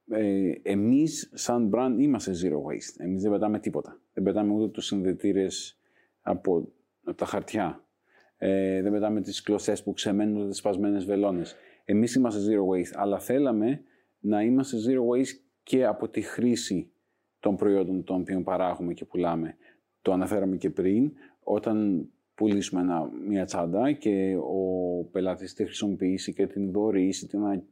Ε, 0.09 0.51
εμείς 0.63 1.31
σαν 1.33 1.71
brand 1.73 1.95
είμαστε 1.97 2.31
Zero 2.31 2.55
Waste. 2.55 2.95
Εμείς 2.97 3.21
δεν 3.21 3.31
πετάμε 3.31 3.59
τίποτα. 3.59 3.99
Δεν 4.13 4.23
πετάμε 4.23 4.53
ούτε 4.53 4.67
τους 4.67 4.85
συνδετήρες 4.85 5.79
από 6.21 6.71
τα 7.15 7.25
χαρτιά. 7.25 7.85
Ε, 8.37 8.81
δεν 8.81 8.91
πετάμε 8.91 9.21
τις 9.21 9.41
κλωστές 9.41 9.83
που 9.83 9.93
ξεμένουν 9.93 10.37
ούτε 10.37 10.49
τις 10.49 10.57
σπασμένες 10.57 11.05
βελόνες. 11.05 11.55
Εμείς 11.89 12.15
είμαστε 12.15 12.39
zero 12.39 12.75
waste, 12.75 12.93
αλλά 12.95 13.19
θέλαμε 13.19 13.81
να 14.19 14.41
είμαστε 14.41 14.77
zero 14.87 15.15
waste 15.15 15.39
και 15.63 15.85
από 15.85 16.09
τη 16.09 16.21
χρήση 16.21 16.91
των 17.39 17.55
προϊόντων 17.55 18.03
των 18.03 18.21
οποίων 18.21 18.43
παράγουμε 18.43 18.93
και 18.93 19.05
πουλάμε. 19.05 19.55
Το 20.01 20.11
αναφέραμε 20.11 20.57
και 20.57 20.69
πριν, 20.69 21.11
όταν 21.43 22.07
πουλήσουμε 22.35 22.81
ένα, 22.81 23.09
μια 23.27 23.45
τσάντα 23.45 23.91
και 23.91 24.35
ο 24.35 25.03
πελάτης 25.11 25.53
τη 25.53 25.63
χρησιμοποιήσει 25.63 26.33
και 26.33 26.47
την 26.47 26.71
δωρήσει, 26.71 27.29
να 27.31 27.63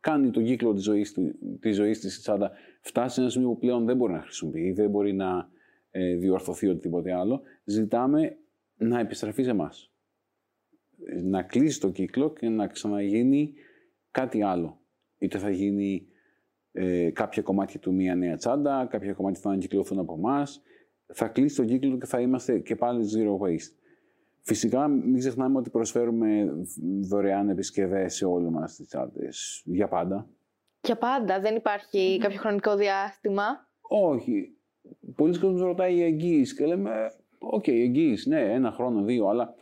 κάνει 0.00 0.30
τον 0.30 0.44
κύκλο 0.44 0.72
της 0.72 0.82
ζωής, 0.82 1.18
της 1.60 1.76
ζωής 1.76 2.00
της 2.00 2.20
τσάντα, 2.20 2.50
φτάσει 2.80 3.14
σε 3.14 3.20
ένα 3.20 3.30
σημείο 3.30 3.48
που 3.48 3.58
πλέον 3.58 3.84
δεν 3.84 3.96
μπορεί 3.96 4.12
να 4.12 4.20
χρησιμοποιεί, 4.20 4.72
δεν 4.72 4.90
μπορεί 4.90 5.12
να 5.12 5.48
ε, 5.90 6.14
διορθωθεί 6.14 6.68
οτιδήποτε 6.68 7.12
άλλο, 7.12 7.40
ζητάμε 7.64 8.36
να 8.76 8.98
επιστραφεί 8.98 9.42
σε 9.42 9.50
εμάς 9.50 9.91
να 11.22 11.42
κλείσει 11.42 11.80
το 11.80 11.90
κύκλο 11.90 12.32
και 12.32 12.48
να 12.48 12.66
ξαναγίνει 12.66 13.52
κάτι 14.10 14.42
άλλο. 14.42 14.80
Είτε 15.18 15.38
θα 15.38 15.50
γίνει 15.50 16.06
ε, 16.72 17.10
κάποια 17.10 17.42
κομμάτια 17.42 17.80
του 17.80 17.94
μία 17.94 18.14
νέα 18.14 18.36
τσάντα, 18.36 18.86
κάποια 18.90 19.12
κομμάτια 19.12 19.40
θα 19.40 19.48
ανακυκλωθούν 19.48 19.98
από 19.98 20.14
εμάς. 20.14 20.62
Θα 21.14 21.28
κλείσει 21.28 21.56
το 21.56 21.64
κύκλο 21.64 21.98
και 21.98 22.06
θα 22.06 22.20
είμαστε 22.20 22.58
και 22.58 22.76
πάλι 22.76 23.04
zero 23.16 23.46
waste. 23.46 23.76
Φυσικά, 24.44 24.88
μην 24.88 25.18
ξεχνάμε 25.18 25.58
ότι 25.58 25.70
προσφέρουμε 25.70 26.52
δωρεάν 27.00 27.48
επισκευές 27.48 28.14
σε 28.14 28.24
όλες 28.24 28.50
μας 28.50 28.76
τις 28.76 28.86
τσάντες. 28.86 29.62
Για 29.64 29.88
πάντα. 29.88 30.28
Για 30.80 30.96
πάντα, 30.96 31.40
δεν 31.40 31.56
υπάρχει 31.56 32.18
κάποιο 32.20 32.38
χρονικό 32.38 32.76
διάστημα. 32.76 33.44
Όχι. 33.80 34.56
Πολλοί 35.16 35.38
κόσμοι 35.38 35.60
ρωτάει 35.60 35.94
για 35.94 36.06
εγγύηση 36.06 36.56
και 36.56 36.66
λέμε, 36.66 36.90
OK, 37.38 37.64
okay, 37.64 37.72
εγγύηση, 37.72 38.28
ναι, 38.28 38.40
ένα 38.40 38.70
χρόνο, 38.70 39.02
δύο, 39.02 39.26
αλλά 39.26 39.54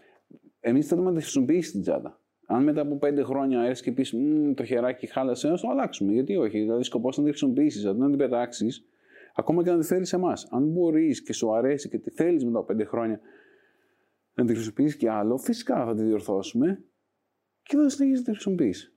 εμείς 0.61 0.87
θέλουμε 0.87 1.11
να 1.11 1.17
τη 1.17 1.23
χρησιμοποιήσει 1.23 1.73
την 1.73 1.81
τσάντα. 1.81 2.21
Αν 2.47 2.63
μετά 2.63 2.81
από 2.81 2.97
πέντε 2.97 3.23
χρόνια 3.23 3.61
έρθεις 3.61 3.83
και 3.83 3.93
πεις 3.93 4.15
το 4.55 4.65
χεράκι 4.65 5.07
χάλασε, 5.07 5.49
να 5.49 5.59
το 5.59 5.69
αλλάξουμε. 5.69 6.13
Γιατί 6.13 6.37
όχι. 6.37 6.59
Δηλαδή, 6.59 6.83
σκοπός 6.83 7.17
να 7.17 7.23
τη 7.23 7.29
χρησιμοποιήσεις, 7.29 7.85
αντί 7.85 7.99
να 7.99 8.09
την 8.09 8.19
πετάξεις, 8.19 8.85
ακόμα 9.35 9.63
και 9.63 9.71
να 9.71 9.79
τη 9.79 9.87
θέλεις 9.87 10.09
σε 10.09 10.17
εμάς. 10.17 10.49
Αν 10.51 10.69
μπορείς 10.69 11.23
και 11.23 11.33
σου 11.33 11.55
αρέσει 11.55 11.89
και 11.89 11.99
τη 11.99 12.11
θέλεις 12.11 12.45
μετά 12.45 12.59
από 12.59 12.67
πέντε 12.67 12.85
χρόνια 12.85 13.21
να 14.35 14.45
τη 14.45 14.53
χρησιμοποιήσεις 14.53 14.97
και 14.97 15.11
άλλο, 15.11 15.39
φυσικά 15.39 15.85
θα 15.85 15.95
τη 15.95 16.03
διορθώσουμε 16.03 16.85
και 17.63 17.77
θα 17.77 17.89
συνεχίσεις 17.89 18.19
να 18.19 18.25
τη 18.25 18.31
χρησιμοποιήσει. 18.31 18.93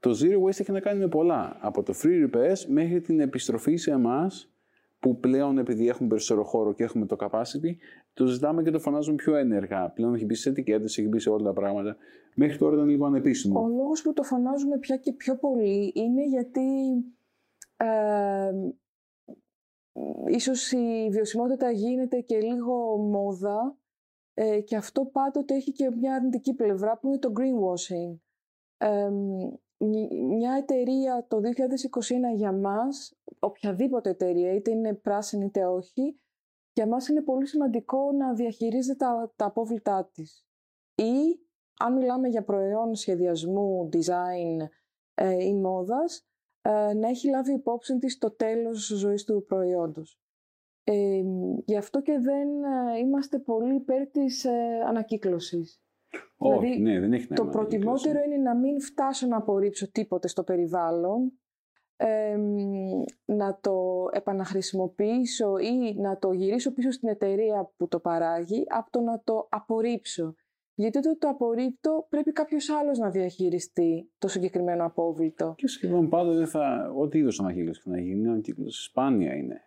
Το 0.00 0.10
Zero 0.10 0.42
Waste 0.42 0.60
έχει 0.60 0.72
να 0.72 0.80
κάνει 0.80 0.98
με 0.98 1.08
πολλά. 1.08 1.56
Από 1.60 1.82
το 1.82 1.94
Free 2.02 2.28
Repairs 2.28 2.64
μέχρι 2.68 3.00
την 3.00 3.20
επιστροφή 3.20 3.76
σε 3.76 3.90
εμάς 3.90 4.50
που 5.06 5.18
πλέον 5.18 5.58
επειδή 5.58 5.88
έχουμε 5.88 6.08
περισσότερο 6.08 6.44
χώρο 6.44 6.72
και 6.72 6.82
έχουμε 6.82 7.06
το 7.06 7.16
capacity, 7.18 7.76
το 8.12 8.26
ζητάμε 8.26 8.62
και 8.62 8.70
το 8.70 8.78
φωνάζουμε 8.78 9.16
πιο 9.16 9.34
ένεργα. 9.34 9.90
Πλέον 9.90 10.14
έχει 10.14 10.24
μπει 10.24 10.34
σε 10.34 10.48
ετικέτες, 10.48 10.98
έχει 10.98 11.08
μπει 11.08 11.18
σε 11.18 11.30
όλα 11.30 11.44
τα 11.44 11.52
πράγματα. 11.52 11.96
Μέχρι 12.34 12.58
τώρα 12.58 12.74
ήταν 12.74 12.88
λίγο 12.88 13.06
ανεπίσημο. 13.06 13.60
Ο 13.60 13.68
λόγος 13.68 14.02
που 14.02 14.12
το 14.12 14.22
φωνάζουμε 14.22 14.78
πια 14.78 14.96
και 14.96 15.12
πιο 15.12 15.36
πολύ 15.36 15.92
είναι 15.94 16.26
γιατί 16.26 16.60
ε, 17.76 18.52
ίσως 20.26 20.72
η 20.72 21.08
βιωσιμότητα 21.10 21.70
γίνεται 21.70 22.20
και 22.20 22.40
λίγο 22.40 22.96
μόδα 22.96 23.78
ε, 24.34 24.60
και 24.60 24.76
αυτό 24.76 25.04
πάντοτε 25.04 25.54
έχει 25.54 25.72
και 25.72 25.90
μια 25.90 26.14
αρνητική 26.14 26.54
πλευρά 26.54 26.98
που 26.98 27.08
είναι 27.08 27.18
το 27.18 27.32
greenwashing. 27.36 28.18
Ε, 28.76 29.10
μια 29.78 30.52
εταιρεία 30.52 31.26
το 31.28 31.36
2021 31.36 32.34
για 32.34 32.52
μας, 32.52 33.16
οποιαδήποτε 33.38 34.10
εταιρεία, 34.10 34.52
είτε 34.52 34.70
είναι 34.70 34.94
πράσινη 34.94 35.44
είτε 35.44 35.66
όχι, 35.66 36.20
για 36.72 36.86
μας 36.86 37.08
είναι 37.08 37.22
πολύ 37.22 37.46
σημαντικό 37.46 38.12
να 38.12 38.34
διαχειρίζεται 38.34 39.04
τα, 39.04 39.32
τα 39.36 39.44
απόβλητά 39.44 40.10
της. 40.12 40.46
Ή 40.94 41.40
αν 41.78 41.92
μιλάμε 41.96 42.28
για 42.28 42.44
προϊόν 42.44 42.94
σχεδιασμού, 42.94 43.88
design 43.92 44.66
ε, 45.14 45.44
ή 45.44 45.54
μόδας, 45.54 46.26
ε, 46.62 46.94
να 46.94 47.08
έχει 47.08 47.28
λάβει 47.28 47.52
υπόψη 47.52 47.98
της 47.98 48.18
το 48.18 48.30
τέλος 48.30 48.86
ζωής 48.86 49.24
του 49.24 49.44
προϊόντος. 49.48 50.20
Ε, 50.84 51.22
γι' 51.64 51.76
αυτό 51.76 52.02
και 52.02 52.18
δεν 52.18 52.48
ε, 52.64 52.98
είμαστε 52.98 53.38
πολύ 53.38 53.74
υπέρ 53.74 54.06
της 54.06 54.44
ε, 54.44 54.82
ανακύκλωσης. 54.86 55.80
Όχι, 56.36 56.58
Δηλαδή, 56.66 56.82
ναι, 56.82 57.00
δεν 57.00 57.12
έχει 57.12 57.26
Το 57.26 57.34
νόημα. 57.44 57.50
προτιμότερο 57.58 58.18
είναι 58.26 58.36
να 58.36 58.56
μην 58.56 58.80
φτάσω 58.80 59.26
να 59.26 59.36
απορρίψω 59.36 59.90
τίποτε 59.90 60.28
στο 60.28 60.42
περιβάλλον, 60.42 61.32
εμ, 61.96 62.54
να 63.24 63.58
το 63.60 64.06
επαναχρησιμοποιήσω 64.12 65.58
ή 65.58 65.94
να 66.00 66.18
το 66.18 66.32
γυρίσω 66.32 66.72
πίσω 66.72 66.90
στην 66.90 67.08
εταιρεία 67.08 67.70
που 67.76 67.88
το 67.88 67.98
παράγει, 68.00 68.64
από 68.68 68.90
το 68.90 69.00
να 69.00 69.20
το 69.24 69.46
απορρίψω. 69.50 70.34
Γιατί 70.78 70.98
όταν 70.98 71.18
το 71.18 71.28
απορρίπτω 71.28 72.06
πρέπει 72.08 72.32
κάποιος 72.32 72.70
άλλος 72.70 72.98
να 72.98 73.10
διαχειριστεί 73.10 74.10
το 74.18 74.28
συγκεκριμένο 74.28 74.84
απόβλητο. 74.84 75.54
Και 75.56 75.66
σχεδόν 75.68 76.08
πάντοτε 76.08 76.46
θα. 76.46 76.92
Ό,τι 76.96 77.18
είδος 77.18 77.40
ανακύκλωση 77.40 77.82
και 77.82 77.90
να 77.90 78.00
γίνει, 78.00 78.26
η 78.26 78.28
ανακύκλωση 78.30 78.82
σπάνια 78.82 79.34
είναι 79.34 79.60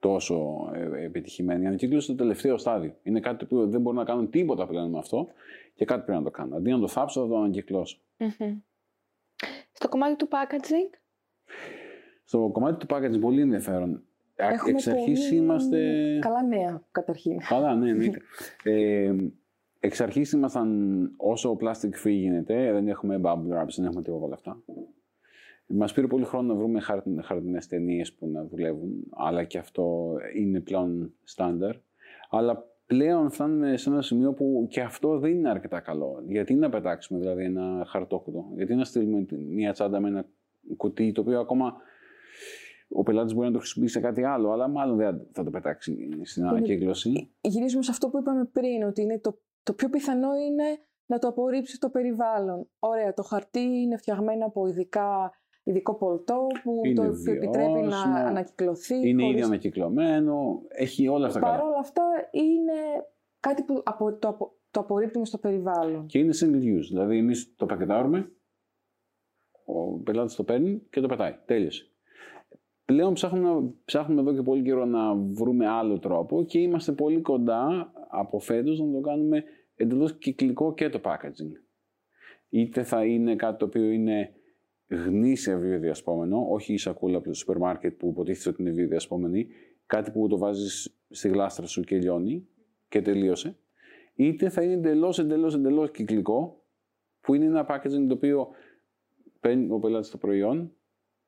τόσο 0.00 0.68
ε, 0.74 1.04
επιτυχημένη. 1.04 1.64
Η 1.64 1.66
ανακύκλωση 1.66 2.10
είναι 2.10 2.18
το 2.20 2.24
τελευταίο 2.26 2.58
στάδιο. 2.58 2.94
Είναι 3.02 3.20
κάτι 3.20 3.36
το 3.38 3.44
οποίο 3.44 3.66
δεν 3.66 3.80
μπορώ 3.80 3.96
να 3.96 4.04
κάνω 4.04 4.26
τίποτα 4.26 4.66
πλέον 4.66 4.90
με 4.90 4.98
αυτό 4.98 5.28
και 5.74 5.84
κάτι 5.84 6.04
πρέπει 6.04 6.18
να 6.18 6.24
το 6.24 6.30
κάνω. 6.30 6.56
Αντί 6.56 6.70
να 6.70 6.78
το 6.78 6.88
θάψω, 6.88 7.20
θα 7.20 7.28
το 7.28 7.36
ανακυκλώσω. 7.36 7.98
Μμμ. 8.16 8.58
Στο 9.72 9.88
κομμάτι 9.88 10.16
του 10.16 10.28
packaging, 10.30 10.98
Στο 12.24 12.50
κομμάτι 12.52 12.86
του 12.86 12.94
packaging, 12.94 13.20
πολύ 13.20 13.40
ενδιαφέρον. 13.40 14.02
Ε, 14.34 14.46
Έχουμε 14.46 14.70
Εξ 14.70 14.86
αρχής 14.86 15.28
πολύ 15.28 15.40
είμαστε. 15.40 16.18
Καλά 16.20 16.42
νέα, 16.42 16.82
καταρχήν. 16.90 17.38
Καλά, 17.48 17.74
ναι, 17.74 17.92
ναι. 17.92 18.10
ε, 18.62 19.14
εξ 19.80 20.00
αρχής 20.00 20.32
ήμασταν 20.32 21.10
όσο 21.16 21.56
plastic 21.60 22.06
free 22.06 22.10
γίνεται. 22.10 22.72
Δεν 22.72 22.88
έχουμε 22.88 23.20
bubble 23.22 23.58
wraps, 23.58 23.74
δεν 23.76 23.84
έχουμε 23.84 24.02
τίποτα 24.02 24.16
από 24.16 24.24
όλα 24.24 24.34
αυτά. 24.34 24.62
Μας 25.72 25.92
πήρε 25.92 26.06
πολύ 26.06 26.24
χρόνο 26.24 26.52
να 26.52 26.58
βρούμε 26.58 26.80
χαρτινέ 27.22 27.60
ταινίες 27.68 28.12
που 28.12 28.26
να 28.26 28.44
δουλεύουν, 28.44 29.06
αλλά 29.10 29.44
και 29.44 29.58
αυτό 29.58 30.16
είναι 30.36 30.60
πλέον 30.60 31.14
στάνταρ. 31.24 31.76
Αλλά 32.30 32.64
πλέον 32.86 33.30
φτάνουμε 33.30 33.76
σε 33.76 33.90
ένα 33.90 34.02
σημείο 34.02 34.32
που 34.32 34.66
και 34.70 34.80
αυτό 34.80 35.18
δεν 35.18 35.30
είναι 35.30 35.50
αρκετά 35.50 35.80
καλό. 35.80 36.22
Γιατί 36.26 36.54
να 36.54 36.68
πετάξουμε 36.68 37.20
δηλαδή 37.20 37.44
ένα 37.44 37.84
χαρτόκουτο, 37.86 38.44
γιατί 38.54 38.74
να 38.74 38.84
στείλουμε 38.84 39.26
μια 39.30 39.72
τσάντα 39.72 40.00
με 40.00 40.08
ένα 40.08 40.24
κουτί 40.76 41.12
το 41.12 41.20
οποίο 41.20 41.40
ακόμα 41.40 41.76
ο 42.88 43.02
πελάτης 43.02 43.34
μπορεί 43.34 43.46
να 43.46 43.52
το 43.52 43.58
χρησιμοποιήσει 43.58 43.94
σε 43.98 44.00
κάτι 44.06 44.24
άλλο, 44.24 44.50
αλλά 44.50 44.68
μάλλον 44.68 44.96
δεν 44.96 45.26
θα 45.32 45.44
το 45.44 45.50
πετάξει 45.50 46.08
στην 46.22 46.46
ανακύκλωση. 46.46 47.30
Γυρίζουμε 47.40 47.82
σε 47.82 47.90
αυτό 47.90 48.08
που 48.08 48.18
είπαμε 48.18 48.44
πριν, 48.44 48.82
ότι 48.82 49.02
είναι 49.02 49.18
το, 49.18 49.40
το 49.62 49.72
πιο 49.72 49.88
πιθανό 49.88 50.34
είναι 50.34 50.64
να 51.06 51.18
το 51.18 51.28
απορρίψει 51.28 51.78
το 51.78 51.90
περιβάλλον. 51.90 52.68
Ωραία, 52.78 53.14
το 53.14 53.22
χαρτί 53.22 53.60
είναι 53.60 53.96
φτιαγμένο 53.96 54.46
από 54.46 54.66
ειδικά, 54.66 55.32
ειδικό 55.62 55.94
πολτό 55.94 56.46
που 56.62 56.80
Είναι 56.84 56.94
το 56.94 57.02
επιτρέπει 57.02 57.72
να 57.72 57.80
βιώσιμο, 57.80 58.14
ανακυκλωθεί. 58.16 59.08
Είναι 59.08 59.22
χωρίς- 59.22 59.38
ήδη 59.38 59.46
ανακυκλωμένο, 59.46 60.62
έχει 60.68 61.08
όλα 61.08 61.26
αυτά 61.26 61.40
Παρ' 61.40 61.50
καλά. 61.50 61.62
όλα 61.68 61.78
αυτά 61.78 62.02
είναι 62.30 62.72
κάτι 63.40 63.62
που 63.62 63.80
απο, 63.84 64.16
το, 64.16 64.28
απο, 64.28 64.56
το 64.70 64.80
απορρίπτουμε 64.80 65.24
στο 65.24 65.38
περιβάλλον. 65.38 66.06
Και 66.06 66.18
είναι 66.18 66.32
single 66.40 66.76
use. 66.78 66.86
Δηλαδή, 66.88 67.18
εμείς 67.18 67.54
το 67.56 67.66
πακετάρουμε, 67.66 68.32
ο 69.64 69.98
πελάτης 69.98 70.34
το 70.34 70.44
παίρνει 70.44 70.82
και 70.90 71.00
το 71.00 71.08
πετάει. 71.08 71.34
Τέλειωσε. 71.44 71.84
Πλέον 72.84 73.12
ψάχνουμε, 73.12 73.70
ψάχνουμε 73.84 74.20
εδώ 74.20 74.32
και 74.34 74.42
πολύ 74.42 74.62
καιρό 74.62 74.84
να 74.84 75.14
βρούμε 75.14 75.66
άλλο 75.68 75.98
τρόπο 75.98 76.44
και 76.44 76.58
είμαστε 76.58 76.92
πολύ 76.92 77.20
κοντά 77.20 77.92
από 78.08 78.38
φέτος 78.38 78.80
να 78.80 78.92
το 78.92 79.00
κάνουμε 79.00 79.44
εντελώς 79.74 80.18
κυκλικό 80.18 80.74
και 80.74 80.88
το 80.88 81.00
packaging. 81.04 81.52
Είτε 82.48 82.82
θα 82.82 83.04
είναι 83.04 83.36
κάτι 83.36 83.58
το 83.58 83.64
οποίο 83.64 83.84
είναι 83.90 84.32
γνήσια 84.90 85.56
βιοδιασπόμενο, 85.56 86.46
όχι 86.50 86.72
η 86.72 86.78
σακούλα 86.78 87.16
από 87.16 87.28
το 87.28 87.34
σούπερ 87.34 87.58
μάρκετ 87.58 87.98
που 87.98 88.08
υποτίθεται 88.08 88.48
ότι 88.48 88.62
είναι 88.62 88.70
βιοδιασπόμενη, 88.70 89.46
κάτι 89.86 90.10
που 90.10 90.28
το 90.28 90.38
βάζεις 90.38 90.96
στη 91.10 91.28
γλάστρα 91.28 91.66
σου 91.66 91.80
και 91.80 91.96
λιώνει 91.96 92.48
και 92.88 93.02
τελείωσε. 93.02 93.56
Είτε 94.14 94.48
θα 94.48 94.62
είναι 94.62 94.72
εντελώς, 94.72 95.18
εντελώς, 95.18 95.54
εντελώς 95.54 95.90
κυκλικό, 95.90 96.64
που 97.20 97.34
είναι 97.34 97.44
ένα 97.44 97.66
packaging 97.68 98.06
το 98.08 98.14
οποίο 98.14 98.48
παίρνει 99.40 99.70
ο 99.70 99.78
πελάτης 99.78 100.10
το 100.10 100.18
προϊόν, 100.18 100.72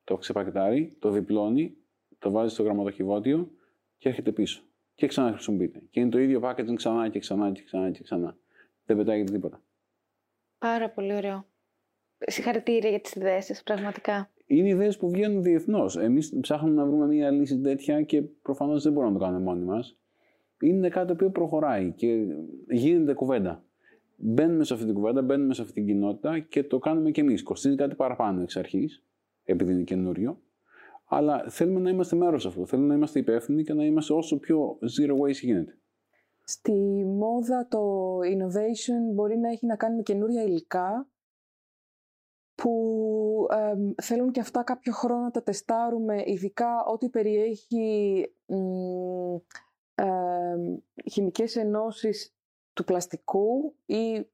το 0.03 0.17
ξεπακετάρει, 0.17 0.95
το 0.99 1.09
διπλώνει, 1.09 1.77
το 2.19 2.31
βάζει 2.31 2.53
στο 2.53 2.63
γραμματοκιβώτιο 2.63 3.51
και 3.97 4.09
έρχεται 4.09 4.31
πίσω. 4.31 4.63
Και 4.95 5.07
ξαναχρησιμοποιείται. 5.07 5.81
Και 5.89 5.99
είναι 5.99 6.09
το 6.09 6.19
ίδιο 6.19 6.41
packaging 6.43 6.73
ξανά 6.75 7.09
και 7.09 7.19
ξανά 7.19 7.51
και 7.51 7.63
ξανά 7.63 7.91
και 7.91 8.03
ξανά. 8.03 8.37
Δεν 8.85 8.97
πετάγεται 8.97 9.31
τίποτα. 9.31 9.61
πάρα 10.57 10.89
πολύ 10.89 11.13
ωραίο. 11.13 11.52
Συγχαρητήρια 12.25 12.89
για 12.89 12.99
τις 12.99 13.13
ιδέες 13.15 13.45
σας, 13.45 13.63
πραγματικά. 13.63 14.29
Είναι 14.45 14.67
ιδέες 14.67 14.97
που 14.97 15.09
βγαίνουν 15.09 15.43
διεθνώς. 15.43 15.97
Εμείς 15.97 16.39
ψάχνουμε 16.41 16.75
να 16.75 16.85
βρούμε 16.85 17.07
μια 17.07 17.31
λύση 17.31 17.59
τέτοια 17.59 18.01
και 18.01 18.21
προφανώς 18.21 18.83
δεν 18.83 18.93
μπορούμε 18.93 19.13
να 19.13 19.19
το 19.19 19.25
κάνουμε 19.25 19.43
μόνοι 19.43 19.65
μας. 19.65 19.97
Είναι 20.61 20.89
κάτι 20.89 21.07
το 21.07 21.13
οποίο 21.13 21.29
προχωράει 21.29 21.91
και 21.91 22.25
γίνεται 22.69 23.13
κουβέντα. 23.13 23.63
Μπαίνουμε 24.15 24.63
σε 24.63 24.73
αυτή 24.73 24.85
την 24.85 24.93
κουβέντα, 24.93 25.21
μπαίνουμε 25.21 25.53
σε 25.53 25.61
αυτή 25.61 25.73
την 25.73 25.85
κοινότητα 25.85 26.39
και 26.39 26.63
το 26.63 26.79
κάνουμε 26.79 27.11
κι 27.11 27.19
εμείς. 27.19 27.43
Κοστίζει 27.43 27.75
κάτι 27.75 27.95
παραπάνω 27.95 28.41
εξ 28.41 28.57
αρχής, 28.57 29.03
επειδή 29.43 29.71
είναι 29.73 29.83
καινούριο. 29.83 30.41
Αλλά 31.05 31.45
θέλουμε 31.49 31.79
να 31.79 31.89
είμαστε 31.89 32.15
μέρος 32.15 32.45
αυτού. 32.45 32.67
Θέλουμε 32.67 32.87
να 32.87 32.93
είμαστε 32.93 33.19
υπεύθυνοι 33.19 33.63
και 33.63 33.73
να 33.73 33.85
είμαστε 33.85 34.13
όσο 34.13 34.39
πιο 34.39 34.77
zero 34.81 35.19
waste 35.19 35.41
γίνεται. 35.41 35.77
Στη 36.45 36.71
μόδα 37.05 37.67
το 37.69 38.17
innovation 38.19 39.13
μπορεί 39.13 39.37
να 39.37 39.49
έχει 39.49 39.65
να 39.65 39.75
κάνει 39.75 39.95
με 39.95 40.01
καινούρια 40.01 40.43
υλικά 40.43 41.07
που 42.63 43.47
εμ, 43.51 43.91
θέλουν 44.01 44.31
και 44.31 44.39
αυτά 44.39 44.63
κάποιο 44.63 44.93
χρόνο 44.93 45.21
να 45.21 45.31
τα 45.31 45.43
τεστάρουμε, 45.43 46.23
ειδικά 46.25 46.85
ό,τι 46.85 47.09
περιέχει 47.09 48.25
μ, 48.45 49.35
εμ, 49.95 50.77
χημικές 51.11 51.55
ενώσεις 51.55 52.35
του 52.73 52.83
πλαστικού 52.83 53.75
ή 53.85 54.31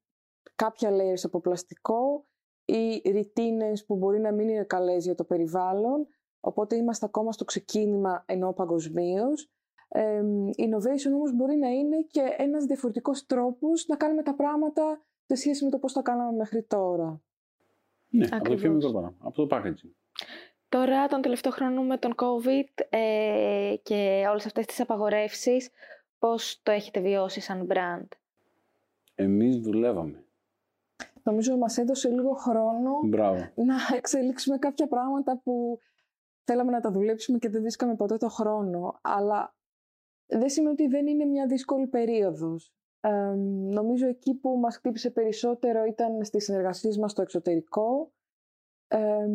κάποια 0.56 0.89
layers 0.92 1.22
από 1.24 1.39
πλαστικό 1.39 2.28
ή 2.65 3.02
ρητίνες 3.12 3.86
που 3.86 3.96
μπορεί 3.96 4.20
να 4.20 4.32
μην 4.32 4.50
είναι 4.50 4.63
καλές 4.63 5.06
για 5.06 5.15
το 5.15 5.24
περιβάλλον. 5.24 6.08
Οπότε 6.39 6.76
είμαστε 6.76 7.06
ακόμα 7.06 7.32
στο 7.32 7.46
ξεκίνημα 7.46 8.24
ενώ 8.28 8.54
παγκοσμίως. 8.54 9.52
innovation 10.58 11.12
όμως 11.13 11.36
μπορεί 11.36 11.56
να 11.56 11.70
είναι 11.70 12.02
και 12.02 12.36
ένας 12.38 12.65
διαφορετικός 12.65 13.26
τρόπος 13.26 13.88
να 13.88 13.96
κάνουμε 13.96 14.24
τα 14.24 14.36
πράγματα 14.36 15.02
σε 15.26 15.36
σχέση 15.36 15.63
με 15.63 15.70
το 15.70 15.80
πώς 15.80 15.94
τα 15.94 16.02
κάναμε 16.02 16.38
μέχρι 16.38 16.63
τώρα. 16.63 17.22
Ναι, 18.10 18.26
από 18.26 18.36
το 18.36 18.41
πιο 18.43 18.54
Ακριβώς. 18.54 18.74
μικρό 18.76 18.91
πράγμα. 18.91 19.13
Από 19.19 19.48
το 19.48 19.56
packaging. 19.58 19.91
Τώρα, 20.69 21.08
τον 21.08 21.22
τελευταίο 21.22 21.52
χρόνο 21.52 21.82
με 21.84 21.98
τον 21.98 22.13
COVID 22.15 22.86
ε, 22.89 23.76
και 23.84 24.26
όλες 24.30 24.45
αυτές 24.45 24.65
τις 24.65 24.80
απαγορεύσεις, 24.80 25.69
πώς 26.19 26.60
το 26.63 26.72
έχετε 26.72 27.00
βιώσει 27.00 27.39
σαν 27.39 27.67
brand; 27.69 28.08
Εμείς 29.15 29.58
δουλεύαμε. 29.58 30.24
Νομίζω 31.24 31.58
μας 31.58 31.78
έδωσε 31.78 32.10
λίγο 32.10 32.34
χρόνο 32.34 32.91
Μπράβο. 33.06 33.38
να 33.56 33.76
εξελίξουμε 33.95 34.58
κάποια 34.58 34.88
πράγματα 34.88 35.38
που 35.43 35.80
θέλαμε 36.43 36.72
να 36.72 36.80
τα 36.80 36.91
δουλέψουμε 36.91 37.38
και 37.38 37.50
δεν 37.50 37.62
βρίσκαμε 37.62 37.95
ποτέ 37.95 38.17
το 38.17 38.30
χρόνο. 38.30 39.00
Αλλά 39.02 39.56
δεν 40.26 40.50
σημαίνει 40.50 40.72
ότι 40.74 40.88
δεν 40.88 41.08
είναι 41.08 41.26
μια 41.26 41.45
δύσκολη 41.48 41.88
περίοδος. 41.88 42.74
Ε, 43.01 43.33
νομίζω 43.69 44.07
εκεί 44.07 44.33
που 44.35 44.57
μας 44.57 44.75
χτύπησε 44.77 45.09
περισσότερο 45.12 45.83
ήταν 45.85 46.23
στις 46.23 46.43
συνεργασίες 46.43 46.97
μας 46.97 47.12
στο 47.12 47.21
εξωτερικό. 47.21 48.12
Ε, 48.88 49.27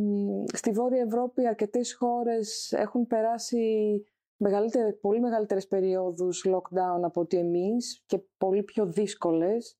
στη 0.52 0.70
Βόρεια 0.70 1.02
Ευρώπη 1.02 1.46
αρκετές 1.46 1.94
χώρες 1.94 2.72
έχουν 2.72 3.06
περάσει 3.06 4.04
μεγαλύτερες, 4.36 4.98
πολύ 5.00 5.20
μεγαλύτερες 5.20 5.66
περιόδους 5.66 6.44
lockdown 6.48 7.00
από 7.02 7.20
ότι 7.20 7.36
εμείς 7.38 8.02
και 8.06 8.18
πολύ 8.38 8.62
πιο 8.62 8.86
δύσκολες 8.86 9.78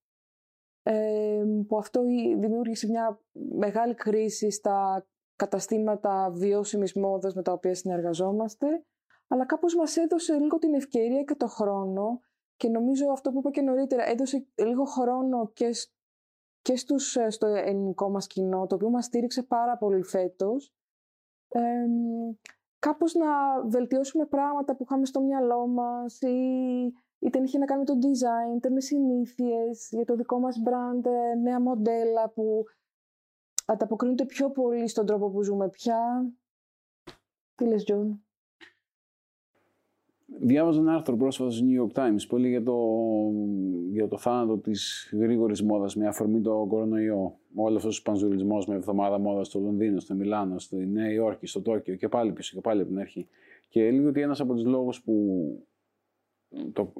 ε, 0.83 1.43
που 1.69 1.77
αυτό 1.79 2.05
η- 2.07 2.35
δημιούργησε 2.39 2.89
μια 2.89 3.21
μεγάλη 3.33 3.95
κρίση 3.95 4.51
στα 4.51 5.07
καταστήματα 5.37 6.31
βιώσιμης 6.35 6.95
μόδας 6.95 7.35
με 7.35 7.43
τα 7.43 7.53
οποία 7.53 7.75
συνεργαζόμαστε 7.75 8.85
αλλά 9.29 9.47
κάπως 9.47 9.75
μας 9.75 9.97
έδωσε 9.97 10.35
λίγο 10.35 10.59
την 10.59 10.75
ευκαιρία 10.75 11.23
και 11.23 11.35
το 11.35 11.47
χρόνο 11.47 12.21
και 12.57 12.69
νομίζω 12.69 13.11
αυτό 13.11 13.31
που 13.31 13.39
είπα 13.39 13.51
και 13.51 13.61
νωρίτερα 13.61 14.09
έδωσε 14.09 14.47
λίγο 14.55 14.85
χρόνο 14.85 15.51
και, 15.53 15.73
σ- 15.73 15.93
και 16.63 16.77
στους, 16.77 17.17
ε, 17.17 17.31
στο 17.31 17.47
ελληνικό 17.47 18.11
μας 18.11 18.27
κοινό 18.27 18.67
το 18.67 18.75
οποίο 18.75 18.91
μας 18.91 19.05
στήριξε 19.05 19.43
πάρα 19.43 19.77
πολύ 19.77 20.03
φέτος 20.03 20.75
ε, 21.49 21.87
κάπως 22.79 23.15
να 23.15 23.61
βελτιώσουμε 23.67 24.27
πράγματα 24.27 24.77
που 24.77 24.83
είχαμε 24.83 25.07
στο 25.07 25.21
μυαλό 25.21 25.67
μας 25.67 26.21
ή 26.21 26.95
είτε 27.19 27.39
είχε 27.39 27.59
να 27.59 27.65
κάνει 27.65 27.81
με 27.81 27.87
το 27.87 28.09
design, 28.09 28.57
είτε 28.57 28.71
με 28.71 28.81
συνήθειες 28.81 29.89
για 29.91 30.05
το 30.05 30.15
δικό 30.17 30.39
μας 30.39 30.63
brand, 30.65 31.05
ε, 31.05 31.35
νέα 31.35 31.61
μοντέλα 31.61 32.29
που 32.29 32.65
ανταποκρίνονται 33.67 34.25
πιο 34.25 34.51
πολύ 34.51 34.89
στον 34.89 35.07
τρόπο 35.07 35.31
που 35.31 35.43
ζούμε 35.43 35.69
πια. 35.69 36.33
Τι 37.55 37.67
λες, 37.67 37.85
Τζον; 37.85 38.24
Διάβαζα 40.41 40.81
ένα 40.81 40.95
άρθρο 40.95 41.17
πρόσφατα 41.17 41.51
στο 41.51 41.65
New 41.69 41.83
York 41.83 41.99
Times 41.99 42.27
που 42.29 42.37
έλεγε 42.37 42.51
για 42.51 42.63
το, 42.63 42.77
για 43.91 44.09
το 44.09 44.19
θάνατο 44.19 44.59
της 44.59 45.13
γρήγορης 45.19 45.63
μόδας 45.63 45.97
με 45.97 46.07
αφορμή 46.07 46.41
το 46.41 46.67
κορονοϊό. 46.69 47.39
Όλος 47.55 47.77
αυτός 47.77 47.99
ο 47.99 48.03
πανζουλισμό 48.03 48.59
με 48.67 48.75
εβδομάδα 48.75 49.19
μόδας 49.19 49.47
στο 49.47 49.59
Λονδίνο, 49.59 50.01
στο 50.01 50.15
Μιλάνο, 50.15 50.59
στη 50.59 50.77
Νέα 50.77 51.13
Υόρκη, 51.13 51.47
στο 51.47 51.61
Τόκιο 51.61 51.95
και 51.95 52.09
πάλι 52.09 52.33
πίσω 52.33 52.55
και 52.55 52.61
πάλι 52.61 52.81
από 52.81 52.91
την 52.91 52.99
αρχή. 52.99 53.29
Και 53.69 53.87
έλεγε 53.87 54.07
ότι 54.07 54.21
ένας 54.21 54.41
από 54.41 54.55
τους 54.55 54.65
λόγους 54.65 55.03
που 55.03 55.15
το, 56.73 56.93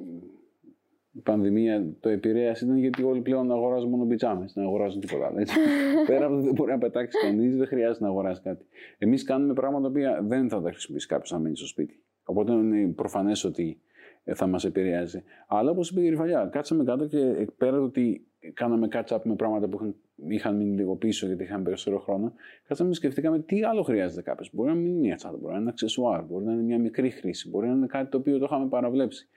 η 1.11 1.19
πανδημία 1.19 1.85
το 1.99 2.09
επηρέασε 2.09 2.65
ήταν 2.65 2.77
γιατί 2.77 3.03
όλοι 3.03 3.21
πλέον 3.21 3.51
αγοράζουν 3.51 3.89
μόνο 3.89 4.05
πιτζάμε, 4.05 4.45
δεν 4.53 4.63
αγοράζουν 4.63 4.99
τίποτα 4.99 5.25
άλλο. 5.25 5.37
Πέρα 6.07 6.25
από 6.25 6.33
το 6.33 6.37
ότι 6.37 6.45
δεν 6.45 6.55
μπορεί 6.55 6.71
να 6.71 6.77
πετάξει 6.77 7.17
κανείς, 7.19 7.57
δεν 7.57 7.67
χρειάζεται 7.67 8.03
να 8.03 8.09
αγοράσει 8.09 8.41
κάτι. 8.41 8.65
Εμείς 8.97 9.23
κάνουμε 9.23 9.53
πράγματα 9.53 9.91
τα 9.91 10.21
δεν 10.21 10.49
θα 10.49 10.61
τα 10.61 10.69
χρησιμοποιήσει 10.71 11.07
κάποιος 11.07 11.31
να 11.31 11.39
μείνει 11.39 11.55
στο 11.55 11.67
σπίτι. 11.67 11.99
Οπότε 12.25 12.51
είναι 12.51 12.93
προφανές 12.93 13.43
ότι 13.43 13.79
ε, 14.23 14.33
θα 14.33 14.47
μας 14.47 14.65
επηρεάζει. 14.65 15.23
Αλλά 15.47 15.71
όπως 15.71 15.89
είπε 15.89 16.01
η 16.01 16.09
Ριβαλιά, 16.09 16.49
κάτσαμε 16.51 16.83
κάτω 16.83 17.07
και 17.07 17.47
πέρα 17.57 17.81
ότι 17.81 18.27
κάναμε 18.53 18.87
catch 18.91 19.15
up 19.15 19.19
με 19.23 19.35
πράγματα 19.35 19.67
που 19.67 19.77
είχαν, 19.77 19.95
είχαν 20.27 20.55
μείνει 20.55 20.75
λίγο 20.75 20.95
πίσω 20.95 21.27
γιατί 21.27 21.43
είχαν 21.43 21.63
περισσότερο 21.63 21.99
χρόνο, 21.99 22.33
κάτσαμε 22.67 22.89
και 22.89 22.95
σκεφτήκαμε 22.95 23.39
τι 23.39 23.63
άλλο 23.63 23.81
χρειάζεται 23.81 24.21
κάποιος. 24.21 24.49
Μπορεί 24.53 24.69
να 24.69 24.75
μην 24.75 24.85
είναι 24.85 24.99
μια 24.99 25.15
τσάντα, 25.15 25.37
μπορεί 25.37 25.47
να 25.47 25.51
είναι 25.51 25.61
ένα 25.61 25.69
αξεσουάρ, 25.69 26.23
μπορεί 26.23 26.45
να 26.45 26.51
είναι 26.51 26.61
μια 26.61 26.79
μικρή 26.79 27.09
χρήση, 27.09 27.49
μπορεί 27.49 27.67
να 27.67 27.73
είναι 27.73 27.87
κάτι 27.87 28.09
το 28.09 28.17
οποίο 28.17 28.37
το 28.37 28.45
είχαμε 28.45 28.67
παραβλέψει. 28.67 29.27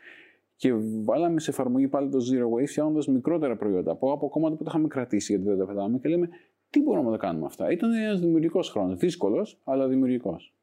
Και 0.57 0.73
βάλαμε 1.03 1.41
σε 1.41 1.51
εφαρμογή 1.51 1.89
πάλι 1.89 2.11
το 2.11 2.19
Zero 2.19 2.61
Waste, 2.61 2.67
φτιάχνοντας 2.67 3.07
μικρότερα 3.07 3.57
προϊόντα 3.57 3.93
από, 3.93 4.13
από 4.13 4.29
κόμματα 4.29 4.57
που 4.57 4.63
τα 4.63 4.71
είχαμε 4.71 4.89
κρατήσει 4.89 5.33
γιατί 5.33 5.49
δεν 5.49 5.59
τα 5.59 5.67
πετάμε 5.67 5.99
και 5.99 6.09
λέμε 6.09 6.29
τι 6.71 6.83
μπορούμε 6.83 7.11
να 7.11 7.17
τα 7.17 7.27
κάνουμε 7.27 7.47
αυτά. 7.47 7.71
Ήταν 7.71 7.93
ένας 7.93 8.21
δημιουργικός 8.21 8.71
χρόνος. 8.71 8.99
Δύσκολος, 8.99 9.61
αλλά 9.65 9.89
δημιουργικός. 9.89 10.58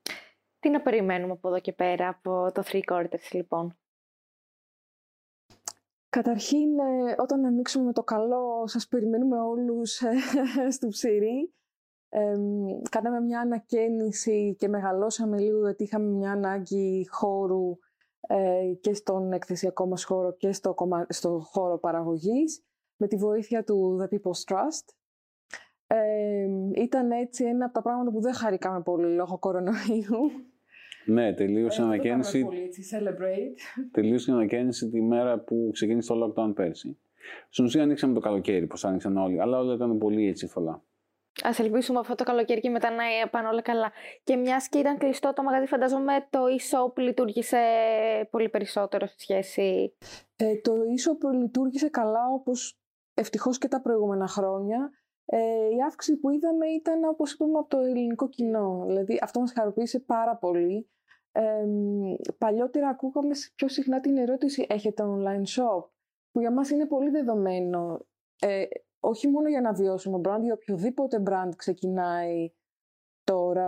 Τι 0.66 0.72
να 0.72 0.82
περιμένουμε 0.82 1.32
από 1.32 1.48
εδώ 1.48 1.60
και 1.60 1.74
πέρα 1.74 2.08
από 2.08 2.52
το 2.54 2.64
Three 2.66 2.82
Quarters, 2.92 3.32
λοιπόν; 3.32 3.78
Καταρχήν, 6.10 6.80
ε, 6.80 7.16
όταν 7.18 7.46
ανοίξουμε 7.46 7.86
με 7.86 7.94
το 7.94 8.04
καλό, 8.04 8.68
σας 8.68 8.88
περιμένουμε 8.88 9.40
όλους 9.40 10.02
ε, 10.02 10.14
στο 10.72 10.88
ψηρή. 10.88 11.54
Ε, 12.10 12.36
κάναμε 12.90 13.20
μια 13.20 13.40
ανακαίνιση 13.40 14.56
και 14.58 14.68
μεγαλώσαμε 14.68 15.40
λίγο 15.40 15.60
γιατί 15.60 15.84
είχαμε 15.84 16.10
μια 16.10 16.32
ανάγκη 16.32 17.08
χώρου 17.12 17.78
ε, 18.20 18.74
και 18.82 18.94
στον 18.94 19.34
εκθεσιακό 19.34 19.88
μας 19.88 20.04
χώρο 20.04 20.36
και 20.36 20.52
στο, 20.52 20.76
στο 21.10 21.40
χώρο 21.40 21.78
παραγωγής 21.78 22.64
με 22.96 23.08
τη 23.08 23.16
βοήθεια 23.16 23.64
του 23.64 24.00
The 24.02 24.14
People's 24.14 24.54
Trust. 24.54 24.94
Ε, 25.88 26.48
ήταν 26.76 27.12
έτσι 27.12 27.46
ένα 27.46 27.66
από 27.66 27.74
τα 27.74 27.82
πράγματα 27.82 28.12
που 28.12 28.22
δεν 28.22 28.34
χαρήκαμε 28.34 28.82
πολύ 28.82 29.16
λόγω 29.16 29.40
κορονοϊού. 29.40 30.54
Ναι, 31.06 31.34
τελείωσε 31.34 31.82
η 31.82 31.84
ε, 31.84 31.88
ανακαίνιση. 31.88 32.48
Τελείωσε 33.92 34.32
η 34.32 34.34
ανακαίνιση 34.34 34.90
τη 34.90 35.02
μέρα 35.02 35.40
που 35.40 35.70
ξεκίνησε 35.74 36.14
το 36.14 36.34
lockdown 36.36 36.56
πέρσι. 36.56 36.98
Στην 37.50 37.66
ουσία 37.66 37.84
ανοίξαμε 37.84 38.14
το 38.14 38.20
καλοκαίρι, 38.20 38.68
πώ 38.68 38.88
άνοιξαν 38.88 39.18
όλοι, 39.18 39.42
αλλά 39.42 39.60
όλα 39.60 39.74
ήταν 39.74 39.98
πολύ 39.98 40.28
έτσι 40.28 40.48
φωλά. 40.48 40.84
Α 41.44 41.50
ελπίσουμε 41.58 42.00
αυτό 42.00 42.16
το 42.16 42.24
καλοκαίρι 42.24 42.62
και 42.62 42.70
μετά 42.70 42.90
να 42.90 43.30
πάνε 43.30 43.48
όλα 43.48 43.62
καλά. 43.62 43.92
Και 44.24 44.36
μιας 44.36 44.70
και 44.70 44.78
ήταν 44.78 44.98
κλειστό 44.98 45.34
το 45.34 45.44
μαγαζί, 45.44 45.66
φαντάζομαι 45.66 46.28
το 46.30 46.40
e-shop 46.40 46.98
λειτουργήσε 46.98 47.58
πολύ 48.32 48.50
περισσότερο 48.50 49.06
σε 49.08 49.16
σχέση. 49.18 49.94
Ε, 50.36 50.56
το 50.56 50.72
e-shop 50.74 51.34
λειτουργήσε 51.34 51.90
καλά 51.90 52.28
όπως 52.34 52.80
ευτυχώς 53.14 53.58
και 53.58 53.68
τα 53.68 53.82
προηγούμενα 53.82 54.28
χρόνια. 54.28 54.92
Ε, 55.26 55.38
η 55.78 55.82
αύξηση 55.86 56.18
που 56.18 56.30
είδαμε 56.30 56.68
ήταν, 56.68 57.04
όπως 57.04 57.34
είπαμε, 57.34 57.58
από 57.58 57.70
το 57.70 57.78
ελληνικό 57.78 58.30
κοινό. 58.30 58.84
Δηλαδή, 58.88 59.20
αυτό 59.22 59.40
μας 59.40 59.52
χαροποίησε 59.52 60.00
πάρα 60.00 60.36
πολύ. 60.36 60.90
Ε, 61.38 61.66
παλιότερα 62.38 62.90
ακούγαμε 62.90 63.36
πιο 63.56 63.68
συχνά 63.68 64.00
την 64.00 64.18
ερώτηση 64.18 64.66
«Έχετε 64.70 65.04
online 65.06 65.44
shop» 65.44 65.84
που 66.32 66.40
για 66.40 66.52
μας 66.52 66.70
είναι 66.70 66.86
πολύ 66.86 67.10
δεδομένο. 67.10 68.06
Ε, 68.40 68.64
όχι 69.00 69.28
μόνο 69.28 69.50
για 69.50 69.62
να 69.62 69.74
βιώσουμε 69.74 70.22
brand, 70.24 70.42
για 70.42 70.54
οποιοδήποτε 70.54 71.24
brand 71.30 71.50
ξεκινάει 71.56 72.52
τώρα 73.24 73.68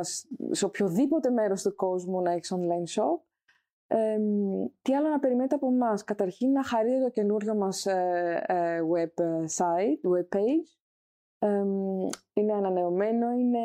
σε 0.51 0.65
οποιοδήποτε 0.65 1.29
μέρος 1.29 1.61
του 1.61 1.75
κόσμου 1.75 2.21
να 2.21 2.31
έχεις 2.31 2.53
online 2.55 3.01
shop. 3.01 3.19
Ε, 3.87 4.17
τι 4.81 4.95
άλλο 4.95 5.09
να 5.09 5.19
περιμένετε 5.19 5.55
από 5.55 5.67
εμάς; 5.67 6.03
Καταρχήν 6.03 6.51
να 6.51 6.63
χαρείτε 6.63 7.01
το 7.03 7.09
καινούριο 7.09 7.55
μας 7.55 7.85
ε, 7.85 8.43
ε, 8.47 8.79
website, 8.93 10.09
web 10.15 10.37
page. 10.37 10.77
είναι 12.33 12.53
ανανεωμένο, 12.53 13.31
είναι 13.31 13.59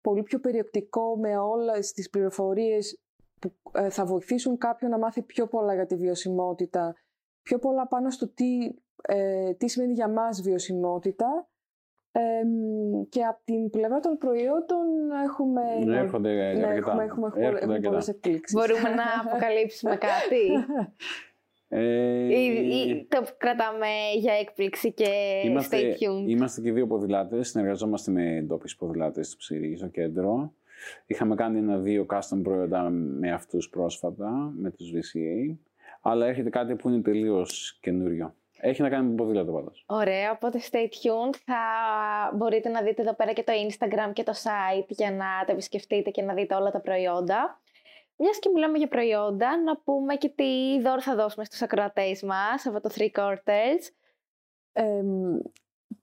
πολύ 0.00 0.22
πιο 0.22 0.40
περιεκτικό 0.40 1.16
με 1.18 1.36
όλες 1.36 1.92
τις 1.92 2.10
πληροφορίες 2.10 3.00
που 3.40 3.52
ε, 3.72 3.90
θα 3.90 4.04
βοηθήσουν 4.04 4.58
κάποιον 4.58 4.90
να 4.90 4.98
μάθει 4.98 5.22
πιο 5.22 5.46
πολλά 5.46 5.74
για 5.74 5.86
τη 5.86 5.96
βιωσιμότητα, 5.96 6.94
πιο 7.42 7.58
πολλά 7.58 7.86
πάνω 7.86 8.10
στο 8.10 8.28
τι, 8.28 8.74
ε, 9.02 9.52
τι 9.54 9.68
σημαίνει 9.68 9.92
για 9.92 10.08
μας 10.08 10.42
βιωσιμότητα 10.42 11.50
και 13.08 13.24
από 13.24 13.40
την 13.44 13.70
πλευρά 13.70 14.00
των 14.00 14.18
προϊόντων 14.18 15.10
έχουμε, 15.24 15.62
ναι, 15.84 15.98
έρχονται, 15.98 16.28
ναι, 16.52 16.74
έχουμε, 16.74 17.04
έχουμε, 17.04 17.30
έχουμε, 17.34 17.80
πολλές 17.80 18.08
εκπλήξεις. 18.08 18.58
Μπορούμε 18.58 18.88
να 18.88 19.04
αποκαλύψουμε 19.24 19.96
κάτι. 19.96 20.42
Ε, 21.72 22.38
ή, 22.38 23.06
το 23.08 23.24
κρατάμε 23.36 23.86
για 24.18 24.32
έκπληξη 24.32 24.92
και 24.92 25.40
είμαστε, 25.44 25.76
stay 25.80 25.92
tuned. 25.92 26.28
Είμαστε 26.28 26.60
και 26.60 26.72
δύο 26.72 26.86
ποδηλάτες, 26.86 27.48
συνεργαζόμαστε 27.48 28.10
με 28.10 28.44
ντόπιους 28.46 28.76
ποδηλάτες 28.76 29.30
του 29.30 29.36
Ψηρή, 29.36 29.76
στο 29.76 29.86
κέντρο. 29.86 30.52
Είχαμε 31.06 31.34
κάνει 31.34 31.58
ένα-δύο 31.58 32.06
custom 32.10 32.40
προϊόντα 32.42 32.90
με 32.90 33.32
αυτούς 33.32 33.68
πρόσφατα, 33.68 34.52
με 34.56 34.70
τους 34.70 34.90
VCA. 34.90 35.56
Αλλά 36.00 36.26
έρχεται 36.26 36.50
κάτι 36.50 36.74
που 36.74 36.88
είναι 36.88 37.00
τελείως 37.00 37.78
καινούριο. 37.80 38.34
Έχει 38.60 38.82
να 38.82 38.88
κάνει 38.88 39.08
με 39.08 39.14
ποδήλατο 39.14 39.52
πάντως. 39.52 39.84
Ωραία, 39.86 40.30
οπότε 40.30 40.60
stay 40.70 40.84
tuned. 40.84 41.34
Θα 41.44 41.62
μπορείτε 42.36 42.68
να 42.68 42.82
δείτε 42.82 43.02
εδώ 43.02 43.14
πέρα 43.14 43.32
και 43.32 43.42
το 43.42 43.52
Instagram 43.68 44.12
και 44.12 44.22
το 44.22 44.32
site 44.32 44.88
για 44.88 45.10
να 45.10 45.44
τα 45.46 45.52
επισκεφτείτε 45.52 46.10
και 46.10 46.22
να 46.22 46.34
δείτε 46.34 46.54
όλα 46.54 46.70
τα 46.70 46.80
προϊόντα. 46.80 47.60
Μιας 48.22 48.38
και 48.38 48.48
μιλάμε 48.48 48.78
για 48.78 48.88
προϊόντα, 48.88 49.62
να 49.62 49.76
πούμε 49.76 50.16
και 50.16 50.28
τι 50.28 50.80
δώρο 50.80 51.02
θα 51.02 51.14
δώσουμε 51.14 51.44
στους 51.44 51.62
ακροατές 51.62 52.22
μας 52.22 52.66
από 52.66 52.80
το 52.80 52.90
Three 52.94 53.10
Quarters. 53.10 53.82
Ε, 54.72 55.02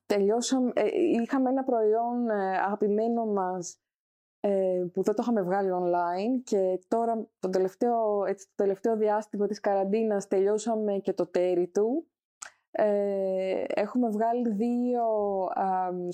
τελειώσαμε, 0.06 0.72
ε, 0.76 0.88
είχαμε 1.22 1.50
ένα 1.50 1.64
προϊόν 1.64 2.30
ε, 2.30 2.58
αγαπημένο 2.58 3.26
μας 3.26 3.80
ε, 4.40 4.86
που 4.94 5.04
δεν 5.04 5.16
το 5.16 5.22
είχαμε 5.22 5.42
βγάλει 5.42 5.70
online 5.74 6.42
και 6.44 6.80
τώρα 6.88 7.28
το 7.40 7.50
τελευταίο, 7.50 8.26
έτσι, 8.26 8.48
το 8.48 8.54
τελευταίο 8.56 8.98
διάστημα 8.98 9.48
της 9.48 9.60
καραντίνας 9.60 10.28
τελειώσαμε 10.28 10.98
και 10.98 11.14
το 11.14 11.28
τέρι 11.28 11.68
του. 11.68 12.08
Ε, 12.72 13.64
έχουμε 13.68 14.10
βγάλει 14.10 14.50
δύο 14.50 15.04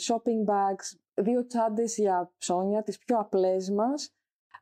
shopping 0.07 0.45
bags, 0.45 0.97
δύο 1.13 1.45
τσάντες 1.45 1.97
για 1.97 2.31
ψώνια, 2.37 2.83
τις 2.83 2.97
πιο 2.97 3.17
απλές 3.17 3.69
μας, 3.69 4.13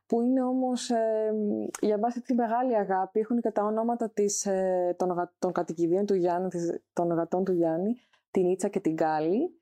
που 0.06 0.20
είναι 0.20 0.42
όμως 0.42 0.90
ε, 0.90 1.32
για 1.80 1.98
βάση 1.98 2.20
τη 2.20 2.34
μεγάλη 2.34 2.76
αγάπη. 2.76 3.20
Έχουν 3.20 3.40
και 3.40 3.50
τα 3.50 3.64
ονόματα 3.64 4.10
της, 4.10 4.46
ε, 4.46 4.94
των, 4.98 5.30
των 5.38 5.52
κατοικιδίων 5.52 6.06
του 6.06 6.14
Γιάννη, 6.14 6.48
των 6.92 7.08
γατών 7.08 7.44
του 7.44 7.52
Γιάννη, 7.52 7.96
την 8.30 8.48
Ίτσα 8.50 8.68
και 8.68 8.80
την 8.80 8.96
Κάλλη. 8.96 9.60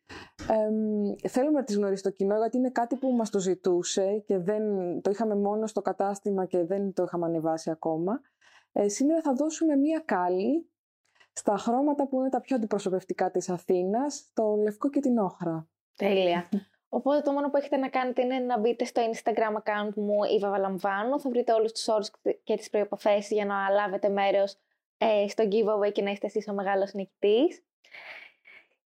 Ε, 0.49 1.29
θέλουμε 1.29 1.59
να 1.59 1.65
τις 1.65 1.77
γνωρίσει 1.77 2.03
το 2.03 2.11
κοινό 2.11 2.37
γιατί 2.37 2.57
είναι 2.57 2.71
κάτι 2.71 2.97
που 2.97 3.11
μας 3.11 3.31
το 3.31 3.39
ζητούσε 3.39 4.23
και 4.27 4.39
δεν, 4.39 4.63
το 5.01 5.11
είχαμε 5.11 5.35
μόνο 5.35 5.67
στο 5.67 5.83
κατάστημα 5.83 6.47
και 6.47 6.65
δεν 6.65 6.93
το 6.93 7.03
είχαμε 7.03 7.27
ανεβάσει 7.27 7.71
ακόμα. 7.71 8.21
Ε, 8.73 8.89
σήμερα 8.89 9.21
θα 9.21 9.33
δώσουμε 9.33 9.77
μία 9.77 10.03
Κάλλη 10.05 10.71
στα 11.33 11.57
χρώματα 11.57 12.09
που 12.09 12.21
είναι 12.21 12.29
τα 12.29 12.41
πιο 12.41 12.57
αντιπροσωπευτικά 12.57 13.31
της 13.31 13.49
Αθήνας, 13.49 14.31
το 14.35 14.57
λευκό 14.57 14.91
και 14.91 15.01
την 15.01 15.19
όχρα. 15.19 15.69
Τέλεια. 15.97 16.49
Οπότε 16.93 17.21
το 17.21 17.33
μόνο 17.33 17.51
που 17.51 17.57
έχετε 17.57 17.77
να 17.77 17.89
κάνετε 17.89 18.23
είναι 18.23 18.39
να 18.39 18.59
μπείτε 18.59 18.85
στο 18.85 19.03
Instagram 19.13 19.63
account 19.63 19.95
μου 19.95 20.19
η 20.37 20.39
Βαβαλαμβάνου. 20.39 21.21
Θα 21.21 21.31
βρείτε 21.31 21.53
όλους 21.53 21.73
τους 21.73 21.89
όρους 21.89 22.11
και 22.45 22.57
τις 22.57 22.71
προϋποθέσεις 22.71 23.31
για 23.31 23.45
να 23.45 23.69
λάβετε 23.69 24.09
μέρος 24.09 24.57
ε, 24.99 25.29
στο 25.29 25.45
giveaway 25.45 25.93
και 25.93 26.03
να 26.03 26.11
είστε 26.11 26.27
εσείς 26.27 26.49
ο 26.49 26.53
μεγάλος 26.53 26.93
νικητής. 26.93 27.63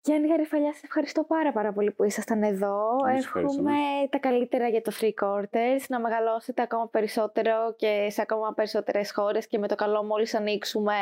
Γιάννη 0.03 0.29
Γαριφαλιά, 0.29 0.73
σε 0.73 0.81
ευχαριστώ 0.85 1.25
πάρα 1.25 1.53
πάρα 1.53 1.73
πολύ 1.73 1.91
που 1.91 2.05
ήσασταν 2.05 2.43
εδώ. 2.43 2.97
Εύχομαι 3.17 3.73
τα 4.11 4.19
καλύτερα 4.19 4.69
για 4.69 4.83
το 4.83 4.93
Three 5.01 5.13
Quarters, 5.23 5.81
να 5.89 6.01
μεγαλώσετε 6.01 6.63
ακόμα 6.63 6.89
περισσότερο 6.89 7.75
και 7.77 8.07
σε 8.11 8.23
ακόμα 8.23 8.53
περισσότερες 8.55 9.13
χώρες 9.13 9.47
και 9.47 9.59
με 9.59 9.69
το 9.69 9.75
καλό 9.75 10.03
μόλις 10.03 10.35
ανοίξουμε. 10.35 10.95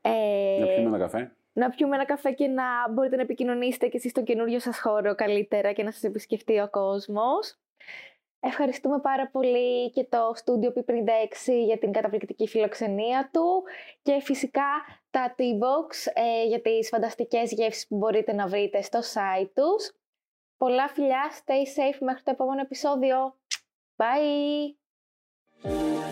Ε, 0.00 0.58
να 0.60 0.66
πιούμε 0.66 0.88
ένα 0.88 0.98
καφέ 0.98 1.36
να 1.54 1.70
πιούμε 1.70 1.94
ένα 1.94 2.04
καφέ 2.04 2.32
και 2.32 2.46
να 2.46 2.64
μπορείτε 2.90 3.16
να 3.16 3.22
επικοινωνήσετε 3.22 3.88
και 3.88 3.96
εσείς 3.96 4.10
στο 4.10 4.22
καινούριο 4.22 4.58
σας 4.58 4.80
χώρο 4.80 5.14
καλύτερα 5.14 5.72
και 5.72 5.82
να 5.82 5.90
σας 5.90 6.02
επισκεφτεί 6.02 6.60
ο 6.60 6.68
κόσμος. 6.70 7.58
Ευχαριστούμε 8.40 9.00
πάρα 9.00 9.28
πολύ 9.28 9.90
και 9.90 10.04
το 10.04 10.34
Studio 10.44 10.78
P56 10.78 11.52
για 11.64 11.78
την 11.78 11.92
καταπληκτική 11.92 12.48
φιλοξενία 12.48 13.30
του 13.32 13.62
και 14.02 14.20
φυσικά 14.20 14.70
τα 15.10 15.34
T-Box 15.38 16.12
ε, 16.14 16.44
για 16.46 16.60
τις 16.60 16.88
φανταστικές 16.88 17.52
γεύσεις 17.52 17.86
που 17.86 17.96
μπορείτε 17.96 18.32
να 18.32 18.46
βρείτε 18.46 18.82
στο 18.82 18.98
site 18.98 19.50
τους. 19.54 19.92
Πολλά 20.56 20.88
φιλιά, 20.88 21.30
stay 21.32 21.78
safe 21.78 21.98
μέχρι 22.00 22.22
το 22.22 22.30
επόμενο 22.30 22.60
επεισόδιο. 22.60 23.36
Bye! 23.96 24.74
Bye. 25.62 26.03